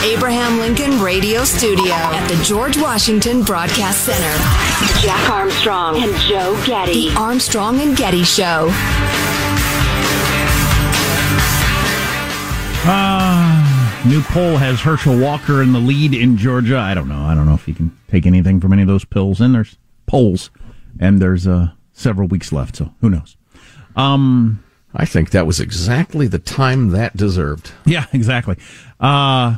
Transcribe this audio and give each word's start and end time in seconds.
the 0.00 0.12
Abraham 0.12 0.58
Lincoln 0.58 1.00
Radio 1.00 1.44
Studio 1.44 1.92
at 1.92 2.26
the 2.28 2.42
George 2.44 2.76
Washington 2.76 3.42
Broadcast 3.42 4.04
Center, 4.04 5.00
Jack 5.00 5.30
Armstrong 5.30 6.02
and 6.02 6.14
Joe 6.20 6.60
Getty. 6.66 7.10
The 7.10 7.16
Armstrong 7.16 7.80
and 7.80 7.96
Getty 7.96 8.24
Show. 8.24 8.68
Uh, 12.90 14.02
new 14.06 14.22
poll 14.22 14.56
has 14.56 14.80
Herschel 14.80 15.18
Walker 15.18 15.62
in 15.62 15.72
the 15.72 15.78
lead 15.78 16.14
in 16.14 16.36
Georgia. 16.36 16.78
I 16.78 16.94
don't 16.94 17.08
know. 17.08 17.22
I 17.22 17.34
don't 17.34 17.46
know 17.46 17.54
if 17.54 17.68
you 17.68 17.74
can 17.74 17.96
take 18.08 18.24
anything 18.26 18.60
from 18.60 18.72
any 18.72 18.82
of 18.82 18.88
those 18.88 19.04
pills. 19.04 19.40
And 19.40 19.54
there's 19.54 19.76
polls, 20.06 20.50
and 20.98 21.20
there's 21.20 21.46
uh, 21.46 21.70
several 21.92 22.28
weeks 22.28 22.52
left, 22.52 22.76
so 22.76 22.92
who 23.00 23.10
knows? 23.10 23.36
Um, 23.96 24.64
I 24.94 25.04
think 25.04 25.30
that 25.30 25.46
was 25.46 25.60
exactly 25.60 26.26
the 26.28 26.38
time 26.38 26.90
that 26.90 27.16
deserved. 27.16 27.72
Yeah, 27.84 28.06
exactly. 28.12 28.56
Uh, 29.00 29.56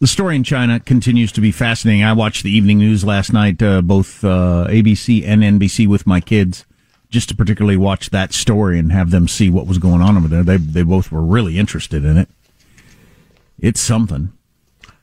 the 0.00 0.06
story 0.06 0.36
in 0.36 0.44
China 0.44 0.78
continues 0.80 1.32
to 1.32 1.40
be 1.40 1.50
fascinating. 1.50 2.04
I 2.04 2.12
watched 2.12 2.44
the 2.44 2.50
evening 2.50 2.78
news 2.78 3.04
last 3.04 3.32
night, 3.32 3.62
uh, 3.62 3.82
both 3.82 4.24
uh, 4.24 4.66
ABC 4.68 5.26
and 5.26 5.42
NBC, 5.42 5.88
with 5.88 6.06
my 6.06 6.20
kids, 6.20 6.64
just 7.10 7.28
to 7.30 7.34
particularly 7.34 7.76
watch 7.76 8.10
that 8.10 8.32
story 8.32 8.78
and 8.78 8.92
have 8.92 9.10
them 9.10 9.26
see 9.26 9.50
what 9.50 9.66
was 9.66 9.78
going 9.78 10.00
on 10.00 10.16
over 10.16 10.28
there. 10.28 10.42
They 10.42 10.56
they 10.56 10.82
both 10.82 11.10
were 11.10 11.22
really 11.22 11.58
interested 11.58 12.04
in 12.04 12.16
it. 12.16 12.28
It's 13.58 13.80
something. 13.80 14.32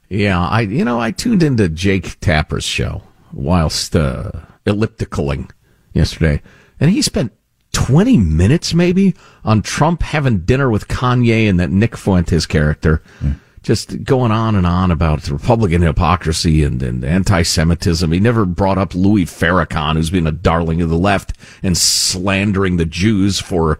Yeah, 0.07 0.39
I 0.39 0.61
you 0.61 0.85
know 0.85 0.99
I 0.99 1.11
tuned 1.11 1.43
into 1.43 1.67
Jake 1.67 2.19
Tapper's 2.21 2.63
show 2.63 3.01
whilst 3.33 3.95
uh, 3.95 4.31
ellipticaling 4.65 5.51
yesterday, 5.93 6.41
and 6.79 6.89
he 6.89 7.01
spent 7.01 7.33
20 7.73 8.17
minutes 8.17 8.73
maybe 8.73 9.13
on 9.43 9.61
Trump 9.61 10.01
having 10.03 10.39
dinner 10.39 10.69
with 10.69 10.87
Kanye 10.87 11.49
and 11.49 11.59
that 11.59 11.69
Nick 11.69 11.97
Fuentes 11.97 12.45
character. 12.45 13.03
Yeah. 13.21 13.33
Just 13.65 14.03
going 14.03 14.31
on 14.31 14.53
and 14.53 14.67
on 14.67 14.91
about 14.91 15.27
Republican 15.27 15.81
hypocrisy 15.81 16.63
and, 16.63 16.83
and 16.83 17.03
anti 17.03 17.41
Semitism. 17.41 18.11
He 18.11 18.19
never 18.19 18.45
brought 18.45 18.77
up 18.77 18.93
Louis 18.93 19.25
Farrakhan, 19.25 19.95
who's 19.95 20.11
been 20.11 20.27
a 20.27 20.31
darling 20.31 20.83
of 20.83 20.89
the 20.89 20.99
left 20.99 21.33
and 21.63 21.75
slandering 21.75 22.77
the 22.77 22.85
Jews 22.85 23.39
for 23.39 23.79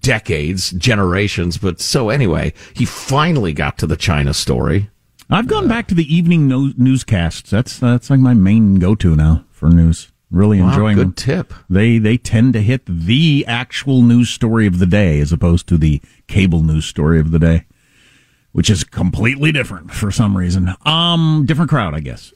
decades, 0.00 0.70
generations. 0.70 1.58
But 1.58 1.78
so 1.78 2.08
anyway, 2.08 2.54
he 2.72 2.86
finally 2.86 3.52
got 3.52 3.76
to 3.78 3.86
the 3.86 3.98
China 3.98 4.32
story. 4.32 4.88
I've 5.28 5.46
gone 5.46 5.66
uh, 5.66 5.68
back 5.68 5.88
to 5.88 5.94
the 5.94 6.10
evening 6.10 6.48
no- 6.48 6.72
newscasts. 6.78 7.50
That's 7.50 7.78
that's 7.78 8.08
like 8.08 8.20
my 8.20 8.32
main 8.32 8.76
go 8.76 8.94
to 8.94 9.14
now 9.14 9.44
for 9.50 9.68
news. 9.68 10.10
Really 10.30 10.58
wow, 10.58 10.70
enjoying 10.70 10.96
good 10.96 11.08
them. 11.08 11.12
tip. 11.12 11.54
They 11.68 11.98
they 11.98 12.16
tend 12.16 12.54
to 12.54 12.62
hit 12.62 12.82
the 12.86 13.44
actual 13.46 14.00
news 14.00 14.30
story 14.30 14.66
of 14.66 14.78
the 14.78 14.86
day 14.86 15.20
as 15.20 15.32
opposed 15.32 15.66
to 15.68 15.76
the 15.76 16.00
cable 16.28 16.62
news 16.62 16.86
story 16.86 17.20
of 17.20 17.30
the 17.30 17.38
day, 17.38 17.66
which 18.52 18.70
is 18.70 18.84
completely 18.84 19.52
different 19.52 19.92
for 19.92 20.10
some 20.10 20.36
reason. 20.36 20.74
Um, 20.84 21.44
different 21.46 21.70
crowd, 21.70 21.94
I 21.94 22.00
guess. 22.00 22.32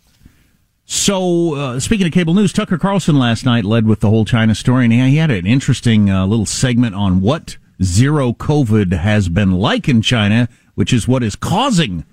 So, 0.85 1.55
uh, 1.55 1.81
speaking 1.81 2.07
of 2.07 2.13
cable 2.13 2.35
news, 2.35 2.53
Tucker 2.53 2.77
Carlson 2.77 3.19
last 3.19 3.45
night 3.45 3.65
led 3.65 3.87
with 3.87 4.01
the 4.01 4.11
whole 4.11 4.25
China 4.25 4.55
story, 4.55 4.85
and 4.85 4.93
he 4.93 5.17
had 5.17 5.31
an 5.31 5.47
interesting 5.47 6.11
uh, 6.11 6.27
little 6.27 6.47
segment 6.47 6.95
on 6.95 7.21
what 7.21 7.57
zero 7.83 8.33
COVID 8.33 8.93
has 8.93 9.29
been 9.29 9.53
like 9.53 9.89
in 9.89 10.03
China, 10.03 10.49
which 10.75 10.93
is 10.93 11.09
what 11.09 11.23
is 11.23 11.37
causing 11.37 12.05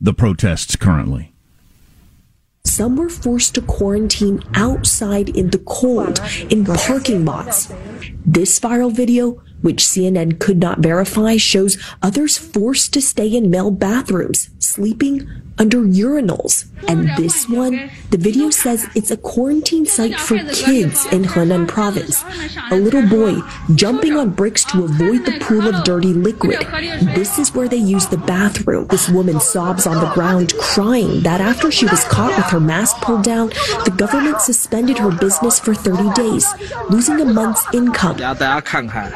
the 0.00 0.14
protests 0.14 0.74
currently. 0.74 1.32
Some 2.64 2.96
were 2.96 3.08
forced 3.08 3.54
to 3.54 3.62
quarantine 3.62 4.42
outside 4.54 5.28
in 5.30 5.50
the 5.50 5.58
cold 5.58 6.20
in 6.50 6.64
parking 6.64 7.24
lots. 7.24 7.72
This 8.24 8.60
viral 8.60 8.92
video, 8.92 9.42
which 9.62 9.82
CNN 9.84 10.38
could 10.38 10.58
not 10.58 10.80
verify, 10.80 11.36
shows 11.36 11.78
others 12.02 12.38
forced 12.38 12.92
to 12.92 13.00
stay 13.00 13.28
in 13.28 13.50
male 13.50 13.70
bathrooms, 13.70 14.50
sleeping 14.68 15.28
under 15.58 15.78
urinals. 15.78 16.66
And 16.86 17.08
this 17.16 17.48
one, 17.48 17.90
the 18.10 18.18
video 18.18 18.50
says 18.50 18.88
it's 18.94 19.10
a 19.10 19.16
quarantine 19.16 19.84
site 19.84 20.14
for 20.14 20.38
kids 20.38 21.04
in 21.06 21.24
Henan 21.24 21.66
province. 21.66 22.24
A 22.70 22.76
little 22.76 23.06
boy 23.08 23.40
jumping 23.74 24.16
on 24.16 24.30
bricks 24.30 24.64
to 24.66 24.84
avoid 24.84 25.26
the 25.26 25.38
pool 25.40 25.66
of 25.66 25.84
dirty 25.84 26.14
liquid. 26.14 26.60
This 27.14 27.38
is 27.38 27.52
where 27.52 27.68
they 27.68 27.76
use 27.76 28.06
the 28.06 28.16
bathroom. 28.16 28.86
This 28.86 29.08
woman 29.08 29.40
sobs 29.40 29.86
on 29.86 29.96
the 30.02 30.10
ground 30.12 30.54
crying. 30.60 31.22
That 31.22 31.40
after 31.40 31.70
she 31.70 31.86
was 31.86 32.04
caught 32.04 32.36
with 32.36 32.46
her 32.46 32.60
mask 32.60 32.98
pulled 32.98 33.24
down, 33.24 33.48
the 33.84 33.94
government 33.96 34.40
suspended 34.40 34.98
her 34.98 35.10
business 35.10 35.58
for 35.58 35.74
30 35.74 36.12
days, 36.14 36.46
losing 36.88 37.20
a 37.20 37.24
month's 37.24 37.66
income. 37.74 38.16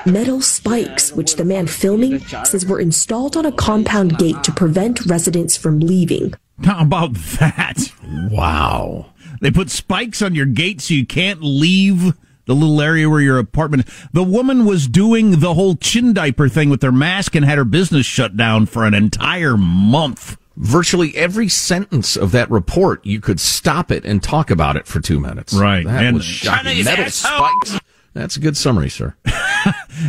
Metal 0.06 0.40
spikes, 0.40 1.12
which 1.12 1.36
the 1.36 1.44
man 1.44 1.68
filming 1.68 2.18
says 2.44 2.66
were 2.66 2.80
installed 2.80 3.36
on 3.36 3.46
a 3.46 3.52
compound 3.52 4.18
gate 4.18 4.42
to 4.42 4.50
prevent 4.52 5.06
residents 5.06 5.41
from 5.56 5.80
leaving. 5.80 6.34
How 6.64 6.82
about 6.82 7.14
that? 7.14 7.92
Wow. 8.30 9.12
They 9.40 9.50
put 9.50 9.70
spikes 9.70 10.22
on 10.22 10.34
your 10.34 10.46
gate 10.46 10.80
so 10.80 10.94
you 10.94 11.04
can't 11.06 11.42
leave 11.42 12.14
the 12.44 12.54
little 12.54 12.80
area 12.80 13.08
where 13.08 13.20
your 13.20 13.38
apartment. 13.38 13.88
The 14.12 14.22
woman 14.22 14.64
was 14.64 14.86
doing 14.88 15.40
the 15.40 15.54
whole 15.54 15.74
chin 15.76 16.12
diaper 16.12 16.48
thing 16.48 16.70
with 16.70 16.82
her 16.82 16.92
mask 16.92 17.34
and 17.34 17.44
had 17.44 17.58
her 17.58 17.64
business 17.64 18.06
shut 18.06 18.36
down 18.36 18.66
for 18.66 18.84
an 18.84 18.94
entire 18.94 19.56
month. 19.56 20.36
virtually 20.56 21.16
every 21.16 21.48
sentence 21.48 22.14
of 22.16 22.30
that 22.32 22.50
report, 22.50 23.04
you 23.06 23.20
could 23.20 23.40
stop 23.40 23.90
it 23.90 24.04
and 24.04 24.22
talk 24.22 24.50
about 24.50 24.76
it 24.76 24.86
for 24.86 25.00
two 25.00 25.18
minutes. 25.18 25.54
Right. 25.54 25.84
That 25.86 26.04
And 26.04 26.16
was 26.16 26.24
shocking. 26.26 26.84
Metal 26.84 27.08
spikes. 27.10 27.80
That's 28.12 28.36
a 28.36 28.40
good 28.40 28.56
summary, 28.56 28.90
sir. 28.90 29.14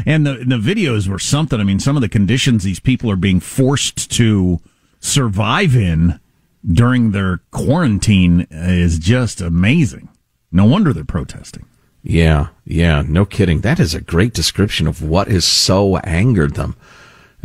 And 0.05 0.25
the 0.25 0.33
the 0.45 0.57
videos 0.57 1.07
were 1.07 1.19
something. 1.19 1.59
I 1.59 1.63
mean, 1.63 1.79
some 1.79 1.95
of 1.95 2.01
the 2.01 2.09
conditions 2.09 2.63
these 2.63 2.79
people 2.79 3.11
are 3.11 3.15
being 3.15 3.39
forced 3.39 4.09
to 4.11 4.59
survive 5.03 5.75
in 5.75 6.19
during 6.65 7.11
their 7.11 7.39
quarantine 7.51 8.47
is 8.49 8.97
just 8.97 9.41
amazing. 9.41 10.09
No 10.51 10.65
wonder 10.65 10.93
they're 10.93 11.03
protesting. 11.03 11.65
Yeah, 12.01 12.47
yeah, 12.65 13.03
no 13.05 13.25
kidding. 13.25 13.61
That 13.61 13.79
is 13.79 13.93
a 13.93 14.01
great 14.01 14.33
description 14.33 14.87
of 14.87 15.01
what 15.01 15.27
has 15.27 15.45
so 15.45 15.97
angered 15.97 16.55
them. 16.55 16.75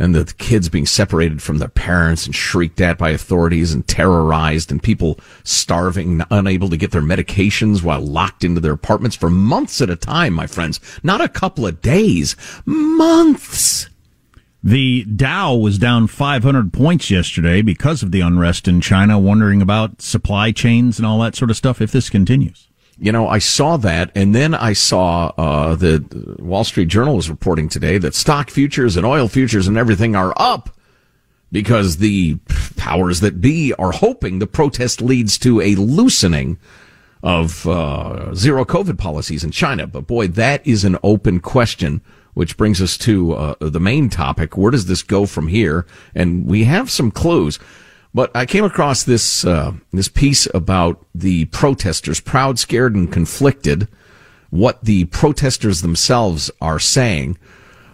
And 0.01 0.15
the 0.15 0.33
kids 0.37 0.69
being 0.69 0.85
separated 0.85 1.41
from 1.41 1.57
their 1.57 1.67
parents 1.67 2.25
and 2.25 2.33
shrieked 2.33 2.79
at 2.79 2.97
by 2.97 3.09
authorities 3.09 3.73
and 3.73 3.85
terrorized 3.85 4.71
and 4.71 4.81
people 4.81 5.19
starving, 5.43 6.21
unable 6.31 6.69
to 6.69 6.77
get 6.77 6.91
their 6.91 7.01
medications 7.01 7.83
while 7.83 7.99
locked 7.99 8.45
into 8.45 8.61
their 8.61 8.71
apartments 8.71 9.17
for 9.17 9.29
months 9.29 9.81
at 9.81 9.89
a 9.89 9.97
time, 9.97 10.33
my 10.33 10.47
friends. 10.47 10.79
Not 11.03 11.19
a 11.19 11.27
couple 11.27 11.67
of 11.67 11.81
days, 11.81 12.37
months. 12.65 13.89
The 14.61 15.05
Dow 15.05 15.55
was 15.55 15.77
down 15.77 16.07
500 16.07 16.73
points 16.73 17.09
yesterday 17.09 17.61
because 17.61 18.03
of 18.03 18.11
the 18.11 18.21
unrest 18.21 18.67
in 18.67 18.81
China, 18.81 19.17
wondering 19.17 19.61
about 19.61 20.01
supply 20.01 20.51
chains 20.51 20.97
and 20.97 21.05
all 21.05 21.19
that 21.19 21.35
sort 21.35 21.49
of 21.49 21.57
stuff 21.57 21.81
if 21.81 21.91
this 21.91 22.09
continues. 22.09 22.67
You 22.97 23.13
know, 23.13 23.29
I 23.29 23.39
saw 23.39 23.77
that, 23.77 24.11
and 24.13 24.35
then 24.35 24.53
I 24.53 24.73
saw 24.73 25.31
uh, 25.37 25.75
the 25.75 26.35
Wall 26.39 26.65
Street 26.65 26.89
Journal 26.89 27.15
was 27.15 27.29
reporting 27.29 27.69
today 27.69 27.97
that 27.97 28.13
stock 28.13 28.49
futures 28.49 28.97
and 28.97 29.05
oil 29.05 29.29
futures 29.29 29.67
and 29.67 29.77
everything 29.77 30.17
are 30.17 30.33
up 30.35 30.69
because 31.49 31.97
the 31.97 32.35
powers 32.75 33.21
that 33.21 33.39
be 33.39 33.73
are 33.75 33.93
hoping 33.93 34.39
the 34.39 34.47
protest 34.47 35.01
leads 35.01 35.37
to 35.39 35.61
a 35.61 35.75
loosening 35.75 36.57
of 37.23 37.65
uh, 37.67 38.33
zero 38.35 38.65
COVID 38.65 38.97
policies 38.97 39.45
in 39.45 39.51
China. 39.51 39.87
But 39.87 40.07
boy, 40.07 40.27
that 40.27 40.65
is 40.67 40.83
an 40.83 40.97
open 41.01 41.39
question, 41.39 42.01
which 42.33 42.57
brings 42.57 42.81
us 42.81 42.97
to 42.99 43.33
uh, 43.33 43.55
the 43.59 43.79
main 43.79 44.09
topic. 44.09 44.57
Where 44.57 44.71
does 44.71 44.85
this 44.85 45.03
go 45.03 45.25
from 45.25 45.47
here? 45.47 45.85
And 46.15 46.45
we 46.45 46.63
have 46.65 46.89
some 46.89 47.11
clues. 47.11 47.59
But 48.13 48.31
I 48.35 48.45
came 48.45 48.63
across 48.63 49.03
this 49.03 49.45
uh, 49.45 49.73
this 49.91 50.07
piece 50.07 50.47
about 50.53 51.05
the 51.13 51.45
protesters, 51.45 52.19
proud, 52.19 52.57
scared, 52.57 52.95
and 52.95 53.11
conflicted. 53.11 53.87
What 54.49 54.83
the 54.83 55.05
protesters 55.05 55.81
themselves 55.81 56.49
are 56.59 56.79
saying. 56.79 57.37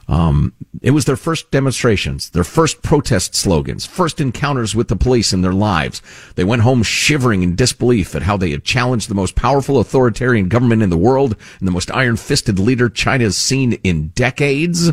Um, 0.08 0.54
it 0.82 0.92
was 0.92 1.06
their 1.06 1.16
first 1.16 1.50
demonstrations, 1.50 2.30
their 2.30 2.44
first 2.44 2.84
protest 2.84 3.34
slogans, 3.34 3.86
first 3.86 4.22
encounters 4.22 4.76
with 4.76 4.88
the 4.88 4.96
police 4.96 5.34
in 5.34 5.42
their 5.42 5.54
lives. 5.54 6.02
They 6.36 6.44
went 6.44 6.62
home 6.62 6.84
shivering 6.84 7.42
in 7.42 7.56
disbelief 7.56 8.14
at 8.14 8.22
how 8.22 8.38
they 8.38 8.52
had 8.52 8.64
challenged 8.64 9.10
the 9.10 9.16
most 9.16 9.36
powerful 9.36 9.80
authoritarian 9.80 10.48
government 10.48 10.84
in 10.84 10.92
the 10.92 10.98
world 10.98 11.36
and 11.60 11.68
the 11.68 11.72
most 11.72 11.90
iron-fisted 11.92 12.60
leader 12.60 12.88
China 12.88 13.24
has 13.24 13.38
seen 13.38 13.74
in 13.84 14.10
decades. 14.10 14.92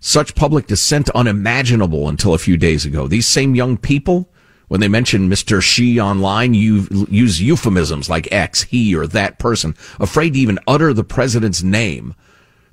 Such 0.00 0.34
public 0.34 0.68
dissent 0.68 1.10
unimaginable 1.10 2.08
until 2.08 2.32
a 2.32 2.38
few 2.38 2.56
days 2.56 2.86
ago. 2.86 3.08
These 3.08 3.26
same 3.26 3.54
young 3.54 3.76
people, 3.76 4.30
when 4.68 4.80
they 4.80 4.88
mention 4.88 5.28
Mr. 5.28 5.60
Xi 5.60 6.00
online, 6.00 6.54
you 6.54 6.86
use 7.10 7.42
euphemisms 7.42 8.08
like 8.08 8.32
X, 8.32 8.62
he, 8.62 8.94
or 8.94 9.06
that 9.08 9.38
person, 9.38 9.76
afraid 10.00 10.32
to 10.34 10.38
even 10.38 10.58
utter 10.66 10.94
the 10.94 11.04
president's 11.04 11.62
name. 11.62 12.14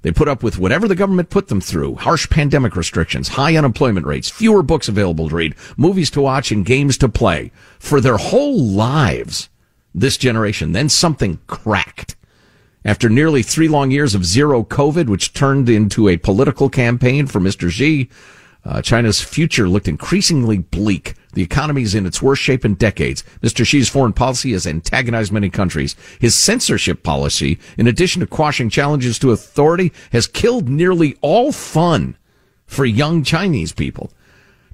They 0.06 0.12
put 0.12 0.28
up 0.28 0.44
with 0.44 0.60
whatever 0.60 0.88
the 0.88 0.94
government 0.94 1.32
put 1.32 1.48
them 1.48 1.60
through. 1.60 1.96
Harsh 1.96 2.30
pandemic 2.30 2.76
restrictions, 2.76 3.30
high 3.30 3.56
unemployment 3.56 4.06
rates, 4.06 4.30
fewer 4.30 4.62
books 4.62 4.88
available 4.88 5.30
to 5.30 5.36
read, 5.36 5.56
movies 5.78 6.12
to 6.12 6.22
watch, 6.22 6.52
and 6.52 6.64
games 6.64 6.96
to 7.00 7.10
play. 7.10 7.52
For 7.80 8.00
their 8.00 8.18
whole 8.18 8.56
lives, 8.56 9.50
this 9.96 10.16
generation, 10.18 10.74
then 10.74 10.90
something 10.90 11.40
cracked. 11.48 12.16
After 12.86 13.10
nearly 13.10 13.42
three 13.42 13.68
long 13.68 13.90
years 13.90 14.14
of 14.14 14.28
zero 14.28 14.64
COVID, 14.64 15.08
which 15.08 15.34
turned 15.34 15.70
into 15.70 16.08
a 16.08 16.18
political 16.18 16.70
campaign 16.70 17.26
for 17.26 17.40
Mr. 17.40 17.72
Xi, 17.72 18.08
uh, 18.64 18.84
China's 18.84 19.22
future 19.22 19.68
looked 19.68 19.88
increasingly 19.88 20.60
bleak. 20.60 21.16
The 21.36 21.44
economy 21.44 21.84
is 21.84 21.94
in 21.94 22.06
its 22.06 22.22
worst 22.22 22.42
shape 22.42 22.66
in 22.66 22.76
decades. 22.76 23.24
Mr. 23.44 23.66
Xi's 23.66 23.90
foreign 23.90 24.14
policy 24.14 24.54
has 24.54 24.66
antagonized 24.66 25.32
many 25.32 25.50
countries. 25.50 25.96
His 26.20 26.34
censorship 26.34 27.04
policy, 27.04 27.60
in 27.78 27.88
addition 27.88 28.22
to 28.22 28.28
quashing 28.28 28.70
challenges 28.70 29.20
to 29.20 29.32
authority, 29.32 29.92
has 30.12 30.28
killed 30.28 30.70
nearly 30.70 31.18
all 31.22 31.52
fun 31.52 32.18
for 32.66 32.86
young 32.86 33.22
Chinese 33.24 33.74
people. 33.74 34.12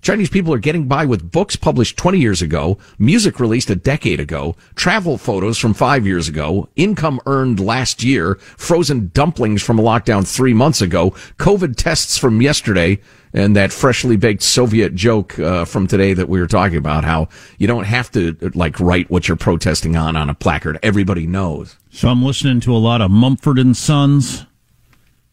Chinese 0.01 0.31
people 0.31 0.51
are 0.51 0.59
getting 0.59 0.87
by 0.87 1.05
with 1.05 1.31
books 1.31 1.55
published 1.55 1.95
20 1.97 2.17
years 2.17 2.41
ago, 2.41 2.79
music 2.97 3.39
released 3.39 3.69
a 3.69 3.75
decade 3.75 4.19
ago, 4.19 4.55
travel 4.73 5.17
photos 5.17 5.59
from 5.59 5.75
five 5.75 6.07
years 6.07 6.27
ago, 6.27 6.67
income 6.75 7.19
earned 7.27 7.59
last 7.59 8.03
year, 8.03 8.35
frozen 8.57 9.11
dumplings 9.13 9.61
from 9.61 9.77
a 9.77 9.83
lockdown 9.83 10.27
three 10.27 10.53
months 10.53 10.81
ago, 10.81 11.11
COVID 11.37 11.75
tests 11.75 12.17
from 12.17 12.41
yesterday, 12.41 12.99
and 13.31 13.55
that 13.55 13.71
freshly 13.71 14.17
baked 14.17 14.41
Soviet 14.41 14.95
joke 14.95 15.37
uh, 15.37 15.65
from 15.65 15.85
today 15.85 16.13
that 16.13 16.27
we 16.27 16.39
were 16.39 16.47
talking 16.47 16.77
about, 16.77 17.03
how 17.03 17.29
you 17.59 17.67
don't 17.67 17.85
have 17.85 18.11
to 18.11 18.35
like 18.55 18.79
write 18.79 19.09
what 19.11 19.27
you're 19.27 19.37
protesting 19.37 19.95
on 19.95 20.15
on 20.15 20.29
a 20.29 20.33
placard. 20.33 20.79
Everybody 20.81 21.27
knows. 21.27 21.77
So 21.91 22.09
I'm 22.09 22.23
listening 22.23 22.59
to 22.61 22.75
a 22.75 22.77
lot 22.77 23.01
of 23.01 23.11
Mumford 23.11 23.59
and 23.59 23.77
Sons, 23.77 24.45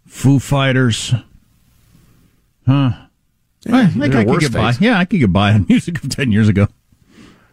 Foo 0.06 0.38
Fighters. 0.38 1.14
Huh. 2.66 3.07
I 3.66 3.86
think 3.86 4.14
I 4.14 4.24
could 4.24 4.40
get 4.40 4.52
by. 4.52 4.74
Yeah, 4.80 4.98
I 4.98 5.04
could 5.04 5.20
get 5.20 5.32
by 5.32 5.52
on 5.52 5.66
music 5.68 6.02
of 6.02 6.10
10 6.10 6.32
years 6.32 6.48
ago. 6.48 6.68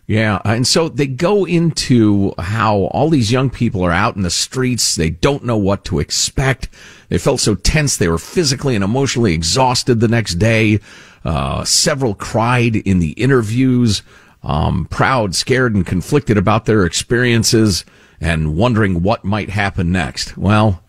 Yeah, 0.07 0.39
and 0.45 0.67
so 0.67 0.87
they 0.87 1.07
go 1.07 1.45
into 1.45 2.33
how 2.37 2.81
all 2.91 3.09
these 3.09 3.31
young 3.31 3.49
people 3.49 3.83
are 3.83 3.91
out 3.91 4.15
in 4.15 4.21
the 4.21 4.29
streets. 4.29 4.95
They 4.95 5.09
don't 5.09 5.43
know 5.43 5.57
what 5.57 5.83
to 5.85 5.99
expect. 5.99 6.69
They 7.09 7.17
felt 7.17 7.39
so 7.39 7.55
tense. 7.55 7.97
They 7.97 8.07
were 8.07 8.19
physically 8.19 8.75
and 8.75 8.83
emotionally 8.83 9.33
exhausted 9.33 9.99
the 9.99 10.07
next 10.07 10.35
day. 10.35 10.79
Uh, 11.23 11.63
several 11.63 12.13
cried 12.13 12.75
in 12.75 12.99
the 12.99 13.13
interviews, 13.13 14.03
um, 14.43 14.85
proud, 14.85 15.33
scared, 15.33 15.73
and 15.73 15.87
conflicted 15.87 16.37
about 16.37 16.65
their 16.65 16.85
experiences 16.85 17.83
and 18.21 18.55
wondering 18.55 19.01
what 19.01 19.25
might 19.25 19.49
happen 19.49 19.91
next. 19.91 20.37
Well, 20.37 20.83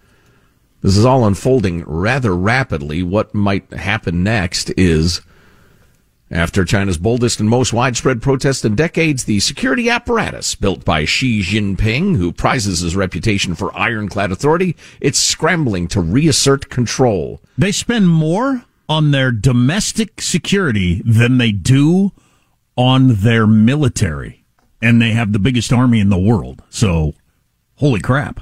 this 0.82 0.96
is 0.96 1.04
all 1.04 1.26
unfolding 1.26 1.84
rather 1.86 2.34
rapidly. 2.34 3.02
What 3.02 3.34
might 3.34 3.72
happen 3.72 4.22
next 4.22 4.70
is 4.76 5.20
after 6.30 6.64
China's 6.64 6.98
boldest 6.98 7.38
and 7.38 7.48
most 7.48 7.72
widespread 7.72 8.20
protest 8.20 8.64
in 8.64 8.74
decades, 8.74 9.24
the 9.24 9.40
security 9.40 9.88
apparatus 9.88 10.54
built 10.54 10.84
by 10.84 11.04
Xi 11.04 11.40
Jinping, 11.40 12.16
who 12.16 12.32
prizes 12.32 12.80
his 12.80 12.96
reputation 12.96 13.54
for 13.54 13.76
ironclad 13.76 14.32
authority, 14.32 14.76
it's 15.00 15.20
scrambling 15.20 15.86
to 15.88 16.00
reassert 16.00 16.68
control. 16.68 17.40
They 17.56 17.72
spend 17.72 18.08
more 18.08 18.64
on 18.88 19.12
their 19.12 19.30
domestic 19.32 20.20
security 20.20 21.02
than 21.04 21.38
they 21.38 21.52
do 21.52 22.12
on 22.76 23.14
their 23.16 23.46
military. 23.46 24.44
And 24.82 25.00
they 25.00 25.12
have 25.12 25.32
the 25.32 25.38
biggest 25.38 25.72
army 25.72 26.00
in 26.00 26.10
the 26.10 26.18
world. 26.18 26.62
So, 26.70 27.14
holy 27.76 28.00
crap. 28.00 28.40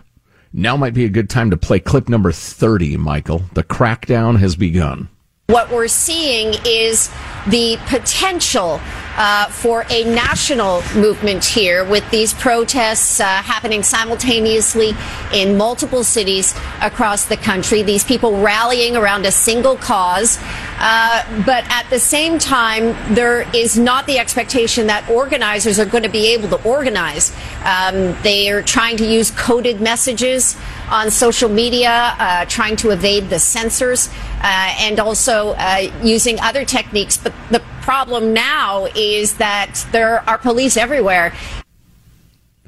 Now 0.56 0.76
might 0.76 0.94
be 0.94 1.04
a 1.04 1.08
good 1.08 1.28
time 1.28 1.50
to 1.50 1.56
play 1.56 1.80
clip 1.80 2.08
number 2.08 2.30
30, 2.30 2.96
Michael. 2.96 3.42
The 3.54 3.64
crackdown 3.64 4.38
has 4.38 4.54
begun. 4.54 5.08
What 5.48 5.68
we're 5.68 5.88
seeing 5.88 6.54
is 6.64 7.10
the 7.48 7.76
potential 7.86 8.80
uh, 9.16 9.48
for 9.48 9.84
a 9.90 10.04
national 10.04 10.82
movement 10.94 11.44
here 11.44 11.84
with 11.84 12.08
these 12.10 12.34
protests 12.34 13.20
uh, 13.20 13.24
happening 13.24 13.82
simultaneously 13.82 14.92
in 15.32 15.56
multiple 15.56 16.02
cities 16.02 16.54
across 16.80 17.26
the 17.26 17.36
country. 17.36 17.82
These 17.82 18.04
people 18.04 18.40
rallying 18.40 18.96
around 18.96 19.26
a 19.26 19.32
single 19.32 19.76
cause. 19.76 20.38
Uh, 20.76 21.24
but 21.46 21.64
at 21.70 21.88
the 21.90 21.98
same 21.98 22.38
time, 22.38 22.96
there 23.14 23.48
is 23.54 23.78
not 23.78 24.06
the 24.06 24.18
expectation 24.18 24.86
that 24.88 25.08
organizers 25.08 25.78
are 25.78 25.86
going 25.86 26.02
to 26.02 26.08
be 26.08 26.32
able 26.32 26.48
to 26.48 26.62
organize. 26.64 27.34
Um, 27.64 28.16
they 28.22 28.50
are 28.50 28.62
trying 28.62 28.96
to 28.96 29.06
use 29.06 29.30
coded 29.30 29.80
messages 29.80 30.56
on 30.90 31.10
social 31.10 31.48
media, 31.48 32.14
uh, 32.18 32.44
trying 32.46 32.76
to 32.76 32.90
evade 32.90 33.30
the 33.30 33.38
censors, 33.38 34.08
uh, 34.40 34.74
and 34.78 35.00
also 35.00 35.54
uh, 35.58 35.90
using 36.02 36.38
other 36.40 36.64
techniques. 36.64 37.16
But 37.16 37.32
the 37.50 37.62
problem 37.80 38.32
now 38.32 38.86
is 38.94 39.34
that 39.34 39.86
there 39.92 40.28
are 40.28 40.38
police 40.38 40.76
everywhere. 40.76 41.34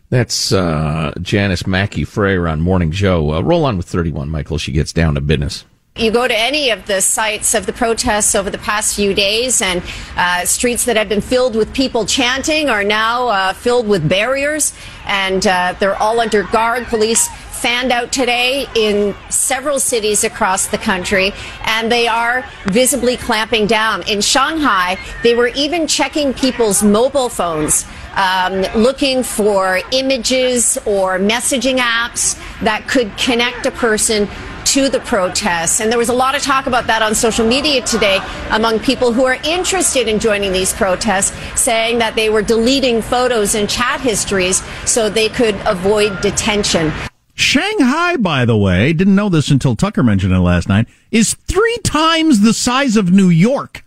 That's 0.08 0.52
uh, 0.52 1.12
Janis 1.20 1.66
Mackey 1.66 2.04
Frayer 2.04 2.50
on 2.50 2.60
Morning 2.60 2.92
Joe. 2.92 3.34
Uh, 3.34 3.40
roll 3.40 3.64
on 3.64 3.76
with 3.76 3.88
31, 3.88 4.28
Michael. 4.28 4.58
She 4.58 4.72
gets 4.72 4.92
down 4.92 5.14
to 5.14 5.20
business. 5.20 5.64
You 5.96 6.10
go 6.10 6.28
to 6.28 6.38
any 6.38 6.68
of 6.68 6.86
the 6.86 7.00
sites 7.00 7.54
of 7.54 7.64
the 7.64 7.72
protests 7.72 8.34
over 8.34 8.50
the 8.50 8.58
past 8.58 8.94
few 8.94 9.14
days, 9.14 9.62
and 9.62 9.82
uh, 10.16 10.44
streets 10.44 10.84
that 10.84 10.96
have 10.96 11.08
been 11.08 11.22
filled 11.22 11.56
with 11.56 11.72
people 11.72 12.04
chanting 12.04 12.68
are 12.68 12.84
now 12.84 13.28
uh, 13.28 13.52
filled 13.54 13.88
with 13.88 14.06
barriers, 14.06 14.74
and 15.06 15.46
uh, 15.46 15.74
they're 15.80 15.96
all 15.96 16.20
under 16.20 16.42
guard. 16.42 16.86
Police 16.88 17.28
fanned 17.56 17.92
out 17.92 18.12
today 18.12 18.66
in 18.74 19.14
several 19.30 19.80
cities 19.80 20.24
across 20.24 20.66
the 20.66 20.78
country, 20.78 21.32
and 21.64 21.90
they 21.90 22.06
are 22.06 22.44
visibly 22.66 23.16
clamping 23.16 23.66
down. 23.66 24.02
In 24.08 24.20
Shanghai, 24.20 24.98
they 25.22 25.34
were 25.34 25.48
even 25.48 25.86
checking 25.86 26.34
people's 26.34 26.82
mobile 26.82 27.28
phones. 27.28 27.84
Um, 28.14 28.62
looking 28.74 29.22
for 29.22 29.80
images 29.92 30.78
or 30.86 31.18
messaging 31.18 31.76
apps 31.76 32.34
that 32.62 32.88
could 32.88 33.14
connect 33.18 33.66
a 33.66 33.70
person 33.70 34.26
to 34.66 34.88
the 34.88 35.00
protests. 35.00 35.80
And 35.80 35.90
there 35.90 35.98
was 35.98 36.08
a 36.08 36.14
lot 36.14 36.34
of 36.34 36.42
talk 36.42 36.66
about 36.66 36.86
that 36.86 37.00
on 37.00 37.14
social 37.14 37.46
media 37.46 37.82
today 37.82 38.20
among 38.50 38.80
people 38.80 39.12
who 39.12 39.24
are 39.24 39.38
interested 39.44 40.08
in 40.08 40.18
joining 40.18 40.52
these 40.52 40.72
protests, 40.72 41.32
saying 41.60 41.98
that 41.98 42.16
they 42.16 42.30
were 42.30 42.42
deleting 42.42 43.00
photos 43.00 43.54
and 43.54 43.68
chat 43.70 44.00
histories 44.00 44.62
so 44.84 45.08
they 45.08 45.28
could 45.28 45.54
avoid 45.66 46.20
detention. 46.20 46.92
Shanghai, 47.36 48.16
by 48.16 48.46
the 48.46 48.56
way, 48.56 48.94
didn't 48.94 49.14
know 49.14 49.28
this 49.28 49.50
until 49.50 49.76
Tucker 49.76 50.02
mentioned 50.02 50.32
it 50.32 50.38
last 50.38 50.68
night, 50.70 50.88
is 51.10 51.34
three 51.34 51.76
times 51.84 52.40
the 52.40 52.54
size 52.54 52.96
of 52.96 53.12
New 53.12 53.28
York. 53.28 53.84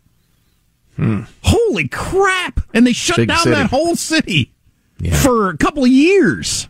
Hmm. 0.96 1.22
Holy 1.44 1.88
crap! 1.88 2.62
And 2.76 2.86
they 2.86 2.94
shut 2.94 3.18
Big 3.18 3.28
down 3.30 3.40
city. 3.40 3.56
that 3.56 3.70
whole 3.72 3.96
city 3.96 4.52
Yeah. 5.00 5.16
for 5.16 5.50
a 5.50 5.58
couple 5.58 5.84
of 5.84 5.90
years. 5.90 6.68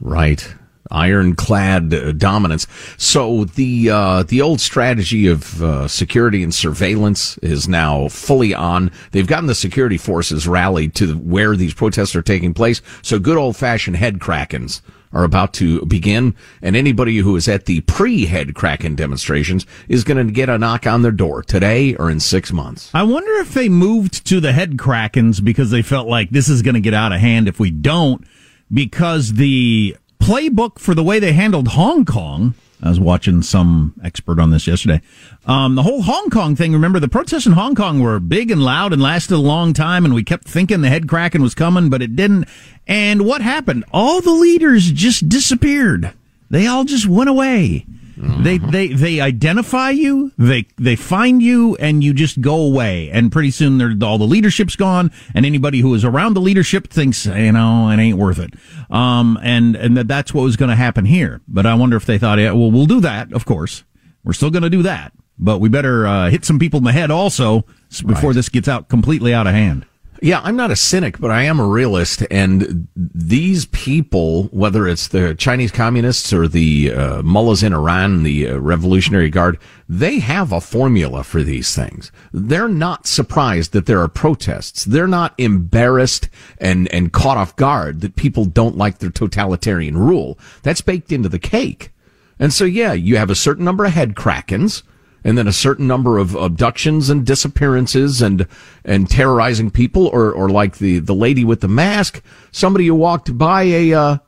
Right. 0.00 0.54
Ironclad 0.90 1.92
uh, 1.94 2.12
dominance. 2.12 2.66
So 2.98 3.44
the 3.44 3.88
uh, 3.90 4.22
the 4.24 4.42
old 4.42 4.60
strategy 4.60 5.26
of 5.28 5.62
uh, 5.62 5.88
security 5.88 6.42
and 6.42 6.54
surveillance 6.54 7.38
is 7.38 7.68
now 7.68 8.08
fully 8.08 8.52
on. 8.54 8.90
They've 9.12 9.26
gotten 9.26 9.46
the 9.46 9.54
security 9.54 9.96
forces 9.98 10.46
rallied 10.46 10.94
to 10.96 11.14
where 11.16 11.56
these 11.56 11.72
protests 11.74 12.14
are 12.16 12.22
taking 12.22 12.52
place. 12.52 12.82
So 13.02 13.18
good 13.18 13.36
old 13.38 13.56
fashioned 13.56 13.96
head 13.96 14.18
crackens 14.18 14.80
are 15.12 15.24
about 15.24 15.54
to 15.54 15.84
begin, 15.86 16.34
and 16.62 16.76
anybody 16.76 17.16
who 17.18 17.36
is 17.36 17.48
at 17.48 17.66
the 17.66 17.80
pre 17.82 18.26
head 18.26 18.54
kraken 18.54 18.94
demonstrations 18.94 19.66
is 19.88 20.04
going 20.04 20.26
to 20.26 20.32
get 20.32 20.48
a 20.48 20.58
knock 20.58 20.86
on 20.86 21.02
their 21.02 21.12
door 21.12 21.42
today 21.42 21.94
or 21.96 22.10
in 22.10 22.20
six 22.20 22.52
months. 22.52 22.90
I 22.94 23.02
wonder 23.02 23.32
if 23.40 23.54
they 23.54 23.68
moved 23.68 24.26
to 24.26 24.40
the 24.40 24.52
head 24.52 24.76
krakens 24.76 25.42
because 25.42 25.70
they 25.70 25.82
felt 25.82 26.08
like 26.08 26.30
this 26.30 26.48
is 26.48 26.62
going 26.62 26.74
to 26.74 26.80
get 26.80 26.94
out 26.94 27.12
of 27.12 27.20
hand 27.20 27.48
if 27.48 27.58
we 27.58 27.70
don't, 27.70 28.24
because 28.72 29.34
the 29.34 29.96
playbook 30.20 30.78
for 30.78 30.94
the 30.94 31.02
way 31.02 31.18
they 31.18 31.32
handled 31.32 31.68
Hong 31.68 32.04
Kong. 32.04 32.54
I 32.80 32.90
was 32.90 33.00
watching 33.00 33.42
some 33.42 33.94
expert 34.04 34.38
on 34.38 34.50
this 34.50 34.68
yesterday. 34.68 35.00
Um, 35.46 35.74
the 35.74 35.82
whole 35.82 36.02
Hong 36.02 36.30
Kong 36.30 36.54
thing. 36.54 36.72
Remember, 36.72 37.00
the 37.00 37.08
protests 37.08 37.46
in 37.46 37.52
Hong 37.52 37.74
Kong 37.74 37.98
were 37.98 38.20
big 38.20 38.52
and 38.52 38.62
loud 38.62 38.92
and 38.92 39.02
lasted 39.02 39.34
a 39.34 39.38
long 39.38 39.72
time, 39.72 40.04
and 40.04 40.14
we 40.14 40.22
kept 40.22 40.46
thinking 40.46 40.80
the 40.80 40.88
head 40.88 41.08
kraken 41.08 41.42
was 41.42 41.56
coming, 41.56 41.90
but 41.90 42.02
it 42.02 42.14
didn't. 42.14 42.48
And 42.88 43.26
what 43.26 43.42
happened? 43.42 43.84
All 43.92 44.20
the 44.20 44.32
leaders 44.32 44.90
just 44.90 45.28
disappeared. 45.28 46.12
They 46.50 46.66
all 46.66 46.84
just 46.84 47.06
went 47.06 47.28
away. 47.28 47.86
They 48.20 48.58
they 48.58 48.88
they 48.88 49.20
identify 49.20 49.90
you, 49.90 50.32
they 50.36 50.66
they 50.76 50.96
find 50.96 51.40
you, 51.40 51.76
and 51.76 52.02
you 52.02 52.12
just 52.12 52.40
go 52.40 52.56
away. 52.56 53.10
And 53.10 53.30
pretty 53.30 53.52
soon, 53.52 53.78
they're, 53.78 53.94
all 54.02 54.18
the 54.18 54.24
leadership's 54.24 54.74
gone, 54.74 55.12
and 55.34 55.46
anybody 55.46 55.80
who 55.80 55.94
is 55.94 56.04
around 56.04 56.34
the 56.34 56.40
leadership 56.40 56.88
thinks, 56.88 57.26
you 57.26 57.52
know, 57.52 57.88
it 57.90 57.98
ain't 57.98 58.18
worth 58.18 58.40
it. 58.40 58.54
Um, 58.90 59.38
and 59.40 59.76
and 59.76 59.96
that 59.96 60.08
that's 60.08 60.34
what 60.34 60.42
was 60.42 60.56
going 60.56 60.70
to 60.70 60.74
happen 60.74 61.04
here. 61.04 61.42
But 61.46 61.64
I 61.64 61.74
wonder 61.74 61.96
if 61.96 62.06
they 62.06 62.18
thought, 62.18 62.38
yeah, 62.38 62.50
well, 62.52 62.72
we'll 62.72 62.86
do 62.86 63.00
that. 63.02 63.32
Of 63.32 63.44
course, 63.44 63.84
we're 64.24 64.32
still 64.32 64.50
going 64.50 64.64
to 64.64 64.70
do 64.70 64.82
that, 64.82 65.12
but 65.38 65.60
we 65.60 65.68
better 65.68 66.04
uh, 66.04 66.28
hit 66.28 66.44
some 66.44 66.58
people 66.58 66.78
in 66.78 66.84
the 66.84 66.92
head 66.92 67.12
also 67.12 67.64
before 68.04 68.34
this 68.34 68.48
gets 68.48 68.66
out 68.66 68.88
completely 68.88 69.32
out 69.32 69.46
of 69.46 69.54
hand. 69.54 69.86
Yeah, 70.20 70.40
I'm 70.42 70.56
not 70.56 70.70
a 70.70 70.76
cynic, 70.76 71.20
but 71.20 71.30
I 71.30 71.42
am 71.42 71.60
a 71.60 71.66
realist. 71.66 72.24
And 72.30 72.88
these 72.96 73.66
people, 73.66 74.44
whether 74.44 74.88
it's 74.88 75.08
the 75.08 75.34
Chinese 75.34 75.70
communists 75.70 76.32
or 76.32 76.48
the 76.48 76.92
uh, 76.92 77.22
mullahs 77.22 77.62
in 77.62 77.72
Iran, 77.72 78.24
the 78.24 78.48
uh, 78.48 78.56
Revolutionary 78.58 79.30
Guard, 79.30 79.58
they 79.88 80.18
have 80.18 80.50
a 80.50 80.60
formula 80.60 81.22
for 81.22 81.42
these 81.42 81.74
things. 81.74 82.10
They're 82.32 82.68
not 82.68 83.06
surprised 83.06 83.72
that 83.72 83.86
there 83.86 84.00
are 84.00 84.08
protests. 84.08 84.84
They're 84.84 85.06
not 85.06 85.34
embarrassed 85.38 86.28
and, 86.58 86.92
and 86.92 87.12
caught 87.12 87.36
off 87.36 87.54
guard 87.56 88.00
that 88.00 88.16
people 88.16 88.44
don't 88.44 88.76
like 88.76 88.98
their 88.98 89.10
totalitarian 89.10 89.96
rule. 89.96 90.38
That's 90.62 90.80
baked 90.80 91.12
into 91.12 91.28
the 91.28 91.38
cake. 91.38 91.92
And 92.40 92.52
so, 92.52 92.64
yeah, 92.64 92.92
you 92.92 93.16
have 93.18 93.30
a 93.30 93.34
certain 93.36 93.64
number 93.64 93.84
of 93.84 93.92
head 93.92 94.14
krakens 94.14 94.82
and 95.24 95.36
then 95.36 95.48
a 95.48 95.52
certain 95.52 95.86
number 95.86 96.18
of 96.18 96.34
abductions 96.34 97.10
and 97.10 97.26
disappearances 97.26 98.22
and 98.22 98.46
and 98.84 99.10
terrorizing 99.10 99.70
people 99.70 100.06
or 100.08 100.32
or 100.32 100.48
like 100.48 100.78
the 100.78 100.98
the 100.98 101.14
lady 101.14 101.44
with 101.44 101.60
the 101.60 101.68
mask 101.68 102.22
somebody 102.50 102.86
who 102.86 102.94
walked 102.94 103.36
by 103.36 103.62
a 103.62 103.92
uh, 103.92 104.18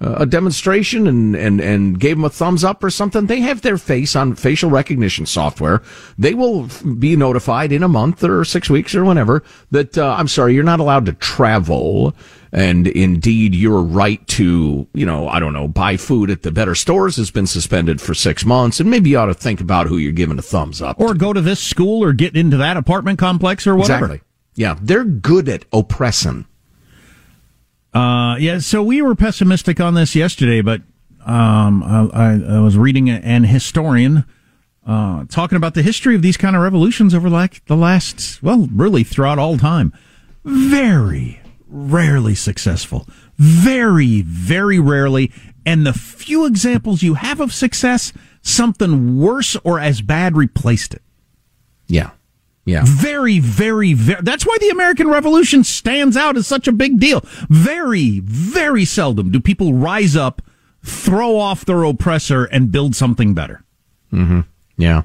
a 0.00 0.24
demonstration 0.24 1.06
and, 1.06 1.36
and, 1.36 1.60
and 1.60 2.00
gave 2.00 2.16
them 2.16 2.24
a 2.24 2.30
thumbs 2.30 2.64
up 2.64 2.82
or 2.82 2.90
something, 2.90 3.26
they 3.26 3.40
have 3.40 3.60
their 3.60 3.76
face 3.76 4.16
on 4.16 4.34
facial 4.34 4.70
recognition 4.70 5.26
software. 5.26 5.82
They 6.16 6.32
will 6.32 6.68
be 6.98 7.16
notified 7.16 7.70
in 7.70 7.82
a 7.82 7.88
month 7.88 8.24
or 8.24 8.44
six 8.44 8.70
weeks 8.70 8.94
or 8.94 9.04
whenever 9.04 9.42
that, 9.70 9.98
uh, 9.98 10.14
I'm 10.18 10.28
sorry, 10.28 10.54
you're 10.54 10.64
not 10.64 10.80
allowed 10.80 11.06
to 11.06 11.12
travel. 11.12 12.14
And 12.52 12.88
indeed, 12.88 13.54
your 13.54 13.82
right 13.82 14.26
to, 14.28 14.88
you 14.92 15.06
know, 15.06 15.28
I 15.28 15.38
don't 15.38 15.52
know, 15.52 15.68
buy 15.68 15.96
food 15.96 16.30
at 16.30 16.42
the 16.42 16.50
better 16.50 16.74
stores 16.74 17.16
has 17.16 17.30
been 17.30 17.46
suspended 17.46 18.00
for 18.00 18.14
six 18.14 18.44
months. 18.44 18.80
And 18.80 18.90
maybe 18.90 19.10
you 19.10 19.18
ought 19.18 19.26
to 19.26 19.34
think 19.34 19.60
about 19.60 19.86
who 19.86 19.98
you're 19.98 20.12
giving 20.12 20.38
a 20.38 20.42
thumbs 20.42 20.82
up. 20.82 20.98
Or 20.98 21.14
go 21.14 21.32
to 21.32 21.40
this 21.40 21.60
school 21.60 22.02
or 22.02 22.12
get 22.12 22.36
into 22.36 22.56
that 22.56 22.76
apartment 22.76 23.18
complex 23.18 23.66
or 23.66 23.76
whatever. 23.76 24.06
Exactly. 24.06 24.26
Yeah. 24.56 24.76
They're 24.80 25.04
good 25.04 25.48
at 25.48 25.66
oppressing. 25.72 26.46
Uh, 27.92 28.36
yeah, 28.38 28.58
so 28.58 28.82
we 28.82 29.02
were 29.02 29.14
pessimistic 29.14 29.80
on 29.80 29.94
this 29.94 30.14
yesterday, 30.14 30.60
but 30.60 30.82
um, 31.26 31.82
I, 31.82 32.56
I, 32.56 32.60
was 32.60 32.78
reading 32.78 33.10
an 33.10 33.44
historian 33.44 34.24
uh, 34.86 35.24
talking 35.28 35.56
about 35.56 35.74
the 35.74 35.82
history 35.82 36.14
of 36.14 36.22
these 36.22 36.36
kind 36.36 36.56
of 36.56 36.62
revolutions 36.62 37.14
over 37.14 37.28
like 37.28 37.64
the 37.66 37.76
last, 37.76 38.42
well, 38.42 38.68
really 38.72 39.04
throughout 39.04 39.38
all 39.38 39.58
time. 39.58 39.92
Very 40.44 41.40
rarely 41.68 42.34
successful. 42.34 43.06
Very, 43.36 44.22
very 44.22 44.78
rarely. 44.78 45.32
And 45.66 45.86
the 45.86 45.92
few 45.92 46.46
examples 46.46 47.02
you 47.02 47.14
have 47.14 47.40
of 47.40 47.52
success, 47.52 48.12
something 48.42 49.18
worse 49.18 49.56
or 49.64 49.78
as 49.78 50.00
bad 50.00 50.36
replaced 50.36 50.94
it. 50.94 51.02
Yeah. 51.86 52.10
Yeah. 52.64 52.82
Very, 52.86 53.38
very, 53.38 53.94
very. 53.94 54.20
That's 54.22 54.46
why 54.46 54.56
the 54.60 54.68
American 54.68 55.08
Revolution 55.08 55.64
stands 55.64 56.16
out 56.16 56.36
as 56.36 56.46
such 56.46 56.68
a 56.68 56.72
big 56.72 57.00
deal. 57.00 57.22
Very, 57.48 58.20
very 58.20 58.84
seldom 58.84 59.30
do 59.30 59.40
people 59.40 59.72
rise 59.74 60.14
up, 60.14 60.42
throw 60.84 61.38
off 61.38 61.64
their 61.64 61.82
oppressor, 61.84 62.44
and 62.44 62.70
build 62.70 62.94
something 62.94 63.34
better. 63.34 63.64
Mm-hmm. 64.12 64.40
Yeah. 64.76 65.02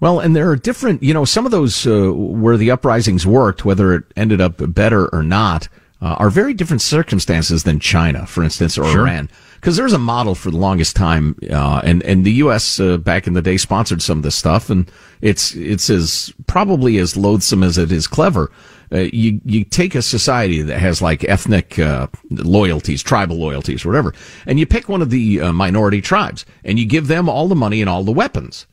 Well, 0.00 0.20
and 0.20 0.34
there 0.34 0.48
are 0.50 0.56
different, 0.56 1.02
you 1.02 1.12
know, 1.12 1.26
some 1.26 1.44
of 1.44 1.52
those 1.52 1.86
uh, 1.86 2.10
where 2.12 2.56
the 2.56 2.70
uprisings 2.70 3.26
worked, 3.26 3.64
whether 3.66 3.92
it 3.94 4.04
ended 4.16 4.40
up 4.40 4.54
better 4.74 5.08
or 5.14 5.22
not, 5.22 5.68
uh, 6.00 6.14
are 6.18 6.30
very 6.30 6.54
different 6.54 6.80
circumstances 6.80 7.64
than 7.64 7.78
China, 7.78 8.24
for 8.26 8.42
instance, 8.42 8.78
or 8.78 8.90
Sure. 8.90 9.02
Iran. 9.02 9.28
Because 9.60 9.76
there's 9.76 9.92
a 9.92 9.98
model 9.98 10.34
for 10.34 10.50
the 10.50 10.56
longest 10.56 10.96
time, 10.96 11.36
uh, 11.50 11.82
and 11.84 12.02
and 12.04 12.24
the 12.24 12.32
U.S. 12.32 12.80
Uh, 12.80 12.96
back 12.96 13.26
in 13.26 13.34
the 13.34 13.42
day 13.42 13.58
sponsored 13.58 14.00
some 14.00 14.18
of 14.18 14.22
this 14.22 14.34
stuff, 14.34 14.70
and 14.70 14.90
it's 15.20 15.54
it's 15.54 15.90
as 15.90 16.32
probably 16.46 16.96
as 16.96 17.16
loathsome 17.16 17.62
as 17.62 17.76
it 17.76 17.92
is 17.92 18.06
clever. 18.06 18.50
Uh, 18.92 19.00
you 19.12 19.40
you 19.44 19.62
take 19.64 19.94
a 19.94 20.02
society 20.02 20.62
that 20.62 20.78
has 20.78 21.02
like 21.02 21.24
ethnic 21.24 21.78
uh, 21.78 22.06
loyalties, 22.30 23.02
tribal 23.02 23.36
loyalties, 23.36 23.84
whatever, 23.84 24.14
and 24.46 24.58
you 24.58 24.66
pick 24.66 24.88
one 24.88 25.02
of 25.02 25.10
the 25.10 25.40
uh, 25.40 25.52
minority 25.52 26.00
tribes, 26.00 26.46
and 26.64 26.78
you 26.78 26.86
give 26.86 27.06
them 27.06 27.28
all 27.28 27.46
the 27.46 27.54
money 27.54 27.82
and 27.82 27.90
all 27.90 28.02
the 28.02 28.12
weapons 28.12 28.66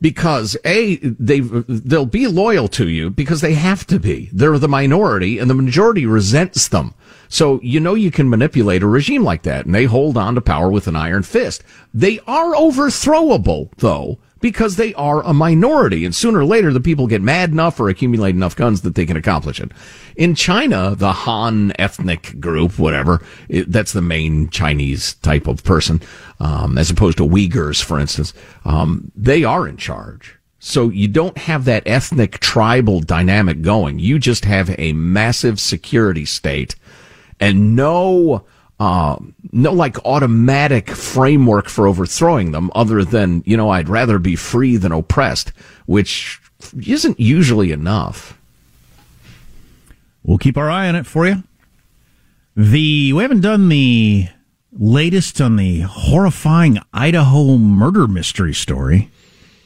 because 0.00 0.56
a 0.64 0.96
they 0.96 1.40
they'll 1.40 2.06
be 2.06 2.26
loyal 2.26 2.68
to 2.68 2.88
you 2.88 3.10
because 3.10 3.40
they 3.40 3.54
have 3.54 3.86
to 3.86 3.98
be. 3.98 4.30
They're 4.32 4.58
the 4.58 4.68
minority, 4.68 5.38
and 5.38 5.50
the 5.50 5.54
majority 5.54 6.06
resents 6.06 6.68
them. 6.68 6.94
So 7.30 7.60
you 7.62 7.78
know 7.78 7.94
you 7.94 8.10
can 8.10 8.28
manipulate 8.28 8.82
a 8.82 8.88
regime 8.88 9.22
like 9.22 9.44
that, 9.44 9.64
and 9.64 9.74
they 9.74 9.84
hold 9.84 10.18
on 10.18 10.34
to 10.34 10.40
power 10.40 10.68
with 10.68 10.88
an 10.88 10.96
iron 10.96 11.22
fist. 11.22 11.62
They 11.94 12.18
are 12.26 12.54
overthrowable, 12.54 13.70
though. 13.78 14.18
Because 14.40 14.76
they 14.76 14.94
are 14.94 15.22
a 15.22 15.34
minority, 15.34 16.06
and 16.06 16.14
sooner 16.14 16.38
or 16.38 16.44
later 16.46 16.72
the 16.72 16.80
people 16.80 17.06
get 17.06 17.20
mad 17.20 17.50
enough 17.50 17.78
or 17.78 17.90
accumulate 17.90 18.34
enough 18.34 18.56
guns 18.56 18.80
that 18.80 18.94
they 18.94 19.04
can 19.04 19.18
accomplish 19.18 19.60
it. 19.60 19.70
In 20.16 20.34
China, 20.34 20.94
the 20.96 21.12
Han 21.12 21.74
ethnic 21.78 22.40
group, 22.40 22.78
whatever, 22.78 23.22
it, 23.50 23.70
that's 23.70 23.92
the 23.92 24.00
main 24.00 24.48
Chinese 24.48 25.12
type 25.16 25.46
of 25.46 25.62
person, 25.62 26.00
um, 26.40 26.78
as 26.78 26.90
opposed 26.90 27.18
to 27.18 27.28
Uyghurs, 27.28 27.84
for 27.84 28.00
instance. 28.00 28.32
Um, 28.64 29.12
they 29.14 29.44
are 29.44 29.68
in 29.68 29.76
charge. 29.76 30.38
So 30.58 30.88
you 30.88 31.06
don't 31.06 31.36
have 31.36 31.66
that 31.66 31.82
ethnic 31.86 32.38
tribal 32.38 33.00
dynamic 33.00 33.60
going. 33.60 33.98
You 33.98 34.18
just 34.18 34.46
have 34.46 34.74
a 34.78 34.94
massive 34.94 35.60
security 35.60 36.24
state 36.24 36.76
and 37.40 37.74
no, 37.74 38.44
uh, 38.78 39.16
no 39.52 39.72
like 39.72 40.04
automatic 40.04 40.90
framework 40.90 41.68
for 41.68 41.86
overthrowing 41.86 42.52
them 42.52 42.70
other 42.74 43.04
than, 43.04 43.42
you 43.46 43.56
know, 43.56 43.70
I'd 43.70 43.88
rather 43.88 44.18
be 44.18 44.36
free 44.36 44.76
than 44.76 44.92
oppressed, 44.92 45.52
which 45.86 46.40
isn't 46.86 47.18
usually 47.18 47.72
enough. 47.72 48.38
We'll 50.22 50.38
keep 50.38 50.56
our 50.56 50.70
eye 50.70 50.88
on 50.88 50.96
it 50.96 51.06
for 51.06 51.26
you. 51.26 51.42
The 52.56 53.12
we 53.12 53.22
haven't 53.22 53.40
done 53.40 53.68
the 53.68 54.28
latest 54.72 55.40
on 55.40 55.56
the 55.56 55.80
horrifying 55.80 56.78
Idaho 56.92 57.56
murder 57.56 58.06
mystery 58.06 58.52
story. 58.52 59.10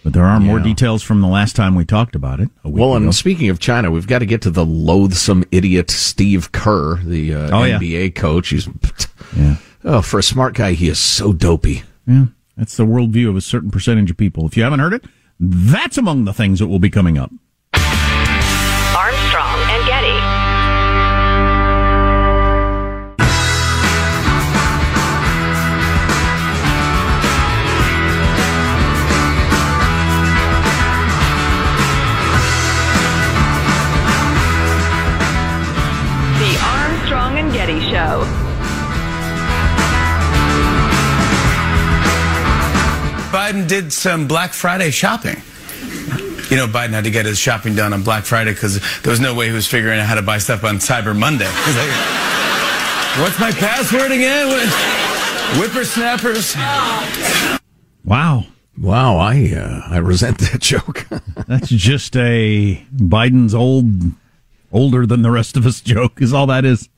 But 0.04 0.12
there 0.12 0.26
are 0.26 0.38
more 0.38 0.60
details 0.60 1.02
from 1.02 1.22
the 1.22 1.26
last 1.26 1.56
time 1.56 1.74
we 1.74 1.86
talked 1.86 2.14
about 2.14 2.38
it. 2.38 2.50
Well, 2.62 2.90
ago. 2.94 2.96
and 3.04 3.14
speaking 3.14 3.48
of 3.48 3.58
China, 3.58 3.90
we've 3.90 4.06
got 4.06 4.18
to 4.18 4.26
get 4.26 4.42
to 4.42 4.50
the 4.50 4.64
loathsome 4.64 5.44
idiot 5.50 5.90
Steve 5.90 6.52
Kerr, 6.52 6.96
the 6.98 7.34
uh, 7.34 7.58
Oh, 7.58 7.64
yeah. 7.64 7.78
NBA 7.78 8.14
coach. 8.14 8.50
He's 8.50 8.68
yeah. 9.34 9.56
oh, 9.82 10.02
for 10.02 10.18
a 10.18 10.22
smart 10.22 10.54
guy, 10.54 10.72
he 10.74 10.88
is 10.88 10.98
so 10.98 11.32
dopey. 11.32 11.84
Yeah, 12.06 12.26
that's 12.54 12.76
the 12.76 12.84
worldview 12.84 13.30
of 13.30 13.36
a 13.36 13.40
certain 13.40 13.70
percentage 13.70 14.10
of 14.10 14.18
people. 14.18 14.46
If 14.46 14.58
you 14.58 14.62
haven't 14.62 14.80
heard 14.80 14.92
it, 14.92 15.06
that's 15.40 15.96
among 15.96 16.26
the 16.26 16.34
things 16.34 16.58
that 16.58 16.66
will 16.66 16.78
be 16.78 16.90
coming 16.90 17.16
up. 17.16 17.30
Biden 43.54 43.68
did 43.68 43.92
some 43.92 44.26
Black 44.26 44.52
Friday 44.52 44.90
shopping. 44.90 45.36
You 46.50 46.56
know, 46.56 46.66
Biden 46.66 46.90
had 46.90 47.04
to 47.04 47.10
get 47.10 47.24
his 47.24 47.38
shopping 47.38 47.76
done 47.76 47.92
on 47.92 48.02
Black 48.02 48.24
Friday 48.24 48.52
because 48.52 48.80
there 49.02 49.10
was 49.12 49.20
no 49.20 49.32
way 49.32 49.46
he 49.46 49.52
was 49.52 49.68
figuring 49.68 50.00
out 50.00 50.06
how 50.06 50.16
to 50.16 50.22
buy 50.22 50.38
stuff 50.38 50.64
on 50.64 50.76
Cyber 50.76 51.16
Monday. 51.16 51.46
Like, 51.66 53.20
What's 53.20 53.38
my 53.38 53.52
password 53.52 54.10
again? 54.10 54.48
What? 54.48 54.68
Whippersnappers. 55.60 56.56
Wow. 58.04 58.46
Wow, 58.76 59.18
I 59.18 59.54
uh, 59.54 59.82
I 59.88 59.98
resent 59.98 60.38
that 60.38 60.60
joke. 60.60 61.06
That's 61.46 61.68
just 61.68 62.16
a 62.16 62.84
Biden's 62.92 63.54
old, 63.54 63.86
older 64.72 65.06
than 65.06 65.22
the 65.22 65.30
rest 65.30 65.56
of 65.56 65.64
us 65.64 65.80
joke, 65.80 66.20
is 66.20 66.32
all 66.32 66.48
that 66.48 66.64
is. 66.64 66.88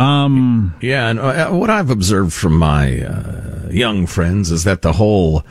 Um, 0.00 0.74
yeah, 0.80 1.10
and 1.10 1.20
uh, 1.20 1.50
what 1.50 1.68
I've 1.68 1.90
observed 1.90 2.32
from 2.32 2.56
my 2.58 3.02
uh, 3.02 3.68
young 3.70 4.06
friends 4.06 4.50
is 4.50 4.64
that 4.64 4.80
the 4.80 4.94
whole 4.94 5.44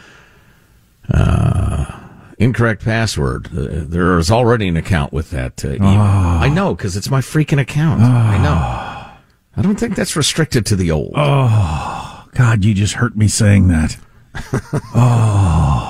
uh, 1.14 2.00
incorrect 2.40 2.84
password, 2.84 3.48
uh, 3.56 3.84
there 3.86 4.18
is 4.18 4.32
already 4.32 4.68
an 4.68 4.76
account 4.76 5.14
with 5.14 5.30
that. 5.30 5.64
Uh, 5.64 5.74
email. 5.74 5.90
I 5.92 6.50
know 6.50 6.74
because 6.74 6.98
it's 6.98 7.12
my 7.12 7.22
freaking 7.22 7.60
account. 7.60 8.02
I 8.02 8.42
know. 8.42 8.90
I 9.56 9.62
don't 9.62 9.80
think 9.80 9.96
that's 9.96 10.16
restricted 10.16 10.66
to 10.68 10.76
the 10.76 10.90
old. 10.90 11.14
Oh, 11.16 12.28
God, 12.34 12.64
you 12.64 12.74
just 12.74 12.94
hurt 12.96 13.16
me 13.16 13.28
saying 13.28 13.68
that. 13.68 13.98
oh, 14.96 15.89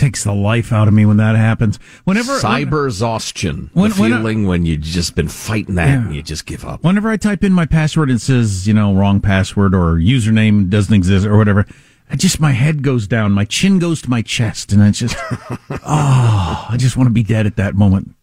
takes 0.00 0.24
the 0.24 0.32
life 0.34 0.72
out 0.72 0.88
of 0.88 0.94
me 0.94 1.04
when 1.06 1.18
that 1.18 1.36
happens. 1.36 1.78
Whenever 2.04 2.40
Cyber 2.40 2.86
exhaustion. 2.86 3.70
When- 3.74 3.90
the 3.92 4.00
when 4.00 4.12
I- 4.12 4.16
feeling 4.16 4.46
when 4.46 4.66
you've 4.66 4.80
just 4.80 5.14
been 5.14 5.28
fighting 5.28 5.76
that 5.76 5.88
Yeah. 5.88 6.02
and 6.06 6.14
you 6.14 6.22
just 6.22 6.46
give 6.46 6.64
up. 6.64 6.82
Whenever 6.82 7.08
I 7.10 7.16
type 7.16 7.44
in 7.44 7.52
my 7.52 7.66
password, 7.66 8.08
and 8.10 8.16
it 8.18 8.22
says, 8.22 8.66
you 8.66 8.74
know, 8.74 8.94
wrong 8.94 9.20
password 9.20 9.74
or 9.74 9.96
username 9.96 10.68
doesn't 10.70 10.92
exist 10.94 11.26
or 11.26 11.36
whatever. 11.36 11.66
I 12.10 12.16
just, 12.16 12.40
my 12.40 12.50
head 12.50 12.82
goes 12.82 13.06
down, 13.06 13.30
my 13.32 13.44
chin 13.44 13.78
goes 13.78 14.02
to 14.02 14.10
my 14.10 14.20
chest, 14.22 14.72
and 14.72 14.82
it's 14.82 14.98
just, 14.98 15.16
oh, 15.70 16.66
I 16.68 16.76
just 16.76 16.96
want 16.96 17.06
to 17.06 17.12
be 17.12 17.22
dead 17.22 17.46
at 17.46 17.54
that 17.56 17.74
moment. 17.76 18.14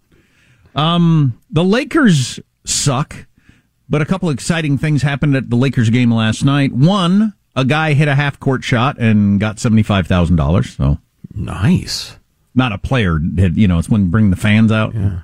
Um, 0.75 1.39
the 1.49 1.63
Lakers 1.63 2.39
suck, 2.65 3.15
but 3.89 4.01
a 4.01 4.05
couple 4.05 4.29
exciting 4.29 4.77
things 4.77 5.01
happened 5.03 5.35
at 5.35 5.49
the 5.49 5.55
Lakers 5.55 5.89
game 5.89 6.11
last 6.13 6.43
night. 6.43 6.73
One, 6.73 7.33
a 7.55 7.63
guy 7.65 7.93
hit 7.93 8.07
a 8.07 8.15
half 8.15 8.39
court 8.39 8.63
shot 8.63 8.97
and 8.99 9.39
got 9.39 9.55
$75,000. 9.57 10.75
So 10.75 10.97
nice. 11.37 12.17
Not 12.55 12.71
a 12.71 12.77
player 12.77 13.19
you 13.19 13.67
know, 13.67 13.77
it's 13.79 13.89
when 13.89 14.05
you 14.05 14.07
bring 14.07 14.29
the 14.31 14.35
fans 14.35 14.71
out. 14.71 14.95
Yeah. 14.95 15.21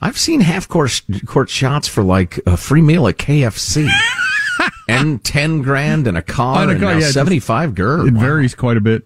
I've 0.00 0.18
seen 0.18 0.40
half 0.40 0.68
court 0.68 1.02
court 1.26 1.50
shots 1.50 1.88
for 1.88 2.02
like 2.02 2.40
a 2.46 2.56
free 2.56 2.80
meal 2.80 3.06
at 3.08 3.18
KFC. 3.18 3.90
and 4.88 5.22
10 5.22 5.62
grand 5.62 6.06
and 6.06 6.16
a 6.16 6.22
car 6.22 6.62
And 6.62 6.70
and, 6.70 6.82
a 6.82 6.84
car, 6.84 6.94
now 6.94 7.00
yeah, 7.00 7.10
75 7.10 7.74
girl. 7.74 8.06
It 8.06 8.14
varies 8.14 8.54
quite 8.54 8.76
a 8.76 8.80
bit. 8.80 9.04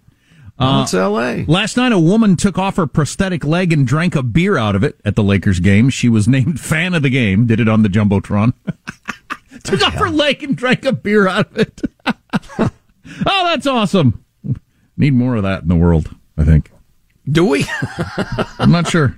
Well, 0.58 0.68
uh, 0.68 0.82
it's 0.84 0.94
LA. 0.94 1.52
Last 1.52 1.76
night, 1.76 1.90
a 1.90 1.98
woman 1.98 2.36
took 2.36 2.58
off 2.58 2.76
her 2.76 2.86
prosthetic 2.86 3.44
leg 3.44 3.72
and 3.72 3.86
drank 3.86 4.14
a 4.14 4.22
beer 4.22 4.56
out 4.56 4.76
of 4.76 4.84
it 4.84 5.00
at 5.04 5.16
the 5.16 5.22
Lakers 5.22 5.58
game. 5.58 5.90
She 5.90 6.08
was 6.08 6.28
named 6.28 6.60
fan 6.70 6.94
of 6.94 7.02
the 7.02 7.10
game. 7.10 7.46
Did 7.46 7.58
it 7.60 7.68
on 7.68 7.82
the 7.82 7.88
jumbotron. 7.88 8.52
took 9.64 9.82
off 9.82 9.94
her 9.94 10.10
leg 10.10 10.42
and 10.44 10.56
drank 10.56 10.84
a 10.84 10.92
beer 10.92 11.26
out 11.26 11.50
of 11.50 11.58
it. 11.58 11.80
oh, 12.06 12.70
that's 13.26 13.66
awesome. 13.66 14.24
Need 14.96 15.14
more 15.14 15.34
of 15.34 15.42
that 15.42 15.62
in 15.62 15.68
the 15.68 15.74
world. 15.74 16.14
I 16.36 16.44
think. 16.44 16.70
Do 17.28 17.46
we? 17.46 17.64
I'm 18.58 18.70
not 18.70 18.88
sure. 18.88 19.16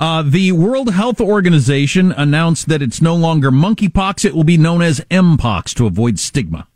Uh, 0.00 0.22
the 0.22 0.52
World 0.52 0.92
Health 0.92 1.20
Organization 1.20 2.12
announced 2.12 2.68
that 2.68 2.82
it's 2.82 3.00
no 3.00 3.14
longer 3.14 3.50
monkeypox; 3.50 4.24
it 4.24 4.34
will 4.34 4.44
be 4.44 4.58
known 4.58 4.82
as 4.82 5.00
mpox 5.10 5.74
to 5.74 5.86
avoid 5.86 6.18
stigma. 6.18 6.66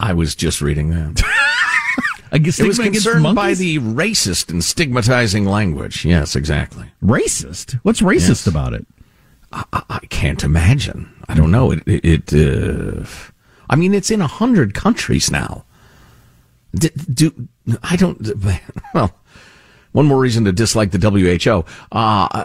I 0.00 0.12
was 0.12 0.34
just 0.34 0.60
reading 0.60 0.90
that. 0.90 1.22
I 2.32 2.38
guess 2.38 2.60
it 2.60 2.66
was 2.66 2.78
concerned 2.78 3.34
by 3.34 3.54
the 3.54 3.78
racist 3.78 4.50
and 4.50 4.62
stigmatizing 4.62 5.46
language. 5.46 6.04
Yes, 6.04 6.36
exactly. 6.36 6.90
Racist? 7.02 7.80
What's 7.82 8.00
racist 8.00 8.46
about 8.46 8.74
it? 8.74 8.86
I, 9.50 9.64
I 9.72 9.98
can't 10.10 10.44
imagine. 10.44 11.10
I 11.28 11.34
don't 11.34 11.50
know. 11.50 11.70
It. 11.72 11.82
it, 11.86 12.32
it 12.32 12.98
uh, 13.00 13.06
I 13.70 13.76
mean, 13.76 13.94
it's 13.94 14.10
in 14.10 14.20
a 14.20 14.26
hundred 14.26 14.74
countries 14.74 15.30
now. 15.30 15.64
D- 16.74 16.90
do 17.12 17.48
I 17.82 17.96
don't? 17.96 18.20
Well, 18.94 19.14
one 19.92 20.06
more 20.06 20.18
reason 20.18 20.44
to 20.44 20.52
dislike 20.52 20.90
the 20.90 20.98
WHO. 20.98 21.64
Uh, 21.90 22.44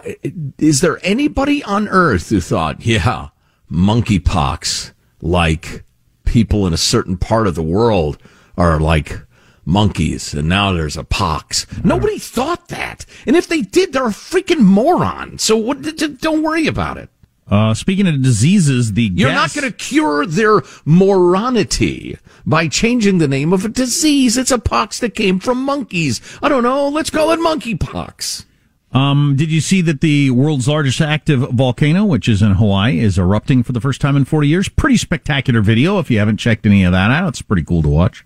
is 0.58 0.80
there 0.80 0.98
anybody 1.02 1.62
on 1.62 1.88
Earth 1.88 2.30
who 2.30 2.40
thought, 2.40 2.84
yeah, 2.84 3.28
monkeypox, 3.70 4.92
like 5.20 5.84
people 6.24 6.66
in 6.66 6.72
a 6.72 6.78
certain 6.78 7.16
part 7.16 7.46
of 7.46 7.54
the 7.54 7.62
world 7.62 8.18
are 8.56 8.80
like 8.80 9.20
monkeys, 9.64 10.34
and 10.34 10.48
now 10.48 10.72
there's 10.72 10.96
a 10.96 11.04
pox. 11.04 11.66
Nobody 11.84 12.18
thought 12.18 12.68
that, 12.68 13.06
and 13.26 13.36
if 13.36 13.48
they 13.48 13.62
did, 13.62 13.92
they're 13.92 14.06
a 14.06 14.10
freaking 14.10 14.60
moron. 14.60 15.38
So 15.38 15.56
what, 15.56 15.82
don't 16.20 16.42
worry 16.42 16.66
about 16.66 16.98
it. 16.98 17.08
Uh, 17.50 17.74
speaking 17.74 18.06
of 18.06 18.22
diseases, 18.22 18.94
the 18.94 19.10
You're 19.14 19.28
gas- 19.30 19.54
not 19.54 19.60
going 19.60 19.70
to 19.70 19.76
cure 19.76 20.24
their 20.24 20.60
moronity 20.86 22.18
by 22.46 22.68
changing 22.68 23.18
the 23.18 23.28
name 23.28 23.52
of 23.52 23.64
a 23.64 23.68
disease. 23.68 24.36
It's 24.36 24.50
a 24.50 24.58
pox 24.58 24.98
that 25.00 25.14
came 25.14 25.38
from 25.38 25.62
monkeys. 25.62 26.20
I 26.42 26.48
don't 26.48 26.62
know. 26.62 26.88
Let's 26.88 27.10
call 27.10 27.30
it 27.32 27.40
monkeypox. 27.40 28.46
Um, 28.92 29.34
did 29.36 29.50
you 29.50 29.60
see 29.60 29.80
that 29.82 30.00
the 30.00 30.30
world's 30.30 30.68
largest 30.68 31.00
active 31.00 31.40
volcano, 31.50 32.04
which 32.04 32.28
is 32.28 32.40
in 32.42 32.52
Hawaii, 32.52 33.00
is 33.00 33.18
erupting 33.18 33.62
for 33.64 33.72
the 33.72 33.80
first 33.80 34.00
time 34.00 34.16
in 34.16 34.24
40 34.24 34.46
years? 34.46 34.68
Pretty 34.68 34.96
spectacular 34.96 35.60
video. 35.60 35.98
If 35.98 36.10
you 36.10 36.18
haven't 36.20 36.36
checked 36.36 36.64
any 36.64 36.84
of 36.84 36.92
that 36.92 37.10
out, 37.10 37.28
it's 37.30 37.42
pretty 37.42 37.64
cool 37.64 37.82
to 37.82 37.88
watch. 37.88 38.24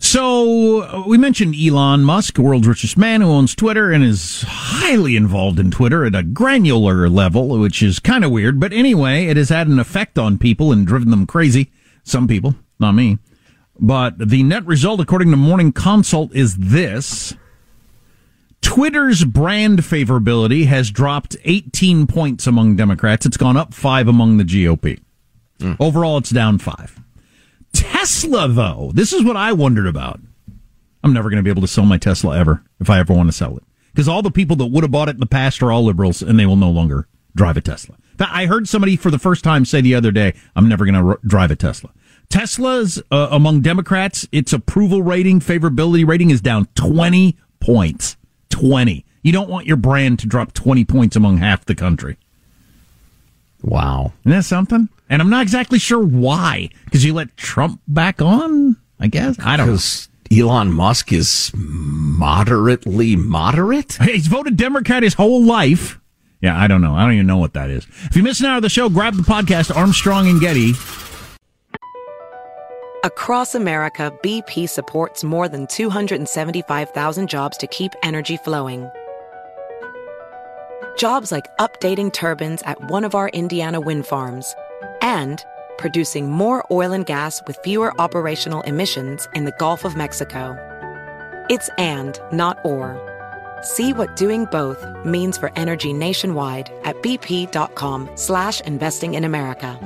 So 0.00 1.04
we 1.06 1.18
mentioned 1.18 1.54
Elon 1.54 2.04
Musk, 2.04 2.38
world's 2.38 2.68
richest 2.68 2.96
man 2.96 3.20
who 3.20 3.28
owns 3.28 3.54
Twitter 3.54 3.90
and 3.90 4.04
is 4.04 4.44
highly 4.46 5.16
involved 5.16 5.58
in 5.58 5.70
Twitter 5.70 6.04
at 6.04 6.14
a 6.14 6.22
granular 6.22 7.08
level, 7.08 7.48
which 7.58 7.82
is 7.82 7.98
kind 7.98 8.24
of 8.24 8.30
weird. 8.30 8.60
But 8.60 8.72
anyway, 8.72 9.26
it 9.26 9.36
has 9.36 9.48
had 9.48 9.66
an 9.66 9.78
effect 9.78 10.18
on 10.18 10.38
people 10.38 10.72
and 10.72 10.86
driven 10.86 11.10
them 11.10 11.26
crazy. 11.26 11.72
Some 12.04 12.28
people, 12.28 12.54
not 12.78 12.92
me. 12.92 13.18
But 13.78 14.28
the 14.28 14.42
net 14.42 14.64
result, 14.66 15.00
according 15.00 15.30
to 15.30 15.36
Morning 15.36 15.72
Consult, 15.72 16.34
is 16.34 16.56
this. 16.56 17.34
Twitter's 18.60 19.24
brand 19.24 19.80
favorability 19.80 20.66
has 20.66 20.90
dropped 20.90 21.36
18 21.44 22.06
points 22.06 22.46
among 22.46 22.76
Democrats. 22.76 23.26
It's 23.26 23.36
gone 23.36 23.56
up 23.56 23.74
five 23.74 24.08
among 24.08 24.36
the 24.36 24.44
GOP. 24.44 25.00
Hmm. 25.60 25.74
Overall, 25.78 26.18
it's 26.18 26.30
down 26.30 26.58
five. 26.58 27.00
Tesla, 27.72 28.48
though, 28.48 28.90
this 28.94 29.12
is 29.12 29.24
what 29.24 29.36
I 29.36 29.52
wondered 29.52 29.86
about. 29.86 30.20
I'm 31.02 31.12
never 31.12 31.30
going 31.30 31.38
to 31.38 31.42
be 31.42 31.50
able 31.50 31.62
to 31.62 31.68
sell 31.68 31.84
my 31.84 31.98
Tesla 31.98 32.38
ever 32.38 32.62
if 32.80 32.90
I 32.90 32.98
ever 32.98 33.12
want 33.14 33.28
to 33.28 33.32
sell 33.32 33.56
it. 33.56 33.62
Because 33.92 34.08
all 34.08 34.22
the 34.22 34.30
people 34.30 34.56
that 34.56 34.66
would 34.66 34.84
have 34.84 34.90
bought 34.90 35.08
it 35.08 35.16
in 35.16 35.20
the 35.20 35.26
past 35.26 35.62
are 35.62 35.72
all 35.72 35.84
liberals 35.84 36.22
and 36.22 36.38
they 36.38 36.46
will 36.46 36.56
no 36.56 36.70
longer 36.70 37.08
drive 37.34 37.56
a 37.56 37.60
Tesla. 37.60 37.96
I 38.20 38.46
heard 38.46 38.68
somebody 38.68 38.96
for 38.96 39.10
the 39.10 39.18
first 39.18 39.44
time 39.44 39.64
say 39.64 39.80
the 39.80 39.94
other 39.94 40.10
day, 40.10 40.34
I'm 40.56 40.68
never 40.68 40.84
going 40.84 40.94
to 40.94 41.10
r- 41.10 41.20
drive 41.24 41.50
a 41.50 41.56
Tesla. 41.56 41.90
Tesla's, 42.28 43.00
uh, 43.10 43.28
among 43.30 43.60
Democrats, 43.60 44.26
its 44.32 44.52
approval 44.52 45.02
rating, 45.02 45.40
favorability 45.40 46.06
rating 46.06 46.30
is 46.30 46.40
down 46.40 46.66
20 46.74 47.36
points. 47.60 48.16
20. 48.50 49.04
You 49.22 49.32
don't 49.32 49.48
want 49.48 49.66
your 49.66 49.76
brand 49.76 50.18
to 50.20 50.26
drop 50.26 50.52
20 50.52 50.84
points 50.84 51.16
among 51.16 51.38
half 51.38 51.64
the 51.64 51.74
country. 51.74 52.18
Wow. 53.62 54.12
Isn't 54.20 54.32
that 54.32 54.44
something? 54.44 54.88
And 55.10 55.22
I'm 55.22 55.30
not 55.30 55.42
exactly 55.42 55.78
sure 55.78 56.02
why. 56.02 56.70
Because 56.84 57.04
you 57.04 57.14
let 57.14 57.36
Trump 57.36 57.80
back 57.88 58.20
on, 58.20 58.76
I 59.00 59.08
guess? 59.08 59.36
I 59.40 59.56
don't 59.56 59.66
know. 59.66 59.72
Because 59.72 60.08
Elon 60.30 60.72
Musk 60.72 61.12
is 61.12 61.50
moderately 61.54 63.16
moderate. 63.16 63.94
He's 64.02 64.26
voted 64.26 64.56
Democrat 64.56 65.02
his 65.02 65.14
whole 65.14 65.42
life. 65.42 65.98
Yeah, 66.40 66.56
I 66.56 66.68
don't 66.68 66.82
know. 66.82 66.94
I 66.94 67.02
don't 67.02 67.14
even 67.14 67.26
know 67.26 67.38
what 67.38 67.54
that 67.54 67.70
is. 67.70 67.86
If 68.04 68.14
you 68.14 68.22
missed 68.22 68.40
an 68.40 68.46
hour 68.46 68.56
of 68.56 68.62
the 68.62 68.68
show, 68.68 68.88
grab 68.88 69.14
the 69.14 69.22
podcast 69.22 69.74
Armstrong 69.74 70.28
and 70.28 70.40
Getty. 70.40 70.74
Across 73.04 73.54
America, 73.54 74.12
BP 74.22 74.68
supports 74.68 75.24
more 75.24 75.48
than 75.48 75.66
275,000 75.68 77.28
jobs 77.28 77.56
to 77.56 77.66
keep 77.68 77.92
energy 78.02 78.36
flowing. 78.36 78.88
Jobs 80.98 81.30
like 81.30 81.56
updating 81.58 82.12
turbines 82.12 82.60
at 82.62 82.90
one 82.90 83.04
of 83.04 83.14
our 83.14 83.28
Indiana 83.28 83.80
wind 83.80 84.04
farms 84.04 84.56
and 85.00 85.44
producing 85.78 86.28
more 86.28 86.66
oil 86.72 86.90
and 86.92 87.06
gas 87.06 87.40
with 87.46 87.56
fewer 87.62 87.98
operational 88.00 88.62
emissions 88.62 89.28
in 89.32 89.44
the 89.44 89.54
Gulf 89.58 89.84
of 89.84 89.94
Mexico. 89.94 90.56
It's 91.48 91.70
and, 91.78 92.20
not 92.32 92.58
or. 92.64 92.98
See 93.62 93.92
what 93.92 94.16
doing 94.16 94.46
both 94.46 94.84
means 95.04 95.38
for 95.38 95.52
energy 95.54 95.92
nationwide 95.92 96.72
at 96.82 97.00
bp.com 97.00 98.10
slash 98.16 98.60
investing 98.62 99.14
in 99.14 99.22
America. 99.22 99.78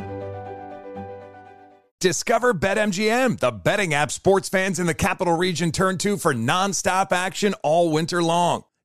Discover 2.01 2.55
BetMGM, 2.55 3.39
the 3.39 3.53
betting 3.53 3.93
app 3.93 4.11
sports 4.11 4.49
fans 4.49 4.81
in 4.81 4.87
the 4.87 4.95
capital 4.95 5.37
region 5.37 5.73
turn 5.73 5.99
to 5.99 6.17
for 6.17 6.33
nonstop 6.33 7.13
action 7.13 7.55
all 7.63 7.93
winter 7.93 8.23
long. 8.23 8.65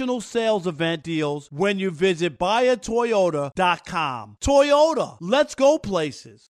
national 0.00 0.20
sales 0.22 0.66
event 0.66 1.02
deals 1.02 1.52
when 1.52 1.78
you 1.78 1.90
visit 1.90 2.38
buyatoyota.com. 2.38 4.36
Toyota, 4.40 5.18
let's 5.20 5.54
go 5.54 5.78
places. 5.78 6.48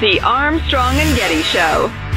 The 0.00 0.20
Armstrong 0.22 0.94
and 0.94 1.16
Getty 1.16 1.42
Show. 1.42 2.07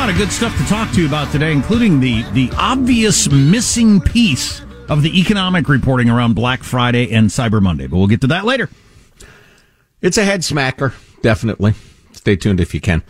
Amount 0.00 0.12
of 0.12 0.16
good 0.16 0.32
stuff 0.32 0.56
to 0.56 0.64
talk 0.64 0.90
to 0.92 1.02
you 1.02 1.06
about 1.06 1.30
today, 1.30 1.52
including 1.52 2.00
the 2.00 2.22
the 2.32 2.50
obvious 2.56 3.30
missing 3.30 4.00
piece 4.00 4.62
of 4.88 5.02
the 5.02 5.20
economic 5.20 5.68
reporting 5.68 6.08
around 6.08 6.32
Black 6.32 6.62
Friday 6.62 7.12
and 7.12 7.28
Cyber 7.28 7.60
Monday. 7.60 7.86
But 7.86 7.98
we'll 7.98 8.06
get 8.06 8.22
to 8.22 8.26
that 8.28 8.46
later. 8.46 8.70
It's 10.00 10.16
a 10.16 10.24
head 10.24 10.40
smacker, 10.40 10.94
definitely. 11.20 11.74
Stay 12.12 12.34
tuned 12.34 12.60
if 12.60 12.72
you 12.72 12.80
can. 12.80 13.02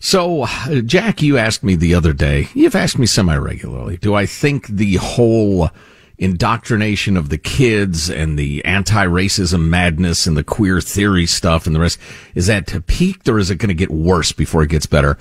So, 0.00 0.46
Jack, 0.86 1.20
you 1.20 1.36
asked 1.36 1.62
me 1.62 1.74
the 1.74 1.94
other 1.94 2.14
day, 2.14 2.48
you've 2.54 2.76
asked 2.76 2.98
me 2.98 3.04
semi 3.04 3.36
regularly, 3.36 3.98
do 3.98 4.14
I 4.14 4.24
think 4.24 4.68
the 4.68 4.94
whole 4.94 5.68
indoctrination 6.16 7.18
of 7.18 7.28
the 7.28 7.36
kids 7.36 8.08
and 8.08 8.38
the 8.38 8.64
anti-racism 8.64 9.68
madness 9.68 10.26
and 10.26 10.34
the 10.34 10.44
queer 10.44 10.80
theory 10.80 11.26
stuff 11.26 11.66
and 11.66 11.76
the 11.76 11.80
rest 11.80 11.98
is 12.34 12.46
that 12.46 12.86
peaked 12.86 13.28
or 13.28 13.38
is 13.38 13.50
it 13.50 13.56
going 13.56 13.68
to 13.68 13.74
get 13.74 13.90
worse 13.90 14.32
before 14.32 14.62
it 14.62 14.70
gets 14.70 14.86
better? 14.86 15.18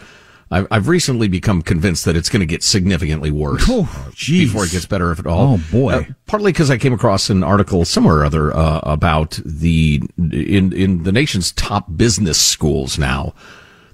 I've 0.51 0.67
I've 0.69 0.87
recently 0.87 1.27
become 1.27 1.61
convinced 1.61 2.05
that 2.05 2.15
it's 2.15 2.29
going 2.29 2.41
to 2.41 2.45
get 2.45 2.61
significantly 2.61 3.31
worse 3.31 3.65
oh, 3.69 4.11
before 4.27 4.65
it 4.65 4.71
gets 4.71 4.85
better, 4.85 5.11
if 5.11 5.19
at 5.19 5.27
all. 5.27 5.53
Oh 5.53 5.61
boy! 5.71 5.93
Uh, 5.93 6.03
partly 6.25 6.51
because 6.51 6.69
I 6.69 6.77
came 6.77 6.93
across 6.93 7.29
an 7.29 7.43
article 7.43 7.85
somewhere 7.85 8.17
or 8.17 8.25
other 8.25 8.55
uh, 8.55 8.79
about 8.83 9.39
the 9.45 10.01
in 10.17 10.73
in 10.73 11.03
the 11.03 11.11
nation's 11.11 11.51
top 11.53 11.95
business 11.95 12.39
schools 12.39 12.99
now. 12.99 13.33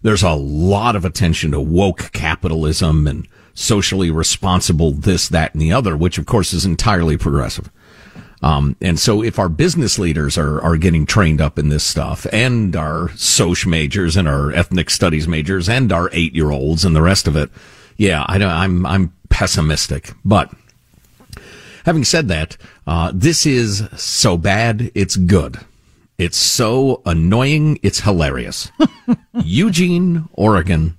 There's 0.02 0.24
a 0.24 0.32
lot 0.32 0.96
of 0.96 1.06
attention 1.06 1.52
to 1.52 1.60
woke 1.60 2.12
capitalism 2.12 3.08
and 3.08 3.28
socially 3.54 4.12
responsible 4.12 4.92
this, 4.92 5.28
that, 5.30 5.54
and 5.54 5.62
the 5.62 5.74
other, 5.74 5.98
which 5.98 6.18
of 6.18 6.28
course 6.28 6.54
is 6.54 6.66
entirely 6.66 7.18
progressive. 7.18 7.72
Um, 8.42 8.76
and 8.82 9.00
so 9.00 9.24
if 9.24 9.40
our 9.40 9.50
business 9.50 9.98
leaders 9.98 10.38
are, 10.38 10.62
are 10.62 10.78
getting 10.78 11.06
trained 11.06 11.42
up 11.42 11.58
in 11.58 11.70
this 11.70 11.84
stuff 11.84 12.28
and 12.32 12.76
our 12.76 13.10
social 13.16 13.72
majors 13.72 14.16
and 14.16 14.28
our 14.28 14.52
ethnic 14.52 14.90
studies 14.90 15.28
majors 15.28 15.68
and 15.68 15.92
our 15.92 16.10
eight 16.14 16.36
year 16.36 16.52
olds 16.52 16.86
and 16.86 16.96
the 16.96 17.02
rest 17.02 17.28
of 17.28 17.36
it, 17.36 17.50
yeah, 17.98 18.24
I 18.28 18.38
know 18.38 18.50
I'm, 18.50 18.86
I'm 18.86 19.14
pessimistic, 19.30 20.12
but 20.24 20.54
having 21.86 22.04
said 22.04 22.28
that, 22.28 22.58
uh, 22.86 23.12
this 23.14 23.46
is 23.46 23.88
so 23.96 24.38
bad, 24.38 24.92
it's 24.94 25.16
good. 25.16 25.60
It's 26.18 26.38
so 26.38 27.02
annoying, 27.06 27.80
it's 27.82 28.02
hilarious. 28.02 28.72
Eugene, 29.44 30.28
Oregon, 30.34 30.98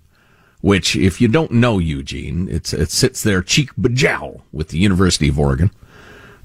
which 0.60 0.96
if 0.96 1.20
you 1.20 1.28
don't 1.28 1.52
know 1.52 1.78
Eugene, 1.78 2.48
it's, 2.50 2.72
it 2.72 2.90
sits 2.90 3.22
there 3.22 3.42
cheek 3.42 3.74
bajow 3.76 4.42
with 4.52 4.68
the 4.68 4.78
University 4.78 5.28
of 5.28 5.38
Oregon. 5.38 5.70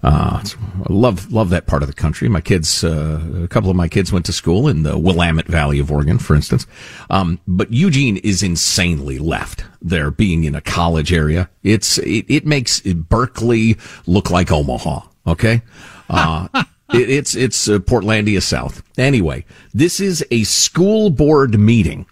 Uh, 0.03 0.43
I 0.43 0.91
love 0.91 1.31
love 1.31 1.49
that 1.51 1.65
part 1.65 1.81
of 1.81 1.87
the 1.87 1.93
country. 1.93 2.27
My 2.27 2.41
kids, 2.41 2.83
uh, 2.83 3.21
a 3.43 3.47
couple 3.47 3.69
of 3.69 3.77
my 3.77 3.87
kids 3.87 4.11
went 4.11 4.25
to 4.25 4.33
school 4.33 4.67
in 4.67 4.83
the 4.83 4.97
Willamette 4.97 5.47
Valley 5.47 5.79
of 5.79 5.89
Oregon, 5.91 6.19
for 6.19 6.35
instance. 6.35 6.67
Um, 7.09 7.39
but 7.47 7.71
Eugene 7.71 8.17
is 8.17 8.43
insanely 8.43 9.17
left. 9.17 9.63
There, 9.81 10.11
being 10.11 10.43
in 10.43 10.55
a 10.55 10.61
college 10.61 11.13
area, 11.13 11.49
it's 11.63 11.99
it, 11.99 12.25
it 12.27 12.45
makes 12.45 12.81
Berkeley 12.81 13.77
look 14.05 14.29
like 14.29 14.51
Omaha. 14.51 15.01
Okay, 15.25 15.61
uh, 16.09 16.49
it, 16.93 17.09
it's 17.09 17.33
it's 17.33 17.69
uh, 17.69 17.79
Portlandia 17.79 18.41
South. 18.41 18.83
Anyway, 18.97 19.45
this 19.73 20.01
is 20.01 20.25
a 20.31 20.43
school 20.43 21.11
board 21.11 21.57
meeting. 21.57 22.05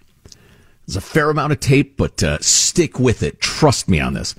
There's 0.86 0.96
a 0.96 1.02
fair 1.02 1.28
amount 1.28 1.52
of 1.52 1.60
tape, 1.60 1.98
but 1.98 2.22
uh, 2.22 2.38
stick 2.40 2.98
with 2.98 3.22
it. 3.22 3.38
Trust 3.40 3.88
me 3.88 4.00
on 4.00 4.14
this. 4.14 4.34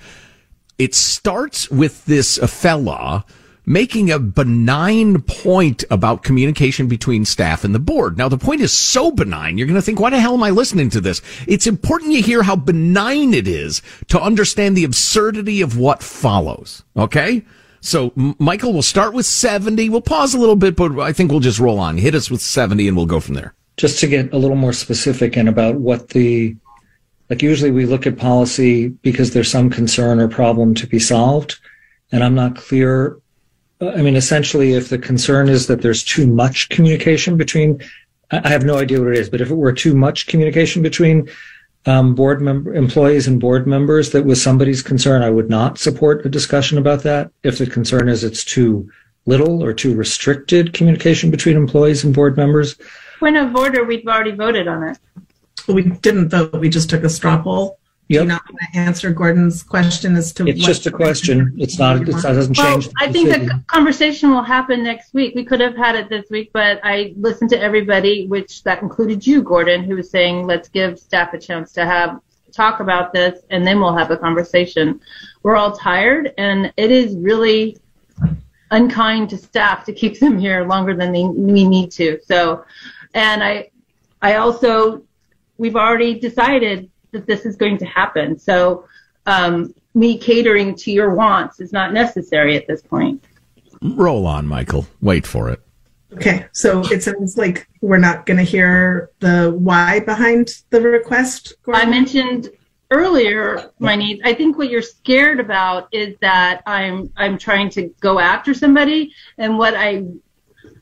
It 0.79 0.95
starts 0.95 1.69
with 1.69 2.03
this 2.05 2.39
fella 2.39 3.25
making 3.65 4.11
a 4.11 4.19
benign 4.19 5.21
point 5.21 5.83
about 5.89 6.23
communication 6.23 6.87
between 6.87 7.25
staff 7.25 7.63
and 7.63 7.73
the 7.73 7.79
board. 7.79 8.17
Now, 8.17 8.27
the 8.27 8.37
point 8.37 8.61
is 8.61 8.73
so 8.73 9.11
benign, 9.11 9.57
you're 9.57 9.67
going 9.67 9.75
to 9.75 9.81
think, 9.81 9.99
why 9.99 10.09
the 10.09 10.19
hell 10.19 10.33
am 10.33 10.43
I 10.43 10.49
listening 10.49 10.89
to 10.91 11.01
this? 11.01 11.21
It's 11.47 11.67
important 11.67 12.11
you 12.11 12.21
hear 12.21 12.43
how 12.43 12.55
benign 12.55 13.33
it 13.33 13.47
is 13.47 13.81
to 14.09 14.21
understand 14.21 14.75
the 14.75 14.83
absurdity 14.83 15.61
of 15.61 15.77
what 15.77 16.03
follows. 16.03 16.83
Okay? 16.97 17.43
So, 17.79 18.13
Michael, 18.15 18.73
we'll 18.73 18.81
start 18.81 19.13
with 19.13 19.25
70. 19.25 19.89
We'll 19.89 20.01
pause 20.01 20.33
a 20.33 20.39
little 20.39 20.55
bit, 20.55 20.75
but 20.75 20.99
I 20.99 21.11
think 21.11 21.31
we'll 21.31 21.41
just 21.41 21.59
roll 21.59 21.79
on. 21.79 21.97
Hit 21.97 22.15
us 22.15 22.31
with 22.31 22.41
70 22.41 22.87
and 22.87 22.97
we'll 22.97 23.05
go 23.05 23.19
from 23.19 23.35
there. 23.35 23.53
Just 23.77 23.99
to 23.99 24.07
get 24.07 24.31
a 24.33 24.37
little 24.37 24.55
more 24.55 24.73
specific 24.73 25.35
and 25.35 25.49
about 25.49 25.75
what 25.75 26.09
the, 26.09 26.55
like 27.29 27.41
usually 27.41 27.71
we 27.71 27.85
look 27.85 28.05
at 28.05 28.17
policy 28.17 28.89
because 28.89 29.31
there's 29.31 29.49
some 29.49 29.69
concern 29.69 30.19
or 30.19 30.27
problem 30.27 30.75
to 30.75 30.87
be 30.87 30.99
solved. 30.99 31.59
And 32.11 32.23
I'm 32.23 32.35
not 32.35 32.55
clear 32.55 33.17
I 33.89 34.01
mean, 34.01 34.15
essentially, 34.15 34.73
if 34.73 34.89
the 34.89 34.97
concern 34.97 35.49
is 35.49 35.67
that 35.67 35.81
there's 35.81 36.03
too 36.03 36.27
much 36.27 36.69
communication 36.69 37.37
between, 37.37 37.81
I 38.31 38.49
have 38.49 38.63
no 38.63 38.77
idea 38.77 38.99
what 38.99 39.09
it 39.09 39.17
is, 39.17 39.29
but 39.29 39.41
if 39.41 39.49
it 39.49 39.55
were 39.55 39.73
too 39.73 39.95
much 39.95 40.27
communication 40.27 40.81
between 40.81 41.29
um, 41.85 42.15
board 42.15 42.41
member 42.41 42.73
employees 42.73 43.27
and 43.27 43.39
board 43.39 43.67
members 43.67 44.11
that 44.11 44.25
was 44.25 44.41
somebody's 44.41 44.81
concern, 44.81 45.21
I 45.21 45.29
would 45.29 45.49
not 45.49 45.77
support 45.77 46.25
a 46.25 46.29
discussion 46.29 46.77
about 46.77 47.03
that. 47.03 47.31
If 47.43 47.57
the 47.57 47.67
concern 47.67 48.09
is 48.09 48.23
it's 48.23 48.43
too 48.43 48.89
little 49.25 49.63
or 49.63 49.73
too 49.73 49.95
restricted 49.95 50.73
communication 50.73 51.31
between 51.31 51.55
employees 51.55 52.03
and 52.03 52.13
board 52.13 52.37
members. 52.37 52.75
Point 53.19 53.37
of 53.37 53.55
order, 53.55 53.83
we've 53.83 54.05
already 54.07 54.31
voted 54.31 54.67
on 54.67 54.83
it. 54.83 54.97
We 55.67 55.83
didn't 55.83 56.29
vote. 56.29 56.53
We 56.53 56.69
just 56.69 56.89
took 56.89 57.03
a 57.03 57.09
straw 57.09 57.41
poll. 57.41 57.79
Do 58.13 58.19
you 58.19 58.25
not 58.25 58.43
want 58.47 58.59
to 58.73 58.79
answer 58.79 59.11
Gordon's 59.11 59.63
question 59.63 60.15
as 60.15 60.31
to 60.33 60.45
It's 60.47 60.61
what- 60.61 60.67
just 60.67 60.85
a 60.85 60.91
question. 60.91 61.53
It's 61.57 61.79
not, 61.79 61.97
it 61.97 62.05
doesn't 62.05 62.57
Well, 62.57 62.73
change. 62.73 62.87
the 62.87 62.93
I 62.99 63.11
think 63.11 63.29
the 63.29 63.59
conversation 63.67 64.29
will 64.29 64.43
happen 64.43 64.83
next 64.83 65.13
week. 65.15 65.33
We 65.33 65.43
could 65.43 65.59
have 65.59 65.75
had 65.75 65.95
it 65.95 66.09
this 66.09 66.29
week, 66.29 66.51
but 66.53 66.79
I 66.83 67.13
listened 67.17 67.49
to 67.51 67.59
everybody, 67.59 68.27
which 68.27 68.63
that 68.63 68.83
included 68.83 69.25
you, 69.25 69.41
Gordon, 69.41 69.83
who 69.83 69.95
was 69.95 70.11
saying, 70.11 70.45
let's 70.45 70.69
give 70.69 70.99
staff 70.99 71.33
a 71.33 71.39
chance 71.39 71.71
to 71.73 71.85
have 71.85 72.19
talk 72.51 72.81
about 72.81 73.13
this, 73.13 73.39
and 73.49 73.65
then 73.65 73.79
we'll 73.79 73.97
have 73.97 74.11
a 74.11 74.17
conversation. 74.17 75.01
We're 75.41 75.55
all 75.55 75.71
tired, 75.71 76.33
and 76.37 76.71
it 76.77 76.91
is 76.91 77.15
really 77.15 77.77
unkind 78.69 79.31
to 79.31 79.37
staff 79.37 79.85
to 79.85 79.91
keep 79.91 80.19
them 80.19 80.37
here 80.37 80.63
longer 80.63 80.95
than 80.95 81.11
they, 81.11 81.23
we 81.23 81.67
need 81.67 81.91
to. 81.93 82.19
So, 82.27 82.63
and 83.15 83.43
I, 83.43 83.71
I 84.21 84.35
also, 84.35 85.01
we've 85.57 85.75
already 85.75 86.19
decided 86.19 86.91
that 87.13 87.25
this 87.25 87.45
is 87.45 87.55
going 87.55 87.77
to 87.77 87.85
happen. 87.85 88.37
So, 88.37 88.85
um, 89.25 89.73
me 89.95 90.17
catering 90.17 90.75
to 90.75 90.91
your 90.91 91.13
wants 91.13 91.59
is 91.59 91.71
not 91.71 91.93
necessary 91.93 92.57
at 92.57 92.67
this 92.67 92.81
point. 92.81 93.23
Roll 93.81 94.25
on, 94.25 94.47
Michael. 94.47 94.85
Wait 95.01 95.25
for 95.25 95.49
it. 95.49 95.61
Okay, 96.13 96.45
so 96.51 96.81
it 96.91 97.01
sounds 97.01 97.37
like 97.37 97.67
we're 97.81 97.97
not 97.97 98.25
going 98.25 98.37
to 98.37 98.43
hear 98.43 99.09
the 99.19 99.55
why 99.57 99.99
behind 100.01 100.61
the 100.69 100.79
request. 100.81 101.53
I 101.67 101.85
mentioned 101.85 102.49
earlier 102.91 103.71
my 103.79 103.95
needs. 103.95 104.21
I 104.23 104.33
think 104.33 104.57
what 104.57 104.69
you're 104.69 104.83
scared 104.83 105.39
about 105.39 105.87
is 105.91 106.15
that 106.21 106.61
I'm 106.67 107.11
I'm 107.17 107.37
trying 107.37 107.69
to 107.71 107.93
go 107.99 108.19
after 108.19 108.53
somebody, 108.53 109.13
and 109.39 109.57
what 109.57 109.73
I 109.75 110.05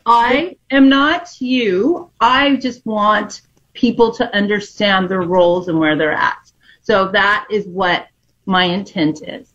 I 0.05 0.57
am 0.69 0.89
not 0.89 1.39
you. 1.39 2.09
I 2.19 2.57
just 2.57 2.85
want 2.85 3.41
people 3.73 4.11
to 4.13 4.35
understand 4.35 5.09
their 5.09 5.21
roles 5.21 5.67
and 5.67 5.79
where 5.79 5.95
they're 5.95 6.11
at. 6.11 6.51
So 6.81 7.07
that 7.09 7.47
is 7.49 7.65
what 7.67 8.07
my 8.45 8.63
intent 8.65 9.21
is, 9.27 9.49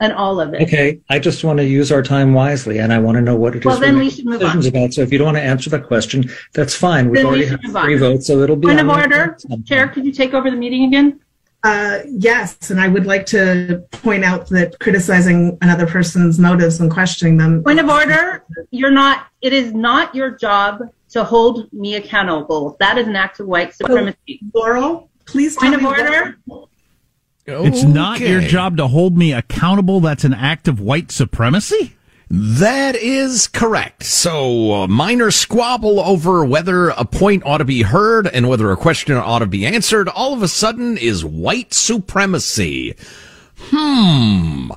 and 0.00 0.12
all 0.12 0.40
of 0.40 0.54
it. 0.54 0.62
Okay, 0.62 0.98
I 1.10 1.18
just 1.18 1.44
want 1.44 1.58
to 1.58 1.64
use 1.64 1.92
our 1.92 2.02
time 2.02 2.32
wisely, 2.32 2.78
and 2.78 2.92
I 2.92 2.98
want 2.98 3.16
to 3.16 3.20
know 3.22 3.36
what 3.36 3.54
it 3.54 3.58
is 3.60 3.64
Well, 3.66 3.78
we're 3.78 3.86
then 3.86 3.98
we 3.98 4.08
should 4.10 4.24
move 4.24 4.40
decisions 4.40 4.66
on. 4.66 4.70
about. 4.74 4.94
So 4.94 5.02
if 5.02 5.12
you 5.12 5.18
don't 5.18 5.26
want 5.26 5.36
to 5.36 5.42
answer 5.42 5.68
that 5.70 5.86
question, 5.86 6.30
that's 6.54 6.74
fine. 6.74 7.10
We've 7.10 7.16
Then 7.16 7.26
already 7.26 7.42
should 7.42 7.50
had 7.60 7.64
move 7.64 7.76
on. 7.76 7.84
three 7.84 7.96
votes, 7.96 8.26
so 8.26 8.40
it'll 8.40 8.56
be 8.56 8.68
Point 8.68 8.80
on 8.80 8.88
of 8.90 8.96
order, 8.96 9.36
Chair. 9.66 9.88
Could 9.88 10.04
you 10.06 10.12
take 10.12 10.32
over 10.34 10.50
the 10.50 10.56
meeting 10.56 10.84
again? 10.84 11.20
Uh, 11.62 11.98
yes, 12.06 12.70
and 12.70 12.80
I 12.80 12.88
would 12.88 13.04
like 13.04 13.26
to 13.26 13.84
point 13.92 14.24
out 14.24 14.48
that 14.48 14.78
criticizing 14.80 15.58
another 15.60 15.86
person's 15.86 16.38
motives 16.38 16.80
and 16.80 16.90
questioning 16.90 17.36
them. 17.36 17.62
Point 17.62 17.78
of 17.80 17.90
order. 17.90 18.42
You're 18.70 18.90
not. 18.90 19.26
It 19.42 19.52
is 19.52 19.74
not 19.74 20.14
your 20.14 20.30
job 20.30 20.80
to 21.10 21.24
hold 21.24 21.72
me 21.72 21.94
accountable. 21.96 22.76
That 22.80 22.98
is 22.98 23.06
an 23.06 23.16
act 23.16 23.40
of 23.40 23.46
white 23.46 23.74
supremacy. 23.74 24.40
Laurel, 24.54 25.10
please. 25.26 25.56
Point 25.56 25.74
tell 25.74 25.74
of 25.74 25.80
me 25.80 25.86
what- 25.86 26.00
order. 26.00 26.38
It's 27.46 27.82
not 27.82 28.20
your 28.20 28.40
job 28.42 28.76
to 28.76 28.86
hold 28.86 29.18
me 29.18 29.32
accountable. 29.32 30.00
That's 30.00 30.22
an 30.24 30.34
act 30.34 30.68
of 30.68 30.78
white 30.80 31.10
supremacy. 31.10 31.96
That 32.32 32.94
is 32.94 33.48
correct. 33.48 34.04
So, 34.04 34.72
a 34.84 34.88
minor 34.88 35.32
squabble 35.32 35.98
over 35.98 36.44
whether 36.44 36.90
a 36.90 37.04
point 37.04 37.42
ought 37.44 37.58
to 37.58 37.64
be 37.64 37.82
heard 37.82 38.28
and 38.28 38.48
whether 38.48 38.70
a 38.70 38.76
question 38.76 39.16
ought 39.16 39.40
to 39.40 39.46
be 39.46 39.66
answered 39.66 40.08
all 40.08 40.32
of 40.32 40.42
a 40.44 40.46
sudden 40.48 40.96
is 40.96 41.24
white 41.24 41.74
supremacy. 41.74 42.94
Hmm. 43.56 44.70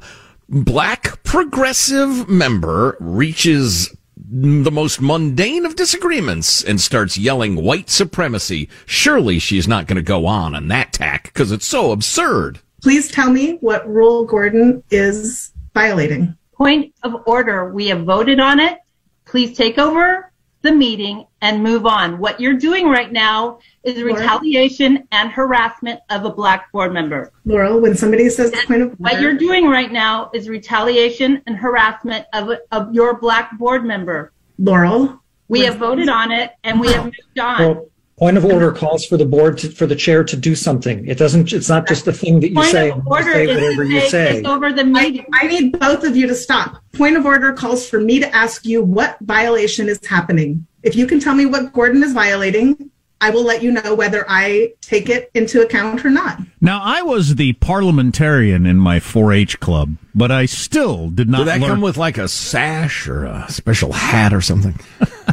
Black 0.50 1.24
progressive 1.24 2.28
member 2.28 2.98
reaches 3.00 3.96
the 4.36 4.72
most 4.72 5.00
mundane 5.00 5.64
of 5.64 5.76
disagreements 5.76 6.64
and 6.64 6.82
starts 6.82 7.20
yelling 7.20 7.56
white 7.56 7.90
supremacy. 7.90 8.68
Surely 8.88 9.38
she's 9.38 9.68
not 9.68 9.86
going 9.86 9.98
to 9.98 10.02
go 10.02 10.26
on 10.26 10.56
on 10.56 10.70
that 10.70 10.92
tack 10.92 11.26
because 11.26 11.52
it's 11.52 11.68
so 11.68 11.92
absurd. 11.92 12.60
Please 12.82 13.12
tell 13.12 13.30
me 13.30 13.58
what 13.62 13.88
rule 13.88 14.26
Gordon 14.26 14.84
is 14.90 15.54
violating. 15.76 16.36
Point 16.56 16.96
of 17.04 17.16
order. 17.28 17.72
We 17.72 17.88
have 17.90 18.06
voted 18.06 18.40
on 18.40 18.60
it. 18.60 18.80
Please 19.26 19.56
take 19.56 19.78
over 19.78 20.32
the 20.64 20.72
meeting 20.72 21.28
and 21.42 21.62
move 21.62 21.86
on. 21.86 22.18
What 22.18 22.40
you're 22.40 22.58
doing 22.58 22.88
right 22.88 23.12
now 23.12 23.60
is 23.84 23.98
Laura? 23.98 24.14
retaliation 24.14 25.08
and 25.12 25.30
harassment 25.30 26.00
of 26.10 26.26
a 26.26 26.32
black 26.32 26.72
board 26.72 26.94
member. 26.94 27.32
Laurel, 27.46 27.80
when 27.80 27.96
somebody 27.96 28.30
says 28.30 28.52
point 28.66 28.82
of 28.82 28.94
What 28.94 29.22
you're 29.22 29.38
doing 29.38 29.68
right 29.68 29.92
now 29.92 30.32
is 30.34 30.50
retaliation 30.50 31.42
and 31.46 31.56
harassment 31.58 32.26
of, 32.34 32.58
of 32.72 32.94
your 32.94 33.20
black 33.20 33.58
board 33.60 33.86
member. 33.86 34.32
Laurel, 34.58 35.22
We 35.50 35.62
have 35.62 35.76
voted 35.76 36.08
on 36.08 36.32
it 36.32 36.54
and 36.64 36.80
we 36.80 36.88
have 36.94 37.06
moved 37.06 37.40
on. 37.40 37.60
Well, 37.60 37.86
point 38.24 38.38
of 38.38 38.46
order 38.46 38.72
calls 38.72 39.06
for 39.06 39.18
the 39.18 39.26
board 39.26 39.58
to, 39.58 39.70
for 39.70 39.86
the 39.86 39.98
chair 39.98 40.24
to 40.24 40.38
do 40.38 40.56
something. 40.56 41.06
It 41.06 41.18
doesn't. 41.18 41.52
It's 41.52 41.68
not 41.68 41.86
just 41.90 42.06
the 42.06 42.14
thing 42.14 42.40
that 42.40 42.52
you 42.52 42.56
Point 42.56 42.70
say. 42.70 42.92
of 42.92 43.06
order 43.06 43.34
say 43.34 43.50
is 43.50 43.62
whatever 43.62 43.84
to 43.84 43.90
you 43.90 44.00
take 44.00 44.10
say. 44.10 44.34
this 44.42 44.46
over 44.46 44.72
the 44.72 44.86
meeting. 44.86 45.26
I 45.34 45.48
need 45.48 45.78
both 45.78 46.06
of 46.06 46.16
you 46.16 46.26
to 46.28 46.34
stop. 46.34 46.82
Point 46.94 47.18
of 47.18 47.26
order 47.26 47.52
calls 47.52 47.86
for 47.86 48.00
me 48.00 48.22
to 48.22 48.34
ask 48.34 48.66
you 48.66 48.82
what 48.82 49.18
violation 49.20 49.90
is 49.90 50.00
happening. 50.06 50.66
If 50.84 50.96
you 50.96 51.06
can 51.06 51.20
tell 51.20 51.36
me 51.36 51.46
what 51.46 51.74
Gordon 51.74 52.02
is 52.02 52.14
violating, 52.14 52.90
I 53.20 53.30
will 53.30 53.44
let 53.44 53.62
you 53.62 53.72
know 53.74 53.94
whether 53.94 54.24
I 54.30 54.72
take 54.80 55.10
it 55.10 55.30
into 55.34 55.62
account 55.62 56.06
or 56.06 56.10
not. 56.10 56.40
Now, 56.62 56.80
I 56.82 57.02
was 57.02 57.36
the 57.36 57.52
parliamentarian 57.54 58.66
in 58.66 58.78
my 58.78 59.00
4-H 59.02 59.60
club, 59.60 59.98
but 60.16 60.32
I 60.32 60.46
still 60.46 61.10
did 61.10 61.28
not 61.30 61.40
Did 61.40 61.48
that 61.48 61.60
learn. 61.60 61.70
come 61.72 61.82
with 61.82 61.98
like 61.98 62.18
a 62.18 62.30
sash 62.30 63.06
or 63.06 63.26
a 63.26 63.48
special 63.50 63.92
hat 63.92 64.34
or 64.34 64.40
something? 64.40 64.80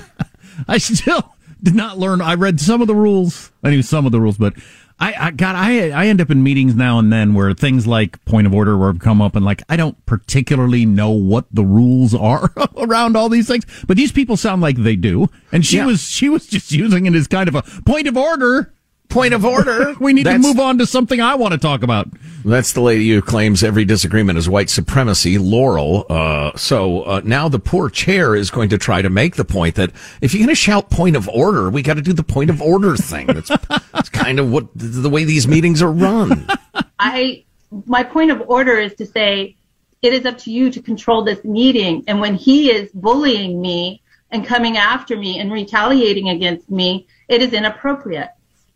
I 0.69 0.79
still 0.79 1.37
did 1.63 1.75
not 1.75 1.99
learn. 1.99 2.21
I 2.21 2.35
read 2.35 2.61
some 2.61 2.81
of 2.81 2.87
the 2.87 2.95
rules. 2.95 3.51
I 3.63 3.71
knew 3.71 3.83
some 3.83 4.07
of 4.07 4.13
the 4.13 4.21
rules, 4.21 4.39
but 4.39 4.55
I, 4.99 5.15
I 5.19 5.31
got, 5.31 5.55
I, 5.57 5.91
I 5.91 6.07
end 6.07 6.21
up 6.21 6.31
in 6.31 6.43
meetings 6.43 6.75
now 6.75 6.99
and 6.99 7.11
then 7.13 7.33
where 7.35 7.53
things 7.55 7.87
like 7.87 8.23
point 8.27 8.47
of 8.47 8.55
order 8.55 8.77
will 8.77 8.99
come 8.99 9.23
up 9.23 9.35
and 9.35 9.45
like, 9.45 9.63
I 9.69 9.77
don't 9.77 10.05
particularly 10.07 10.85
know 10.85 11.11
what 11.11 11.47
the 11.51 11.65
rules 11.65 12.15
are 12.15 12.53
around 12.77 13.17
all 13.17 13.29
these 13.31 13.49
things, 13.49 13.65
but 13.87 13.97
these 13.97 14.13
people 14.13 14.37
sound 14.37 14.61
like 14.61 14.77
they 14.77 14.97
do. 14.97 15.29
And 15.53 15.65
she 15.65 15.77
Yeah. 15.79 15.87
was, 15.87 16.03
she 16.03 16.29
was 16.29 16.47
just 16.47 16.71
using 16.73 17.07
it 17.07 17.15
as 17.15 17.27
kind 17.27 17.49
of 17.49 17.55
a 17.55 17.63
point 17.63 18.07
of 18.09 18.17
order. 18.17 18.75
Point 19.11 19.35
of 19.35 19.45
order. 19.45 19.95
we 20.01 20.13
need 20.13 20.27
That's- 20.27 20.43
to 20.43 20.49
move 20.49 20.61
on 20.61 20.79
to 20.79 20.87
something 20.87 21.21
I 21.21 21.35
want 21.35 21.53
to 21.53 21.59
talk 21.59 21.83
about. 21.83 22.09
That's 22.45 22.73
the 22.73 22.81
lady 22.81 23.11
who 23.11 23.21
claims 23.21 23.63
every 23.63 23.85
disagreement 23.85 24.39
is 24.39 24.49
white 24.49 24.71
supremacy, 24.71 25.37
Laurel. 25.37 26.07
Uh, 26.09 26.57
so 26.57 27.03
uh, 27.03 27.21
now 27.23 27.51
the 27.51 27.59
poor 27.59 27.91
chair 27.91 28.35
is 28.35 28.51
going 28.51 28.71
to 28.71 28.79
try 28.79 29.03
to 29.03 29.11
make 29.11 29.37
the 29.37 29.45
point 29.45 29.75
that 29.75 29.91
if 30.23 30.33
you're 30.33 30.39
going 30.39 30.49
to 30.49 30.55
shout 30.55 30.89
point 30.89 31.17
of 31.17 31.29
order, 31.29 31.69
we 31.69 31.83
got 31.83 31.95
to 31.95 32.03
do 32.03 32.15
the 32.15 32.23
point 32.23 32.49
of 32.49 32.63
order 32.63 32.97
thing. 32.97 33.27
That's, 33.27 33.49
that's 33.93 34.09
kind 34.09 34.41
of 34.41 34.51
what 34.51 34.69
the 34.75 35.11
way 35.11 35.25
these 35.25 35.47
meetings 35.47 35.83
are 35.83 35.93
run. 35.93 36.47
I 36.99 37.45
my 37.87 38.03
point 38.03 38.31
of 38.31 38.43
order 38.49 38.79
is 38.79 38.95
to 38.95 39.07
say 39.07 39.57
it 40.03 40.13
is 40.13 40.25
up 40.25 40.39
to 40.39 40.51
you 40.51 40.71
to 40.71 40.81
control 40.81 41.23
this 41.23 41.45
meeting. 41.45 42.05
And 42.07 42.21
when 42.21 42.35
he 42.35 42.71
is 42.71 42.91
bullying 42.93 43.61
me 43.61 44.03
and 44.31 44.47
coming 44.47 44.77
after 44.77 45.17
me 45.17 45.39
and 45.39 45.53
retaliating 45.53 46.29
against 46.31 46.71
me, 46.71 47.07
it 47.29 47.43
is 47.43 47.53
inappropriate. 47.53 48.31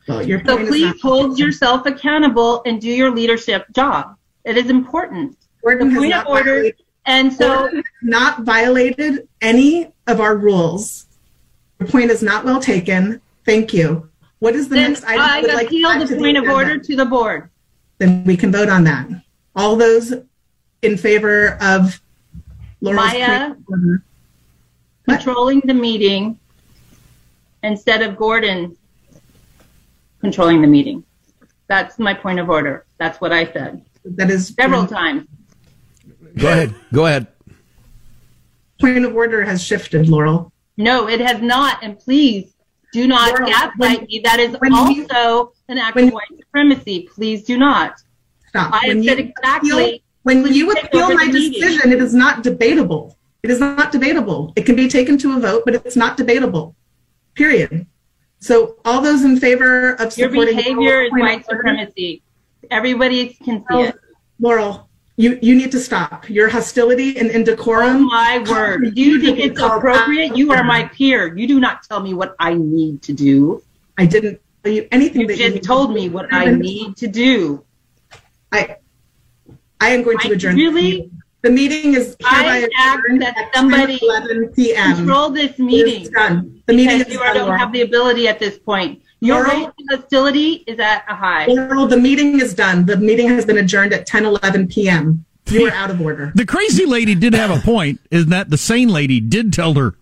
Your 0.07 0.45
So 0.45 0.59
please 0.67 1.01
hold 1.01 1.39
yourself 1.39 1.87
accountable 1.87 2.63
and 2.67 2.81
do 2.81 2.89
your 2.89 3.11
leadership 3.11 3.67
job. 3.73 4.17
It 4.45 4.57
is 4.57 4.69
important. 4.69 5.37
Gordon 5.63 5.89
the 5.95 5.99
point 5.99 6.15
of 6.15 6.27
order, 6.27 6.55
violated- 6.57 6.83
and 7.07 7.33
so 7.33 7.59
Gordon 7.59 7.83
not 8.03 8.43
violated 8.43 9.29
any 9.41 9.93
of 10.07 10.21
our 10.21 10.37
rules. 10.37 11.07
Your 11.81 11.89
point 11.89 12.11
is 12.11 12.23
not 12.23 12.45
well 12.45 12.61
taken. 12.61 13.21
Thank 13.47 13.73
you. 13.73 14.11
What 14.41 14.55
is 14.55 14.69
the 14.69 14.77
next 14.77 15.05
item? 15.05 15.21
I 15.21 15.41
would 15.41 15.51
like 15.55 15.61
to 15.61 15.67
appeal 15.67 15.89
add 15.89 16.07
the 16.07 16.17
point 16.17 16.37
of 16.37 16.45
order 16.49 16.79
to 16.79 16.97
the 16.97 17.07
board. 17.07 17.49
Then 17.99 18.25
we 18.25 18.37
can 18.37 18.53
vote 18.53 18.69
on 18.69 18.85
that. 18.85 19.09
All 19.57 19.77
those 19.77 20.13
in 20.83 20.99
favor 20.99 21.57
of 21.63 21.99
Laurel's 22.83 23.07
Maya 23.07 23.27
point 23.27 23.53
of 23.53 23.65
order. 23.69 24.05
controlling 25.09 25.63
the 25.65 25.73
meeting 25.73 26.39
instead 27.63 28.03
of 28.03 28.17
Gordon 28.17 28.77
controlling 30.25 30.63
the 30.63 30.67
meeting. 30.67 31.05
That's 31.69 31.99
my 31.99 32.15
point 32.15 32.39
of 32.41 32.49
order. 32.49 32.87
That's 32.99 33.21
what 33.21 33.33
I 33.33 33.45
said 33.53 33.85
That 34.05 34.31
is 34.31 34.49
several 34.59 34.87
times. 34.87 35.27
Go 36.37 36.49
ahead. 36.49 36.75
Go 36.93 37.07
ahead. 37.07 37.27
Point 38.81 39.05
of 39.05 39.15
order 39.15 39.45
has 39.45 39.63
shifted, 39.63 40.09
Laurel. 40.09 40.53
No, 40.77 41.09
it 41.09 41.21
has 41.21 41.41
not. 41.41 41.79
And 41.83 41.99
please 41.99 42.55
do 42.93 43.07
not 43.07 43.31
Laurel, 43.33 43.49
gaslight 43.49 43.99
when- 44.01 44.07
me. 44.07 44.21
That 44.25 44.41
is 44.41 44.57
when 44.59 44.73
you- 44.73 45.07
also 45.13 45.53
an 45.69 45.79
act 45.79 45.95
when- 45.97 46.09
of 46.09 46.15
white 46.15 46.35
supremacy. 46.39 47.09
Please 47.15 47.45
do 47.45 47.57
not. 47.59 47.95
Stop. 48.49 48.73
I 48.73 48.79
have 48.87 48.89
When 48.97 49.05
said 49.05 49.19
exactly. 49.21 49.71
appeal- 49.71 49.99
When 50.23 50.53
you 50.53 50.73
appeal 50.73 51.15
my 51.15 51.27
the 51.27 51.33
meeting. 51.33 51.61
decision, 51.61 51.93
it 51.93 52.01
is 52.03 52.15
not 52.15 52.43
debatable. 52.43 53.17
It 53.43 53.51
is 53.51 53.61
not 53.61 53.93
debatable. 53.93 54.53
It 54.57 54.65
can 54.65 54.75
be 54.75 54.89
taken 54.89 55.19
to 55.19 55.37
a 55.37 55.41
vote, 55.41 55.63
but 55.67 55.75
it's 55.75 55.97
not 55.97 56.17
debatable. 56.17 56.75
Period. 57.35 57.87
So 58.45 58.77
all 58.85 59.01
those 59.01 59.25
in 59.25 59.41
favor 59.41 59.95
of 59.95 60.13
supporting 60.13 60.37
Your 60.37 60.63
behavior 60.63 61.03
is 61.05 61.13
white 61.13 61.47
supremacy. 61.47 62.23
Everybody 62.71 63.39
can 63.43 63.61
see 63.61 63.65
Laurel, 63.75 63.89
it. 63.89 63.97
Laurel, 64.39 64.89
you, 65.17 65.39
you 65.41 65.55
need 65.55 65.73
to 65.73 65.81
stop. 65.81 66.29
Your 66.29 66.51
hostility 66.51 67.17
and 67.17 67.31
Oh 67.31 67.35
indecorum. 67.39 68.03
my 68.07 68.45
word. 68.47 68.95
Do 68.95 69.01
you 69.01 69.19
think 69.19 69.39
it's 69.39 69.59
appropriate? 69.59 70.37
You 70.37 70.53
are 70.53 70.63
my 70.63 70.85
peer. 70.89 71.35
You 71.35 71.49
do 71.49 71.59
not 71.59 71.85
tell 71.85 72.01
me 72.01 72.13
what 72.13 72.37
I 72.39 72.53
need 72.53 73.01
to 73.05 73.15
do. 73.15 73.63
I 73.97 74.05
didn't 74.05 74.43
tell 74.63 74.73
you 74.75 74.89
anything 74.93 75.23
You 75.23 75.27
that 75.29 75.39
you 75.39 75.59
told 75.61 75.95
me 75.95 76.11
what 76.11 76.27
I 76.31 76.51
need 76.51 76.99
to 76.99 77.07
do. 77.07 77.65
I, 78.53 78.77
I 79.81 79.89
am 79.89 80.03
going 80.03 80.19
to 80.19 80.33
adjourn. 80.33 80.55
really- 80.57 81.11
The 81.45 81.51
meeting 81.51 81.93
is 81.93 82.17
I 82.25 82.59
hereby 82.59 82.69
ask 82.79 82.99
adjourned 82.99 83.23
that 83.23 83.37
at 83.37 83.55
somebody 83.55 83.99
11 84.01 84.49
p.m. 84.57 84.97
Control 84.97 85.29
this 85.29 85.59
meeting. 85.59 86.01
is 86.03 86.09
done. 86.09 86.63
The 86.65 86.73
meeting 86.73 86.99
because 86.99 87.07
is 87.09 87.13
you 87.13 87.19
done, 87.21 87.35
don't 87.35 87.47
Laurel. 87.49 87.59
have 87.59 87.71
the 87.71 87.83
ability 87.83 88.27
at 88.29 88.39
this 88.39 88.59
point. 88.59 89.03
Your 89.21 89.45
Laurel- 89.45 89.67
racial 89.67 89.73
hostility 89.91 90.65
is 90.67 90.79
at 90.81 91.05
a 91.07 91.15
high. 91.15 91.45
Laurel, 91.47 91.87
the 91.87 91.99
meeting 91.99 92.41
is 92.41 92.55
done. 92.55 92.87
The 92.87 92.97
meeting 92.97 93.29
has 93.29 93.45
been 93.45 93.59
adjourned 93.59 93.93
at 93.93 94.07
10, 94.07 94.25
11 94.25 94.69
p.m. 94.69 95.27
You 95.51 95.67
are 95.69 95.73
out 95.73 95.91
of 95.91 96.01
order. 96.01 96.33
The 96.35 96.47
crazy 96.47 96.87
lady 96.87 97.15
did 97.15 97.35
have 97.35 97.51
a 97.51 97.61
point, 97.61 98.01
is 98.11 98.25
that 98.29 98.49
the 98.49 98.57
sane 98.57 98.89
lady 98.89 99.21
did 99.21 99.53
tell 99.53 99.75
her 99.75 99.97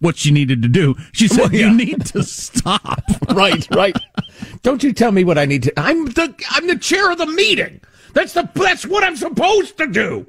what 0.00 0.16
she 0.16 0.32
needed 0.32 0.62
to 0.62 0.68
do. 0.68 0.96
She 1.12 1.28
said, 1.28 1.38
Well, 1.42 1.52
yeah. 1.54 1.68
"You 1.70 1.74
need 1.76 2.06
to 2.06 2.24
stop." 2.24 3.00
right, 3.32 3.64
right. 3.72 3.96
Don't 4.62 4.82
you 4.82 4.92
tell 4.92 5.12
me 5.12 5.22
what 5.22 5.38
I 5.38 5.44
need 5.44 5.62
to. 5.62 5.72
I'm 5.80 6.06
the 6.06 6.34
I'm 6.50 6.66
the 6.66 6.76
chair 6.76 7.12
of 7.12 7.18
the 7.18 7.26
meeting. 7.26 7.80
That's 8.12 8.32
the 8.32 8.48
that's 8.54 8.86
what 8.86 9.04
I'm 9.04 9.16
supposed 9.16 9.76
to 9.78 9.86
do. 9.86 10.26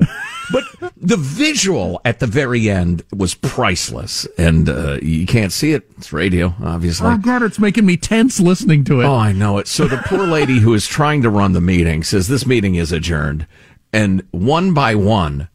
But 0.51 0.63
the 0.97 1.17
visual 1.17 2.01
at 2.05 2.19
the 2.19 2.27
very 2.27 2.69
end 2.69 3.03
was 3.15 3.35
priceless, 3.35 4.27
and 4.37 4.67
uh, 4.67 4.97
you 5.01 5.25
can't 5.25 5.51
see 5.51 5.73
it. 5.73 5.89
It's 5.97 6.11
radio, 6.11 6.53
obviously. 6.63 7.07
Oh 7.07 7.17
God, 7.17 7.43
it's 7.43 7.59
making 7.59 7.85
me 7.85 7.97
tense 7.97 8.39
listening 8.39 8.83
to 8.85 9.01
it. 9.01 9.05
Oh, 9.05 9.15
I 9.15 9.31
know 9.31 9.57
it. 9.59 9.67
So 9.67 9.87
the 9.87 9.97
poor 10.05 10.25
lady 10.25 10.59
who 10.59 10.73
is 10.73 10.87
trying 10.87 11.21
to 11.21 11.29
run 11.29 11.53
the 11.53 11.61
meeting 11.61 12.03
says 12.03 12.27
this 12.27 12.45
meeting 12.45 12.75
is 12.75 12.91
adjourned, 12.91 13.47
and 13.93 14.23
one 14.31 14.73
by 14.73 14.95
one, 14.95 15.49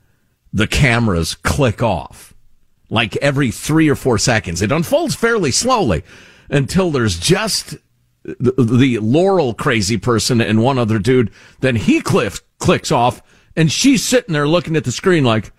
the 0.52 0.66
cameras 0.66 1.34
click 1.34 1.82
off, 1.82 2.34
like 2.88 3.16
every 3.16 3.50
three 3.50 3.88
or 3.88 3.96
four 3.96 4.18
seconds. 4.18 4.62
It 4.62 4.72
unfolds 4.72 5.14
fairly 5.14 5.50
slowly 5.50 6.04
until 6.48 6.90
there's 6.90 7.18
just 7.18 7.76
the, 8.24 8.52
the 8.62 8.98
Laurel 8.98 9.54
crazy 9.54 9.96
person 9.96 10.40
and 10.40 10.62
one 10.62 10.78
other 10.78 10.98
dude. 10.98 11.30
Then 11.60 11.76
he 11.76 12.00
cliff, 12.00 12.40
clicks 12.58 12.90
off, 12.90 13.22
and 13.56 13.70
she's 13.70 14.02
sitting 14.04 14.32
there 14.32 14.48
looking 14.48 14.76
at 14.76 14.84
the 14.84 14.92
screen 14.92 15.24
like. 15.24 15.52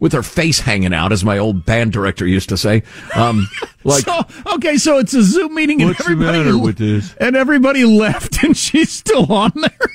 With 0.00 0.12
her 0.12 0.24
face 0.24 0.58
hanging 0.58 0.92
out, 0.92 1.12
as 1.12 1.24
my 1.24 1.38
old 1.38 1.64
band 1.64 1.92
director 1.92 2.26
used 2.26 2.48
to 2.50 2.56
say, 2.58 2.82
um, 3.14 3.48
like 3.84 4.04
so 4.04 4.20
okay, 4.54 4.76
so 4.76 4.98
it's 4.98 5.14
a 5.14 5.22
Zoom 5.22 5.54
meeting, 5.54 5.80
and 5.80 5.90
What's 5.90 6.00
everybody 6.00 6.38
matter 6.38 6.58
with 6.58 6.76
this? 6.76 7.14
and 7.20 7.36
everybody 7.36 7.84
left, 7.84 8.42
and 8.42 8.56
she's 8.56 8.90
still 8.90 9.32
on 9.32 9.52
there. 9.54 9.88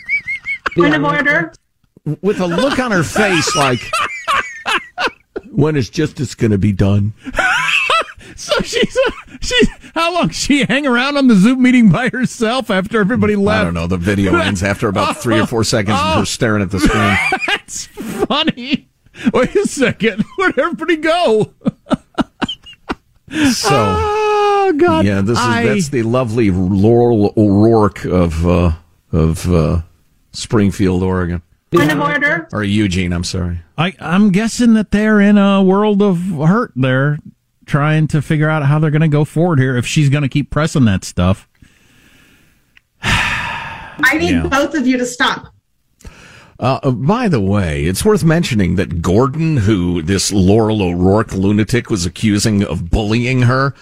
Point 0.74 0.96
of 0.96 1.04
order. 1.04 1.54
with 2.22 2.40
a 2.40 2.48
look 2.48 2.80
on 2.80 2.92
her 2.92 3.04
face 3.04 3.56
like 3.58 3.82
when 5.52 5.76
is 5.76 5.90
justice 5.90 6.34
going 6.34 6.52
to 6.52 6.58
be 6.58 6.72
done 6.72 7.14
So 8.36 8.60
she's 8.62 8.98
she's 9.42 9.68
how 10.00 10.14
long 10.14 10.30
she 10.30 10.64
hang 10.64 10.88
around 10.88 11.18
on 11.18 11.28
the 11.28 11.36
Zoom 11.36 11.62
meeting 11.62 11.90
by 11.90 12.10
herself 12.10 12.70
after 12.72 13.00
everybody 13.00 13.36
left? 13.36 13.62
i 13.62 13.64
don't 13.66 13.74
know 13.74 13.88
the 13.88 13.98
video 13.98 14.36
ends 14.40 14.64
after 14.64 14.88
about 14.88 15.18
three 15.18 15.40
or 15.40 15.46
four 15.46 15.64
seconds 15.64 15.98
of 16.00 16.16
her 16.20 16.26
staring 16.26 16.62
at 16.62 16.72
the 16.72 16.80
screen 16.80 17.18
That's 17.48 17.86
funny. 18.28 18.88
Wait 19.34 19.56
a 19.56 19.68
second, 19.68 20.24
where'd 20.38 20.58
everybody 20.58 20.96
go? 20.98 21.54
so 23.52 23.70
Oh 23.72 24.74
God! 24.78 25.06
yeah 25.06 25.22
this 25.22 25.38
is 25.38 25.46
I- 25.46 25.64
that's 25.64 25.90
the 25.90 26.04
lovely 26.04 26.50
laurel 26.52 27.34
o'rourke 27.38 28.06
of 28.06 28.48
uh 28.48 28.72
of 29.12 29.52
uh 29.54 29.82
springfield 30.32 31.04
oregon 31.04 31.42
Point 31.72 31.92
of 31.92 32.00
order. 32.00 32.48
or 32.52 32.64
eugene 32.64 33.14
i'm 33.14 33.24
sorry 33.24 33.60
I, 33.78 33.94
I'm 34.00 34.32
guessing 34.32 34.74
that 34.74 34.92
they're 34.92 35.22
in 35.22 35.38
a 35.38 35.64
world 35.64 36.02
of 36.02 36.18
hurt. 36.20 36.74
They're 36.76 37.18
trying 37.70 38.08
to 38.08 38.22
figure 38.22 38.50
out 38.50 38.64
how 38.66 38.80
they're 38.80 38.92
going 38.92 39.02
to 39.02 39.08
go 39.08 39.24
forward 39.24 39.60
here 39.60 39.78
if 39.78 39.86
she's 39.86 40.10
going 40.10 40.24
to 40.24 40.30
keep 40.30 40.50
pressing 40.50 40.86
that 40.86 41.04
stuff. 41.06 41.48
I 43.04 44.18
need 44.20 44.32
Yeah. 44.32 44.48
both 44.48 44.74
of 44.76 44.86
you 44.88 44.98
to 44.98 45.06
stop. 45.06 45.54
Uh, 46.60 46.92
by 46.92 47.30
the 47.30 47.40
way, 47.40 47.86
it's 47.86 48.04
worth 48.04 48.24
mentioning 48.24 48.76
that 48.76 49.02
Gordon, 49.02 49.56
who 49.58 50.02
this 50.02 50.30
Laurel 50.34 50.82
O'Rourke 50.82 51.32
lunatic 51.34 51.90
was 51.90 52.06
accusing 52.06 52.64
of 52.66 52.90
bullying 52.90 53.44
her, 53.44 53.74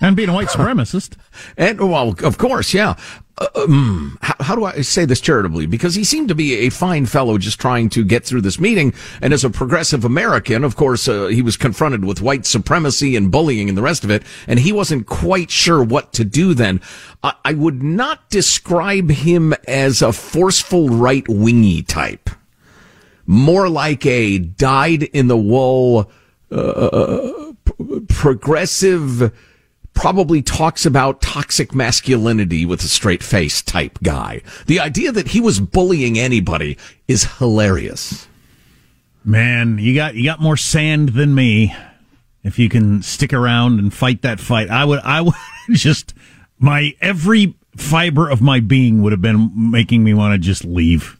and 0.00 0.16
being 0.16 0.28
a 0.30 0.32
white 0.34 0.48
supremacist. 0.48 1.16
And 1.56 1.78
well, 1.80 2.14
of 2.24 2.38
course, 2.38 2.72
yeah. 2.74 2.94
Uh, 3.38 3.46
um, 3.54 4.18
how, 4.20 4.34
how 4.40 4.54
do 4.56 4.64
I 4.64 4.80
say 4.80 5.04
this 5.04 5.20
charitably? 5.20 5.66
Because 5.66 5.94
he 5.94 6.04
seemed 6.04 6.28
to 6.28 6.34
be 6.34 6.54
a 6.66 6.70
fine 6.70 7.06
fellow, 7.06 7.38
just 7.38 7.60
trying 7.60 7.88
to 7.90 8.04
get 8.04 8.24
through 8.24 8.40
this 8.40 8.58
meeting. 8.58 8.92
And 9.22 9.32
as 9.32 9.44
a 9.44 9.50
progressive 9.50 10.04
American, 10.04 10.64
of 10.64 10.74
course, 10.74 11.06
uh, 11.06 11.26
he 11.26 11.42
was 11.42 11.56
confronted 11.56 12.04
with 12.04 12.20
white 12.20 12.46
supremacy 12.46 13.14
and 13.16 13.30
bullying 13.30 13.68
and 13.68 13.78
the 13.78 13.82
rest 13.82 14.02
of 14.04 14.10
it, 14.10 14.24
and 14.46 14.58
he 14.58 14.72
wasn't 14.72 15.06
quite 15.06 15.50
sure 15.50 15.82
what 15.82 16.12
to 16.14 16.24
do. 16.24 16.52
Then, 16.52 16.80
I, 17.22 17.34
I 17.44 17.54
would 17.54 17.82
not 17.82 18.28
describe 18.28 19.10
him 19.10 19.54
as 19.68 20.02
a 20.02 20.12
forceful 20.12 20.88
right 20.88 21.26
wingy 21.28 21.82
type. 21.82 22.30
More 23.26 23.68
like 23.68 24.04
a 24.06 24.38
dyed 24.38 25.02
in 25.02 25.28
the 25.28 25.36
wool, 25.36 26.10
uh, 26.50 27.52
p- 27.64 28.00
progressive 28.08 29.32
probably 29.98 30.40
talks 30.40 30.86
about 30.86 31.20
toxic 31.20 31.74
masculinity 31.74 32.64
with 32.64 32.80
a 32.84 32.86
straight 32.86 33.20
face 33.20 33.60
type 33.60 33.98
guy. 34.00 34.40
The 34.66 34.78
idea 34.78 35.10
that 35.10 35.26
he 35.26 35.40
was 35.40 35.58
bullying 35.58 36.16
anybody 36.16 36.78
is 37.08 37.24
hilarious. 37.38 38.28
Man, 39.24 39.78
you 39.78 39.96
got 39.96 40.14
you 40.14 40.22
got 40.22 40.40
more 40.40 40.56
sand 40.56 41.10
than 41.10 41.34
me. 41.34 41.74
If 42.44 42.60
you 42.60 42.68
can 42.68 43.02
stick 43.02 43.32
around 43.32 43.80
and 43.80 43.92
fight 43.92 44.22
that 44.22 44.38
fight, 44.38 44.70
I 44.70 44.84
would. 44.84 45.00
I 45.00 45.20
would 45.20 45.34
just 45.72 46.14
my 46.60 46.94
every 47.00 47.56
fiber 47.76 48.30
of 48.30 48.40
my 48.40 48.60
being 48.60 49.02
would 49.02 49.10
have 49.10 49.20
been 49.20 49.50
making 49.72 50.04
me 50.04 50.14
want 50.14 50.32
to 50.32 50.38
just 50.38 50.64
leave. 50.64 51.18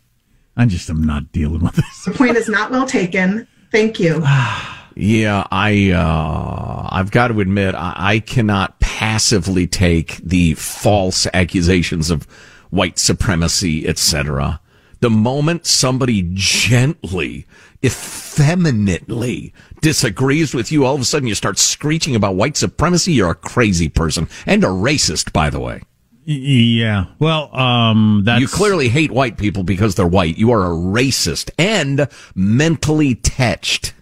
I 0.57 0.67
just 0.67 0.89
am 0.89 1.03
not 1.03 1.33
dealing 1.33 1.63
with 1.63 1.75
this. 1.75 2.05
The 2.05 2.13
point 2.13 2.37
is 2.37 2.49
not 2.49 2.71
well 2.71 2.87
taken. 2.87 3.49
Thank 3.73 3.99
you. 3.99 4.23
Yeah, 5.01 5.47
I 5.53 5.93
uh, 5.93 6.89
I've 6.91 7.13
got 7.13 7.29
to 7.29 7.41
admit 7.41 7.77
I, 7.77 7.95
I 7.97 8.19
cannot 8.19 8.81
passively 8.81 9.69
take 9.69 10.17
the 10.17 10.55
false 10.55 11.29
accusations 11.33 12.11
of 12.11 12.25
white 12.71 12.99
supremacy, 12.99 13.87
etc. 13.87 14.61
The 14.99 15.09
moment 15.09 15.67
somebody 15.67 16.29
gently, 16.35 17.47
effeminately 17.85 19.55
disagrees 19.81 20.53
with 20.53 20.73
you, 20.73 20.85
all 20.85 20.97
of 20.97 21.01
a 21.01 21.05
sudden 21.05 21.29
you 21.29 21.37
start 21.37 21.61
screeching 21.61 22.17
about 22.17 22.35
white 22.35 22.57
supremacy. 22.57 23.13
You're 23.13 23.31
a 23.31 23.37
crazy 23.37 23.89
person 23.89 24.29
and 24.47 24.65
a 24.65 24.69
racist, 24.69 25.33
by 25.33 25.49
the 25.49 25.61
way. 25.61 25.81
Yeah. 26.25 27.05
Well, 27.21 27.57
um, 27.57 28.23
that's 28.25 28.41
You 28.41 28.49
clearly 28.49 28.89
hate 28.89 29.13
white 29.13 29.39
people 29.39 29.63
because 29.63 29.95
they're 29.95 30.09
white. 30.09 30.37
You 30.39 30.51
are 30.51 30.65
a 30.65 30.75
racist 30.75 31.51
and 31.57 32.09
mentally 32.35 33.15
touched. 33.15 33.95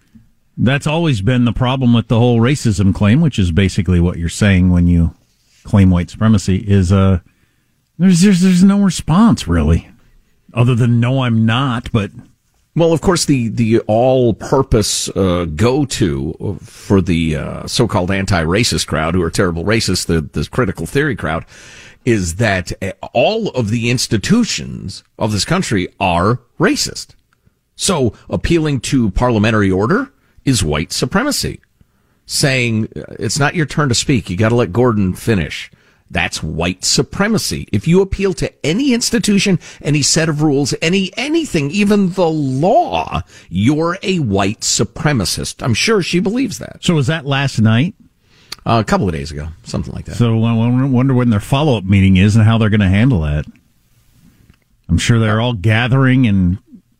That's 0.57 0.87
always 0.87 1.21
been 1.21 1.45
the 1.45 1.53
problem 1.53 1.93
with 1.93 2.07
the 2.07 2.17
whole 2.17 2.39
racism 2.39 2.93
claim, 2.93 3.21
which 3.21 3.37
is 3.37 3.51
basically 3.51 3.99
what 3.99 4.17
you're 4.17 4.27
saying 4.27 4.71
when 4.71 4.87
you 4.87 5.13
claim 5.63 5.91
white 5.91 6.09
supremacy. 6.09 6.57
Is 6.67 6.91
uh, 6.91 7.19
there's 7.99 8.21
there's 8.21 8.41
there's 8.41 8.63
no 8.63 8.81
response 8.81 9.47
really, 9.47 9.89
other 10.53 10.73
than 10.73 10.99
no, 10.99 11.21
I'm 11.21 11.45
not. 11.45 11.91
But 11.91 12.11
Well, 12.75 12.91
of 12.91 13.01
course, 13.01 13.25
the 13.25 13.49
the 13.49 13.79
all-purpose 13.81 15.09
uh, 15.09 15.45
go-to 15.45 16.57
for 16.63 17.01
the 17.01 17.35
uh, 17.35 17.67
so-called 17.67 18.11
anti-racist 18.11 18.87
crowd, 18.87 19.13
who 19.13 19.21
are 19.21 19.31
terrible 19.31 19.63
racists, 19.63 20.05
the 20.07 20.21
the 20.21 20.47
critical 20.49 20.87
theory 20.87 21.15
crowd, 21.15 21.45
is 22.03 22.35
that 22.35 22.71
uh, 22.81 22.93
all 23.13 23.49
of 23.49 23.69
the 23.69 23.91
institutions 23.91 25.03
of 25.19 25.31
this 25.31 25.45
country 25.45 25.87
are 25.99 26.39
racist. 26.59 27.15
So 27.75 28.13
appealing 28.27 28.79
to 28.81 29.11
parliamentary 29.11 29.69
order 29.69 30.11
is 30.47 30.63
white 30.63 30.91
supremacy. 30.91 31.61
Saying 32.25 32.89
uh, 32.95 33.03
it's 33.19 33.37
not 33.37 33.53
your 33.53 33.67
turn 33.67 33.89
to 33.89 33.95
speak. 33.95 34.29
You 34.29 34.37
got 34.37 34.49
to 34.49 34.55
let 34.55 34.73
Gordon 34.73 35.13
finish. 35.13 35.69
That's 36.09 36.41
white 36.41 36.85
supremacy. 36.85 37.67
If 37.71 37.87
you 37.87 38.01
appeal 38.01 38.33
to 38.35 38.65
any 38.65 38.93
institution, 38.93 39.59
any 39.81 40.01
set 40.01 40.29
of 40.29 40.41
rules, 40.41 40.73
any 40.81 41.11
anything, 41.17 41.69
even 41.71 42.11
the 42.11 42.29
law, 42.29 43.21
you're 43.49 43.97
a 44.01 44.19
white 44.19 44.61
supremacist. 44.61 45.61
I'm 45.61 45.73
sure 45.73 46.01
she 46.01 46.19
believes 46.19 46.59
that. 46.59 46.77
So 46.81 46.95
was 46.95 47.07
that 47.07 47.25
last 47.25 47.59
night? 47.59 47.93
Uh, 48.65 48.79
a 48.79 48.83
couple 48.83 49.07
of 49.07 49.13
days 49.13 49.31
ago, 49.31 49.47
something 49.63 49.93
like 49.93 50.05
that. 50.05 50.15
So 50.15 50.43
I 50.43 50.53
wonder 50.53 51.13
when 51.13 51.29
their 51.29 51.39
follow 51.39 51.77
up 51.77 51.85
meeting 51.85 52.17
is 52.17 52.35
and 52.35 52.43
how 52.43 52.57
they're 52.57 52.69
going 52.69 52.81
to 52.81 52.89
handle 52.89 53.21
that. 53.21 53.45
I'm 54.89 54.97
sure 54.97 55.19
they're 55.19 55.41
all 55.41 55.53
gathering 55.53 56.27
and 56.27 56.57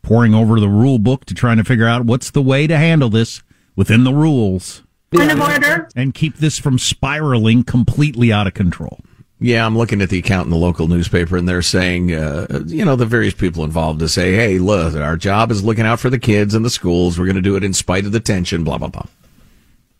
poring 0.07 0.33
over 0.33 0.57
the 0.57 0.69
rule 0.69 0.99
book 0.99 1.25
to 1.25 1.33
trying 1.33 1.57
to 1.57 1.65
figure 1.65 1.85
out 1.85 2.05
what's 2.05 2.31
the 2.31 2.41
way 2.41 2.65
to 2.65 2.77
handle 2.77 3.09
this 3.09 3.43
within 3.75 4.05
the 4.05 4.13
rules. 4.13 4.81
Point 5.11 5.33
of 5.33 5.41
order. 5.41 5.89
And 5.97 6.13
keep 6.13 6.37
this 6.37 6.57
from 6.57 6.79
spiraling 6.79 7.63
completely 7.63 8.31
out 8.31 8.47
of 8.47 8.53
control. 8.53 9.01
Yeah, 9.39 9.65
I'm 9.65 9.77
looking 9.77 10.01
at 10.01 10.09
the 10.09 10.17
account 10.17 10.45
in 10.45 10.51
the 10.51 10.57
local 10.57 10.87
newspaper, 10.87 11.35
and 11.35 11.47
they're 11.47 11.61
saying, 11.61 12.13
uh, 12.13 12.63
you 12.67 12.85
know, 12.85 12.95
the 12.95 13.05
various 13.05 13.33
people 13.33 13.65
involved 13.65 13.99
to 13.99 14.07
say, 14.07 14.33
hey, 14.33 14.59
look, 14.59 14.95
our 14.95 15.17
job 15.17 15.51
is 15.51 15.61
looking 15.61 15.85
out 15.85 15.99
for 15.99 16.09
the 16.09 16.17
kids 16.17 16.55
and 16.55 16.63
the 16.63 16.69
schools. 16.69 17.19
We're 17.19 17.25
going 17.25 17.35
to 17.35 17.41
do 17.41 17.57
it 17.57 17.63
in 17.63 17.73
spite 17.73 18.05
of 18.05 18.13
the 18.13 18.21
tension, 18.21 18.63
blah, 18.63 18.77
blah, 18.77 18.87
blah. 18.87 19.05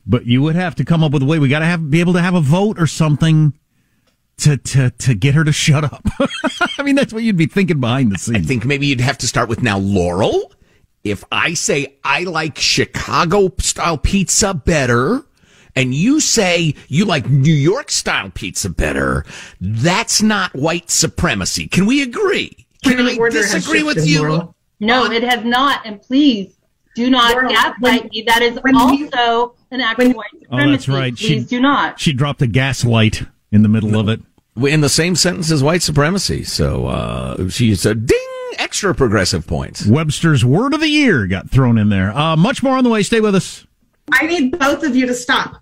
But 0.08 0.26
you 0.26 0.42
would 0.42 0.56
have 0.56 0.76
to 0.76 0.86
come 0.86 1.04
up 1.04 1.12
with 1.12 1.22
a 1.22 1.26
way. 1.26 1.38
We 1.38 1.50
got 1.50 1.60
to 1.60 1.66
have 1.66 1.92
be 1.92 2.00
able 2.00 2.14
to 2.14 2.22
have 2.22 2.34
a 2.34 2.42
vote 2.42 2.80
or 2.80 2.88
something 2.88 3.54
to 4.40 4.58
to 4.58 4.92
to 4.92 5.16
get 5.16 5.36
her 5.36 5.44
to 5.44 5.52
shut 5.52 5.84
up. 5.84 6.06
I 6.78 6.84
mean, 6.84 6.96
that's 6.96 7.14
what 7.14 7.24
you'd 7.24 7.38
be 7.38 7.48
thinking 7.48 7.80
behind 7.80 8.12
the 8.12 8.18
scenes. 8.18 8.38
I 8.38 8.42
think 8.42 8.66
maybe 8.66 8.88
you'd 8.88 9.02
have 9.02 9.18
to 9.20 9.28
start 9.28 9.50
with 9.50 9.62
now, 9.62 9.78
Laurel. 9.80 10.54
If 11.04 11.24
I 11.32 11.54
say 11.54 11.98
I 12.04 12.24
like 12.24 12.58
Chicago 12.58 13.52
style 13.60 13.98
pizza 13.98 14.54
better, 14.54 15.24
and 15.76 15.94
you 15.94 16.20
say 16.20 16.76
you 16.88 17.06
like 17.06 17.30
New 17.30 17.54
York 17.54 17.90
style 17.90 18.30
pizza 18.30 18.70
better, 18.70 19.26
that's 19.60 20.22
not 20.22 20.54
white 20.54 20.90
supremacy. 20.90 21.68
Can 21.68 21.86
we 21.86 22.02
agree? 22.02 22.68
Can 22.84 23.00
I 23.00 23.30
disagree 23.30 23.84
with 23.84 24.06
you? 24.06 24.20
Laurel. 24.20 24.56
No, 24.80 25.06
it 25.06 25.24
has 25.24 25.44
not. 25.44 25.82
And 25.86 26.00
please 26.02 26.56
do 26.96 27.10
not 27.10 27.34
Laurel, 27.34 27.50
gaslight 27.50 28.02
when- 28.02 28.10
me. 28.10 28.24
That 28.28 28.42
is 28.42 28.60
when 28.62 28.76
you- 28.76 29.10
also 29.14 29.56
an 29.72 29.82
act 29.82 30.02
of 30.02 30.14
white 30.14 30.28
oh, 30.34 30.40
supremacy. 30.40 30.48
Oh, 30.52 30.58
supremacy. 30.58 30.72
that's 30.72 30.88
right. 30.90 31.16
Please 31.16 31.48
do 31.48 31.60
not. 31.60 32.00
She 32.00 32.14
dropped 32.14 32.42
a 32.42 32.48
gaslight 32.48 33.24
in 33.52 33.64
the 33.64 33.70
middle 33.70 33.98
of 33.98 34.10
it. 34.10 34.22
In 34.58 34.82
the 34.82 34.90
same 34.90 35.16
sentence 35.16 35.52
as 35.52 35.64
white 35.64 35.84
supremacy. 35.84 36.44
So 36.44 36.88
uh, 36.88 37.50
she's 37.50 37.86
a 37.86 37.94
ding 37.94 38.18
extra 38.58 38.94
progressive 38.94 39.46
points. 39.46 39.86
Webster's 39.86 40.44
word 40.44 40.74
of 40.74 40.80
the 40.80 40.90
year 40.90 41.28
got 41.28 41.50
thrown 41.50 41.78
in 41.78 41.90
there. 41.90 42.16
Uh, 42.16 42.36
much 42.36 42.64
more 42.64 42.78
on 42.78 42.84
the 42.84 42.90
way. 42.90 43.04
Stay 43.04 43.22
with 43.22 43.36
us. 43.36 43.66
I 44.12 44.26
need 44.26 44.58
both 44.58 44.84
of 44.84 44.96
you 44.96 45.06
to 45.06 45.14
stop. 45.14 45.62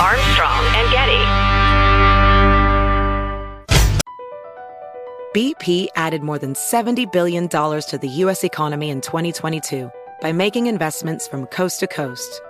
Armstrong 0.00 0.64
and 0.74 0.90
Getty. 0.90 1.50
BP 5.32 5.88
added 5.94 6.22
more 6.22 6.38
than 6.38 6.54
$70 6.54 7.12
billion 7.12 7.48
to 7.48 7.98
the 8.00 8.08
U.S. 8.08 8.42
economy 8.42 8.90
in 8.90 9.00
2022 9.00 9.90
by 10.20 10.32
making 10.32 10.66
investments 10.66 11.28
from 11.28 11.46
coast 11.46 11.80
to 11.80 11.86
coast. 11.86 12.40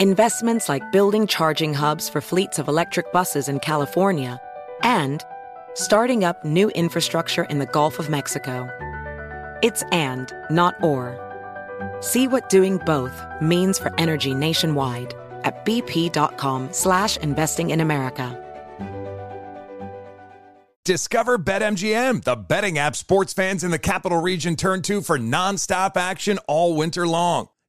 Investments 0.00 0.68
like 0.68 0.82
building 0.90 1.24
charging 1.24 1.72
hubs 1.72 2.08
for 2.08 2.20
fleets 2.20 2.58
of 2.58 2.66
electric 2.66 3.12
buses 3.12 3.48
in 3.48 3.60
California 3.60 4.40
and 4.82 5.22
starting 5.74 6.24
up 6.24 6.44
new 6.44 6.68
infrastructure 6.70 7.44
in 7.44 7.60
the 7.60 7.66
Gulf 7.66 8.00
of 8.00 8.10
Mexico. 8.10 8.68
It's 9.62 9.84
and, 9.92 10.32
not 10.50 10.74
or. 10.82 11.14
See 12.00 12.26
what 12.26 12.48
doing 12.48 12.78
both 12.78 13.24
means 13.40 13.78
for 13.78 13.92
energy 13.96 14.34
nationwide 14.34 15.14
at 15.44 15.64
bp.com 15.64 16.72
slash 16.72 17.16
investing 17.18 17.70
in 17.70 17.80
America. 17.80 18.40
Discover 20.84 21.38
BetMGM, 21.38 22.24
the 22.24 22.34
betting 22.34 22.78
app 22.78 22.96
sports 22.96 23.32
fans 23.32 23.62
in 23.62 23.70
the 23.70 23.78
capital 23.78 24.20
region 24.20 24.56
turn 24.56 24.82
to 24.82 25.02
for 25.02 25.20
nonstop 25.20 25.96
action 25.96 26.40
all 26.48 26.74
winter 26.74 27.06
long. 27.06 27.48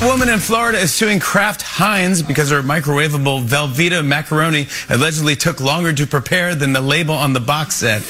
A 0.00 0.06
woman 0.06 0.28
in 0.28 0.38
Florida 0.38 0.78
is 0.78 0.94
suing 0.94 1.18
Kraft 1.18 1.60
Heinz 1.60 2.22
because 2.22 2.50
her 2.50 2.62
microwavable 2.62 3.44
Velveeta 3.44 4.06
macaroni 4.06 4.68
allegedly 4.88 5.34
took 5.34 5.60
longer 5.60 5.92
to 5.92 6.06
prepare 6.06 6.54
than 6.54 6.72
the 6.72 6.80
label 6.80 7.16
on 7.16 7.32
the 7.32 7.40
box 7.40 7.74
said. 7.74 8.02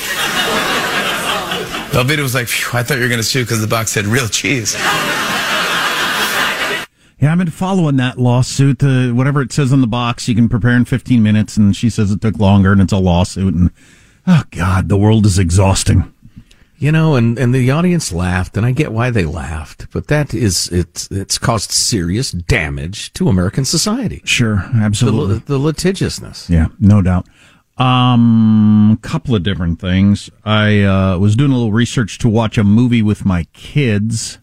Velveeta 1.93 2.18
was 2.22 2.34
like, 2.34 2.49
I 2.74 2.82
thought 2.82 2.99
you 2.99 3.05
were 3.05 3.09
going 3.09 3.20
to 3.20 3.24
sue 3.24 3.43
because 3.43 3.62
the 3.62 3.66
box 3.66 3.91
said 3.91 4.05
real 4.05 4.28
cheese. 4.28 4.74
Yeah, 7.20 7.32
I've 7.32 7.39
been 7.39 7.49
following 7.49 7.97
that 7.97 8.18
lawsuit. 8.18 8.82
Uh, 8.82 9.09
whatever 9.09 9.41
it 9.41 9.51
says 9.51 9.72
on 9.72 9.80
the 9.80 9.86
box, 9.86 10.28
you 10.28 10.34
can 10.34 10.51
prepare 10.51 10.76
in 10.76 10.84
15 10.84 11.22
minutes, 11.22 11.57
and 11.57 11.74
she 11.74 11.89
says 11.89 12.11
it 12.12 12.20
took 12.20 12.39
longer, 12.39 12.70
and 12.70 12.82
it's 12.82 12.93
a 12.93 12.99
lawsuit. 12.99 13.55
And 13.55 13.70
oh 14.26 14.43
god, 14.51 14.91
the 14.91 14.99
world 14.99 15.24
is 15.24 15.39
exhausting. 15.39 16.12
You 16.81 16.93
know, 16.93 17.16
and, 17.16 17.37
and 17.41 17.53
the 17.53 17.72
audience 17.72 18.12
laughed, 18.12 18.57
and 18.57 18.64
I 18.64 18.70
get 18.70 18.93
why 18.93 19.11
they 19.11 19.24
laughed, 19.24 19.91
but 19.91 20.07
that 20.07 20.33
is, 20.33 20.68
it's, 20.68 21.11
it's 21.11 21.37
caused 21.37 21.72
serious 21.72 22.31
damage 22.31 23.12
to 23.14 23.29
American 23.29 23.64
society. 23.64 24.22
Sure, 24.24 24.64
absolutely. 24.76 25.39
The, 25.41 25.45
the 25.45 25.59
litigiousness. 25.59 26.49
Yeah, 26.49 26.68
no 26.79 27.03
doubt. 27.03 27.26
Um, 27.79 28.99
couple 29.03 29.35
of 29.35 29.43
different 29.43 29.81
things. 29.81 30.31
I 30.45 30.83
uh, 30.83 31.18
was 31.18 31.35
doing 31.35 31.51
a 31.51 31.55
little 31.55 31.72
research 31.72 32.18
to 32.18 32.29
watch 32.29 32.59
a 32.59 32.64
movie 32.64 33.03
with 33.03 33.24
my 33.24 33.45
kids. 33.53 34.39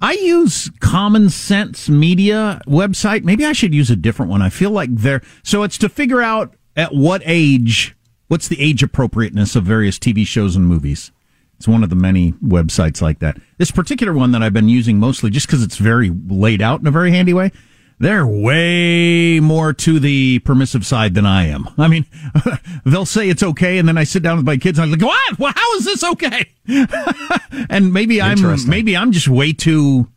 I 0.00 0.12
use 0.12 0.70
Common 0.80 1.30
Sense 1.30 1.88
Media 1.88 2.60
website. 2.66 3.24
Maybe 3.24 3.44
I 3.44 3.52
should 3.52 3.74
use 3.74 3.90
a 3.90 3.96
different 3.96 4.30
one. 4.30 4.42
I 4.42 4.50
feel 4.50 4.70
like 4.70 4.94
they're 4.94 5.22
so 5.42 5.62
it's 5.62 5.78
to 5.78 5.88
figure 5.88 6.22
out 6.22 6.54
at 6.76 6.94
what 6.94 7.22
age, 7.24 7.96
what's 8.28 8.48
the 8.48 8.60
age 8.60 8.82
appropriateness 8.82 9.56
of 9.56 9.64
various 9.64 9.98
TV 9.98 10.26
shows 10.26 10.54
and 10.54 10.66
movies. 10.66 11.10
It's 11.56 11.68
one 11.68 11.82
of 11.82 11.90
the 11.90 11.96
many 11.96 12.32
websites 12.32 13.00
like 13.00 13.20
that. 13.20 13.38
This 13.58 13.70
particular 13.70 14.12
one 14.12 14.32
that 14.32 14.42
I've 14.42 14.52
been 14.52 14.68
using 14.68 14.98
mostly 14.98 15.30
just 15.30 15.46
because 15.46 15.62
it's 15.62 15.76
very 15.78 16.10
laid 16.10 16.60
out 16.60 16.80
in 16.80 16.86
a 16.86 16.90
very 16.90 17.10
handy 17.10 17.32
way. 17.32 17.50
They're 17.98 18.26
way 18.26 19.40
more 19.40 19.72
to 19.72 19.98
the 19.98 20.40
permissive 20.40 20.84
side 20.84 21.14
than 21.14 21.24
I 21.24 21.46
am. 21.46 21.68
I 21.78 21.88
mean, 21.88 22.04
they'll 22.84 23.06
say 23.06 23.30
it's 23.30 23.42
okay, 23.42 23.78
and 23.78 23.88
then 23.88 23.96
I 23.96 24.04
sit 24.04 24.22
down 24.22 24.36
with 24.36 24.44
my 24.44 24.58
kids 24.58 24.78
and 24.78 24.84
I'm 24.84 24.98
like, 24.98 25.00
"What? 25.00 25.38
Well, 25.38 25.52
how 25.56 25.76
is 25.76 25.86
this 25.86 26.04
okay?" 26.04 26.50
and 27.70 27.94
maybe 27.94 28.20
I'm 28.20 28.38
maybe 28.68 28.94
I'm 28.94 29.12
just 29.12 29.28
way 29.28 29.54
too 29.54 30.10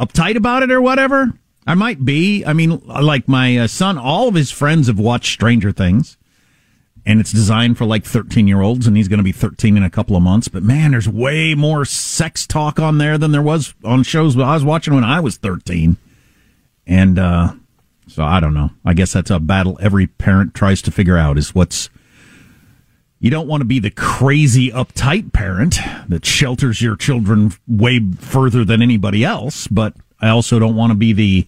uptight 0.00 0.34
about 0.34 0.64
it 0.64 0.72
or 0.72 0.80
whatever. 0.80 1.32
I 1.64 1.74
might 1.74 2.04
be. 2.04 2.44
I 2.44 2.52
mean, 2.52 2.80
like 2.84 3.28
my 3.28 3.56
uh, 3.56 3.66
son, 3.68 3.98
all 3.98 4.26
of 4.26 4.34
his 4.34 4.50
friends 4.50 4.88
have 4.88 4.98
watched 4.98 5.32
Stranger 5.32 5.70
Things, 5.70 6.16
and 7.06 7.20
it's 7.20 7.30
designed 7.30 7.78
for 7.78 7.84
like 7.84 8.04
13 8.04 8.48
year 8.48 8.60
olds, 8.60 8.86
and 8.86 8.96
he's 8.96 9.06
going 9.06 9.18
to 9.18 9.24
be 9.24 9.32
13 9.32 9.76
in 9.76 9.84
a 9.84 9.90
couple 9.90 10.16
of 10.16 10.22
months. 10.22 10.48
But 10.48 10.64
man, 10.64 10.90
there's 10.90 11.08
way 11.08 11.54
more 11.54 11.84
sex 11.84 12.46
talk 12.46 12.80
on 12.80 12.98
there 12.98 13.16
than 13.16 13.30
there 13.30 13.42
was 13.42 13.74
on 13.84 14.02
shows 14.02 14.36
I 14.36 14.54
was 14.54 14.64
watching 14.64 14.92
when 14.92 15.04
I 15.04 15.20
was 15.20 15.36
13. 15.36 15.96
And 16.88 17.18
uh, 17.18 17.54
so 18.08 18.24
I 18.24 18.40
don't 18.40 18.54
know. 18.54 18.70
I 18.84 18.92
guess 18.92 19.12
that's 19.12 19.30
a 19.30 19.38
battle 19.38 19.78
every 19.80 20.08
parent 20.08 20.52
tries 20.52 20.82
to 20.82 20.90
figure 20.90 21.16
out 21.16 21.38
is 21.38 21.54
what's. 21.54 21.88
You 23.18 23.30
don't 23.30 23.48
want 23.48 23.62
to 23.62 23.66
be 23.66 23.78
the 23.78 23.90
crazy 23.90 24.70
uptight 24.70 25.32
parent 25.32 25.78
that 26.06 26.26
shelters 26.26 26.82
your 26.82 26.96
children 26.96 27.52
way 27.66 28.00
further 28.18 28.62
than 28.62 28.82
anybody 28.82 29.24
else, 29.24 29.66
but 29.68 29.94
I 30.20 30.28
also 30.28 30.58
don't 30.58 30.76
want 30.76 30.90
to 30.90 30.96
be 30.96 31.14
the 31.14 31.46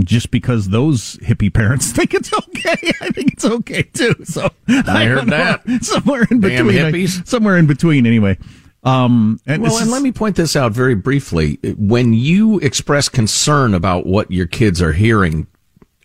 just 0.00 0.30
because 0.30 0.68
those 0.70 1.16
hippie 1.18 1.52
parents 1.52 1.92
think 1.96 2.14
it's 2.14 2.32
okay, 2.32 2.92
I 3.00 3.10
think 3.10 3.32
it's 3.34 3.44
okay 3.44 3.82
too. 3.82 4.14
So 4.24 4.48
I 4.68 5.04
heard 5.04 5.26
know. 5.26 5.36
that. 5.36 5.62
somewhere 5.84 6.26
in 6.30 6.40
Damn 6.40 6.66
between, 6.66 6.84
I- 6.84 6.92
hippies. 6.92 7.26
somewhere 7.26 7.56
in 7.58 7.66
between. 7.66 8.06
Anyway, 8.06 8.38
um, 8.82 9.38
and 9.46 9.62
well, 9.62 9.78
and 9.78 9.90
let 9.90 10.02
me 10.02 10.12
point 10.12 10.36
this 10.36 10.56
out 10.56 10.72
very 10.72 10.94
briefly. 10.94 11.58
When 11.76 12.12
you 12.12 12.58
express 12.60 13.08
concern 13.08 13.74
about 13.74 14.06
what 14.06 14.30
your 14.30 14.46
kids 14.46 14.80
are 14.82 14.92
hearing 14.92 15.46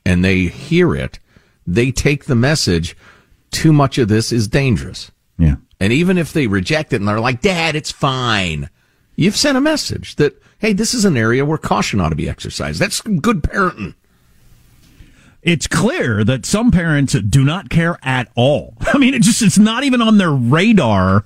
and 0.06 0.24
they 0.24 0.44
hear 0.46 0.96
it, 0.96 1.20
they 1.68 1.92
take 1.92 2.26
the 2.26 2.36
message, 2.36 2.96
too 3.52 3.74
much 3.74 3.98
of 3.98 4.08
this 4.08 4.32
is 4.32 4.48
dangerous. 4.48 5.12
Yeah. 5.38 5.56
And 5.80 5.94
even 5.94 6.18
if 6.18 6.34
they 6.34 6.48
reject 6.48 6.92
it 6.94 6.98
and 6.98 7.08
they're 7.08 7.20
like, 7.20 7.42
Dad, 7.42 7.76
it's 7.76 7.92
fine, 7.92 8.70
you've 9.16 9.38
sent 9.38 9.58
a 9.58 9.62
message 9.62 10.16
that, 10.18 10.42
hey, 10.60 10.74
this 10.74 10.94
is 10.94 11.06
an 11.06 11.18
area 11.18 11.46
where 11.46 11.58
caution 11.58 12.00
ought 12.00 12.10
to 12.10 12.16
be 12.16 12.30
exercised. 12.30 12.80
That's 12.80 13.02
good 13.02 13.42
parenting. 13.44 13.96
it's 15.42 15.68
clear 15.68 16.24
that 16.24 16.46
some 16.46 16.70
parents 16.72 17.14
do 17.14 17.44
not 17.44 17.70
care 17.70 17.98
at 18.04 18.30
all. 18.36 18.76
I 18.82 18.98
mean, 18.98 19.14
it 19.14 19.22
just 19.22 19.42
it's 19.42 19.58
not 19.58 19.84
even 19.84 20.02
on 20.02 20.18
their 20.18 20.32
radar 20.32 21.26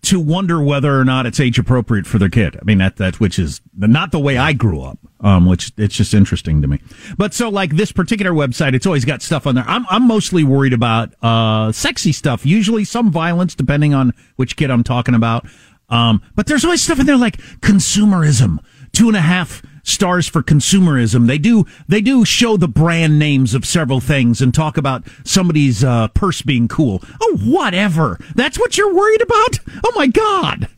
to 0.00 0.20
wonder 0.20 0.62
whether 0.62 0.98
or 0.98 1.04
not 1.04 1.26
it's 1.26 1.40
age 1.40 1.58
appropriate 1.58 2.06
for 2.06 2.18
their 2.18 2.28
kid. 2.28 2.56
I 2.56 2.64
mean, 2.64 2.78
that 2.78 2.96
that 2.96 3.18
which 3.18 3.38
is 3.38 3.60
not 3.76 4.12
the 4.12 4.20
way 4.20 4.36
I 4.38 4.52
grew 4.52 4.80
up. 4.80 4.98
Um, 5.20 5.46
which 5.46 5.72
it's 5.76 5.96
just 5.96 6.14
interesting 6.14 6.62
to 6.62 6.68
me. 6.68 6.80
But 7.16 7.34
so 7.34 7.48
like 7.48 7.72
this 7.72 7.90
particular 7.90 8.30
website, 8.30 8.74
it's 8.74 8.86
always 8.86 9.04
got 9.04 9.20
stuff 9.20 9.48
on 9.48 9.56
there. 9.56 9.64
I'm 9.66 9.84
I'm 9.90 10.06
mostly 10.06 10.44
worried 10.44 10.72
about 10.72 11.12
uh 11.24 11.72
sexy 11.72 12.12
stuff. 12.12 12.46
Usually 12.46 12.84
some 12.84 13.10
violence, 13.10 13.56
depending 13.56 13.94
on 13.94 14.14
which 14.36 14.54
kid 14.54 14.70
I'm 14.70 14.84
talking 14.84 15.16
about. 15.16 15.44
Um, 15.88 16.22
but 16.34 16.46
there's 16.46 16.64
always 16.64 16.82
stuff 16.82 17.00
in 17.00 17.06
there 17.06 17.16
like 17.16 17.38
consumerism, 17.60 18.58
two 18.92 19.08
and 19.08 19.16
a 19.16 19.20
half 19.22 19.62
stars 19.82 20.28
for 20.28 20.42
consumerism. 20.42 21.26
They 21.26 21.38
do 21.38 21.64
they 21.88 22.00
do 22.02 22.24
show 22.24 22.56
the 22.58 22.68
brand 22.68 23.18
names 23.18 23.54
of 23.54 23.64
several 23.64 24.00
things 24.00 24.42
and 24.42 24.52
talk 24.52 24.76
about 24.76 25.04
somebody's 25.24 25.82
uh, 25.82 26.08
purse 26.08 26.42
being 26.42 26.68
cool. 26.68 27.02
Oh, 27.22 27.38
whatever. 27.44 28.18
That's 28.34 28.58
what 28.58 28.76
you're 28.76 28.92
worried 28.94 29.22
about. 29.22 29.58
Oh 29.84 29.92
my 29.96 30.06
god. 30.08 30.68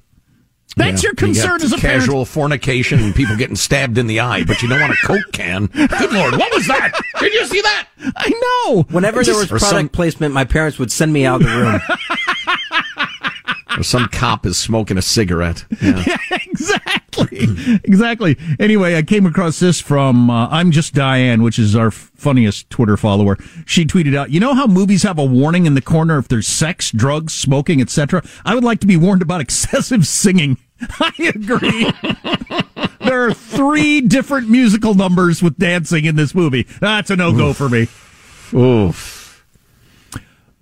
That's 0.76 1.02
Yeah. 1.02 1.08
your 1.08 1.14
concern 1.16 1.42
You 1.54 1.58
got 1.58 1.62
as 1.64 1.72
a 1.72 1.78
parent. 1.78 2.00
casual 2.02 2.24
fornication 2.24 3.00
and 3.00 3.12
people 3.12 3.36
getting 3.36 3.56
stabbed 3.56 3.98
in 3.98 4.06
the 4.06 4.20
eye, 4.20 4.44
but 4.44 4.62
you 4.62 4.68
don't 4.68 4.80
want 4.80 4.92
a 4.92 4.96
Coke 5.04 5.32
can. 5.32 5.66
Good 5.66 6.12
Lord, 6.12 6.36
what 6.36 6.54
was 6.54 6.68
that? 6.68 6.92
Did 7.18 7.34
you 7.34 7.44
see 7.46 7.60
that? 7.60 7.88
I 8.16 8.28
know. 8.68 8.82
Whenever 8.90 9.24
there 9.24 9.34
was 9.34 9.48
product 9.48 9.68
some- 9.68 9.88
placement, 9.88 10.32
my 10.32 10.44
parents 10.44 10.78
would 10.78 10.92
send 10.92 11.12
me 11.12 11.26
out 11.26 11.40
of 11.42 11.48
the 11.48 11.56
room. 11.56 11.80
Or 13.78 13.82
some 13.82 14.08
cop 14.08 14.46
is 14.46 14.58
smoking 14.58 14.98
a 14.98 15.02
cigarette. 15.02 15.64
Yeah. 15.80 16.16
exactly. 16.30 17.46
exactly. 17.84 18.36
Anyway, 18.58 18.96
I 18.96 19.02
came 19.02 19.26
across 19.26 19.60
this 19.60 19.80
from 19.80 20.30
uh, 20.30 20.48
I'm 20.48 20.70
just 20.70 20.94
Diane, 20.94 21.42
which 21.42 21.58
is 21.58 21.76
our 21.76 21.90
funniest 21.90 22.68
Twitter 22.70 22.96
follower. 22.96 23.36
She 23.66 23.84
tweeted 23.84 24.16
out, 24.16 24.30
"You 24.30 24.40
know 24.40 24.54
how 24.54 24.66
movies 24.66 25.02
have 25.04 25.18
a 25.18 25.24
warning 25.24 25.66
in 25.66 25.74
the 25.74 25.80
corner 25.80 26.18
if 26.18 26.28
there's 26.28 26.48
sex, 26.48 26.90
drugs, 26.90 27.32
smoking, 27.32 27.80
etc. 27.80 28.22
I 28.44 28.54
would 28.54 28.64
like 28.64 28.80
to 28.80 28.86
be 28.86 28.96
warned 28.96 29.22
about 29.22 29.40
excessive 29.42 30.06
singing." 30.06 30.58
I 30.98 31.32
agree. 31.34 31.92
there 33.00 33.24
are 33.26 33.34
three 33.34 34.00
different 34.00 34.48
musical 34.48 34.94
numbers 34.94 35.42
with 35.42 35.58
dancing 35.58 36.06
in 36.06 36.16
this 36.16 36.34
movie. 36.34 36.66
That's 36.80 37.10
a 37.10 37.16
no 37.16 37.32
go 37.32 37.52
for 37.52 37.68
me. 37.68 37.86
Oof. 38.54 39.44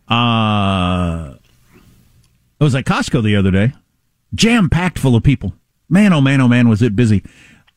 Uh, 0.08 1.34
I 2.60 2.64
was 2.64 2.74
at 2.74 2.84
Costco 2.84 3.22
the 3.22 3.36
other 3.36 3.50
day, 3.50 3.72
jam 4.34 4.68
packed 4.68 4.98
full 4.98 5.14
of 5.14 5.22
people. 5.22 5.54
Man, 5.88 6.12
oh 6.12 6.20
man, 6.20 6.40
oh 6.40 6.48
man, 6.48 6.68
was 6.68 6.82
it 6.82 6.96
busy. 6.96 7.22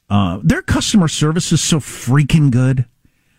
Uh, 0.09 0.39
their 0.43 0.61
customer 0.61 1.07
service 1.07 1.51
is 1.51 1.61
so 1.61 1.79
freaking 1.79 2.51
good. 2.51 2.85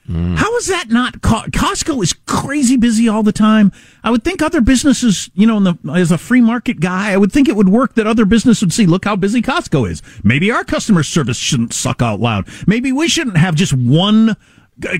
How 0.08 0.56
is 0.56 0.66
that 0.66 0.90
not? 0.90 1.22
Co- 1.22 1.44
Costco 1.44 2.02
is 2.02 2.12
crazy 2.12 2.76
busy 2.76 3.08
all 3.08 3.22
the 3.22 3.32
time. 3.32 3.70
I 4.02 4.10
would 4.10 4.24
think 4.24 4.42
other 4.42 4.60
businesses, 4.60 5.30
you 5.32 5.46
know, 5.46 5.56
in 5.58 5.64
the, 5.64 5.78
as 5.94 6.10
a 6.10 6.18
free 6.18 6.40
market 6.40 6.80
guy, 6.80 7.12
I 7.12 7.16
would 7.16 7.30
think 7.32 7.48
it 7.48 7.54
would 7.54 7.68
work 7.68 7.94
that 7.94 8.06
other 8.06 8.24
business 8.26 8.60
would 8.60 8.72
see, 8.72 8.84
look 8.84 9.04
how 9.04 9.14
busy 9.14 9.40
Costco 9.40 9.88
is. 9.88 10.02
Maybe 10.24 10.50
our 10.50 10.64
customer 10.64 11.02
service 11.04 11.36
shouldn't 11.38 11.72
suck 11.72 12.02
out 12.02 12.18
loud. 12.20 12.48
Maybe 12.66 12.90
we 12.92 13.06
shouldn't 13.08 13.36
have 13.38 13.54
just 13.54 13.72
one 13.72 14.36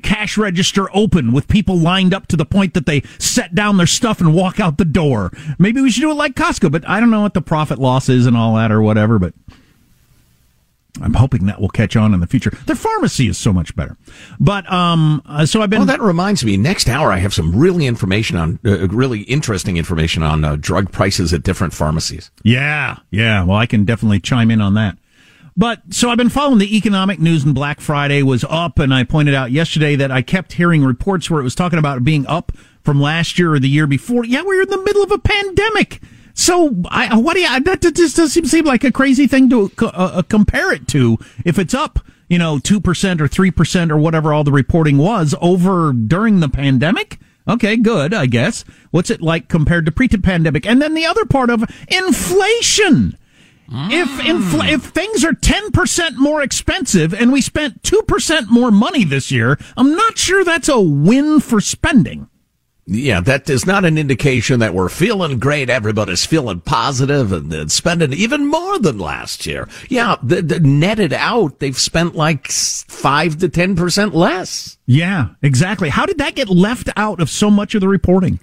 cash 0.03 0.37
register 0.39 0.89
open 0.95 1.33
with 1.33 1.49
people 1.49 1.77
lined 1.79 2.15
up 2.15 2.27
to 2.29 2.37
the 2.37 2.45
point 2.47 2.75
that 2.75 2.87
they 2.87 3.03
set 3.19 3.55
down 3.55 3.77
their 3.77 3.87
stuff 3.87 4.21
and 4.21 4.35
walk 4.35 4.61
out 4.61 4.79
the 4.79 4.85
door. 4.85 5.31
Maybe 5.59 5.81
we 5.81 5.91
should 5.91 6.01
do 6.03 6.11
it 6.11 6.15
like 6.15 6.35
Costco, 6.35 6.71
but 6.73 6.89
I 6.89 7.01
don't 7.01 7.11
know 7.11 7.23
what 7.23 7.35
the 7.35 7.43
profit 7.43 7.79
loss 7.79 8.09
is 8.09 8.27
and 8.27 8.37
all 8.37 8.55
that 8.57 8.71
or 8.73 8.81
whatever, 8.83 9.19
but 9.19 9.35
I'm 11.01 11.15
hoping 11.15 11.47
that 11.47 11.59
will 11.59 11.71
catch 11.71 11.97
on 11.97 12.13
in 12.13 12.21
the 12.21 12.27
future. 12.27 12.51
Their 12.67 12.77
pharmacy 12.77 13.27
is 13.27 13.39
so 13.39 13.51
much 13.53 13.75
better. 13.75 13.97
But 14.39 14.71
um 14.71 15.23
uh, 15.25 15.47
so 15.47 15.63
I've 15.63 15.71
been 15.71 15.83
Oh, 15.83 15.87
that 15.87 16.03
reminds 16.03 16.45
me. 16.45 16.57
Next 16.59 16.87
hour, 16.89 17.11
I 17.11 17.17
have 17.19 17.33
some 17.33 17.57
really 17.59 17.87
information 17.87 18.37
on, 18.37 18.59
uh, 18.65 18.89
really 18.89 19.23
interesting 19.23 19.79
information 19.79 20.23
on 20.23 20.45
uh, 20.45 20.57
drug 20.61 20.93
prices 20.93 21.33
at 21.33 21.43
different 21.43 21.73
pharmacies. 21.73 22.31
Yeah, 22.43 22.97
yeah. 23.11 23.43
Well, 23.43 23.57
I 23.57 23.65
can 23.67 23.85
definitely 23.87 24.21
chime 24.21 24.51
in 24.51 24.61
on 24.61 24.75
that. 24.75 24.99
But 25.57 25.83
so 25.91 26.09
I've 26.09 26.17
been 26.17 26.31
following 26.31 26.59
the 26.59 26.77
economic 26.77 27.21
news, 27.21 27.45
and 27.45 27.55
Black 27.55 27.81
Friday 27.81 28.23
was 28.23 28.45
up, 28.49 28.79
and 28.79 28.93
I 28.93 29.05
pointed 29.05 29.35
out 29.35 29.51
yesterday 29.51 29.97
that 29.97 30.11
I 30.11 30.23
kept 30.23 30.55
hearing 30.55 30.85
reports 30.85 31.31
where 31.31 31.41
it 31.41 31.45
was 31.45 31.55
talking 31.55 31.79
about 31.79 32.05
being 32.05 32.27
up 32.27 32.53
from 32.83 33.01
last 33.01 33.39
year 33.39 33.53
or 33.55 33.59
the 33.59 33.69
year 33.69 33.87
before. 33.87 34.25
Yeah, 34.25 34.43
we're 34.43 34.63
in 34.63 34.71
the 34.71 34.83
middle 34.83 35.03
of 35.03 35.11
a 35.11 35.19
pandemic. 35.19 36.01
So, 36.35 36.83
I, 36.89 37.17
what 37.19 37.35
do 37.35 37.41
you, 37.41 37.61
that 37.61 37.83
just 37.83 38.17
doesn't 38.17 38.47
seem 38.47 38.65
like 38.65 38.85
a 38.85 38.93
crazy 38.93 39.27
thing 39.27 39.51
to 39.51 39.71
uh, 39.83 39.87
uh, 39.87 40.23
compare 40.23 40.73
it 40.73 40.89
to. 40.89 41.19
If 41.45 41.59
it's 41.59 41.75
up, 41.75 41.99
you 42.29 42.39
know, 42.39 42.57
2% 42.57 42.77
or 43.21 43.29
3% 43.29 43.91
or 43.91 43.99
whatever 43.99 44.33
all 44.33 44.43
the 44.43 44.53
reporting 44.53 44.97
was 44.97 45.35
over 45.43 45.93
during 45.93 46.41
the 46.41 46.49
pandemic. 46.49 47.19
Okay, 47.47 47.77
good, 47.77 48.15
I 48.15 48.27
guess. 48.27 48.65
What's 48.91 49.11
it 49.11 49.21
like 49.21 49.49
compared 49.49 49.85
to 49.85 49.93
pre-pandemic? 49.93 50.65
And 50.65 50.81
then 50.81 50.95
the 50.95 51.05
other 51.05 51.27
part 51.27 51.51
of 51.51 51.65
inflation. 51.89 53.19
If 53.69 54.09
infl- 54.21 54.71
if 54.71 54.83
things 54.85 55.25
are 55.25 55.33
10% 55.33 56.17
more 56.17 56.43
expensive 56.43 57.15
and 57.15 57.33
we 57.33 57.41
spent 57.41 57.83
2% 57.83 58.49
more 58.51 58.71
money 58.71 59.05
this 59.05 59.31
year, 59.31 59.59
I'm 59.77 59.95
not 59.95 60.19
sure 60.19 60.45
that's 60.45 60.69
a 60.69 60.81
win 60.81 61.41
for 61.41 61.61
spending. 61.61 62.29
Yeah, 62.85 63.21
that 63.21 63.49
is 63.49 63.65
not 63.65 63.85
an 63.85 63.97
indication 63.97 64.59
that 64.61 64.75
we're 64.75 64.89
feeling 64.89 65.39
great. 65.39 65.71
Everybody's 65.71 66.27
feeling 66.27 66.61
positive 66.61 67.33
and, 67.33 67.53
and 67.55 67.71
spending 67.71 68.13
even 68.13 68.47
more 68.47 68.79
than 68.81 68.99
last 68.99 69.47
year. 69.47 69.69
Yeah, 69.89 70.17
the, 70.21 70.43
the 70.43 70.59
netted 70.59 71.13
out, 71.13 71.61
they've 71.61 71.79
spent 71.79 72.17
like 72.17 72.49
five 72.49 73.39
to 73.39 73.49
ten 73.49 73.77
percent 73.77 74.15
less. 74.17 74.79
Yeah, 74.85 75.29
exactly. 75.43 75.91
How 75.91 76.07
did 76.07 76.19
that 76.19 76.35
get 76.35 76.49
left 76.49 76.91
out 76.97 77.21
of 77.21 77.31
so 77.31 77.51
much 77.51 77.77
of 77.77 77.81
the 77.81 77.89
reporting? 77.89 78.41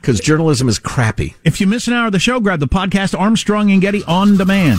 Because 0.00 0.20
journalism 0.20 0.68
is 0.68 0.78
crappy. 0.78 1.34
If 1.44 1.60
you 1.60 1.66
miss 1.66 1.86
an 1.88 1.94
hour 1.94 2.06
of 2.06 2.12
the 2.12 2.18
show, 2.18 2.40
grab 2.40 2.60
the 2.60 2.68
podcast 2.68 3.18
Armstrong 3.18 3.70
and 3.70 3.80
Getty 3.80 4.02
on 4.04 4.36
demand. 4.36 4.78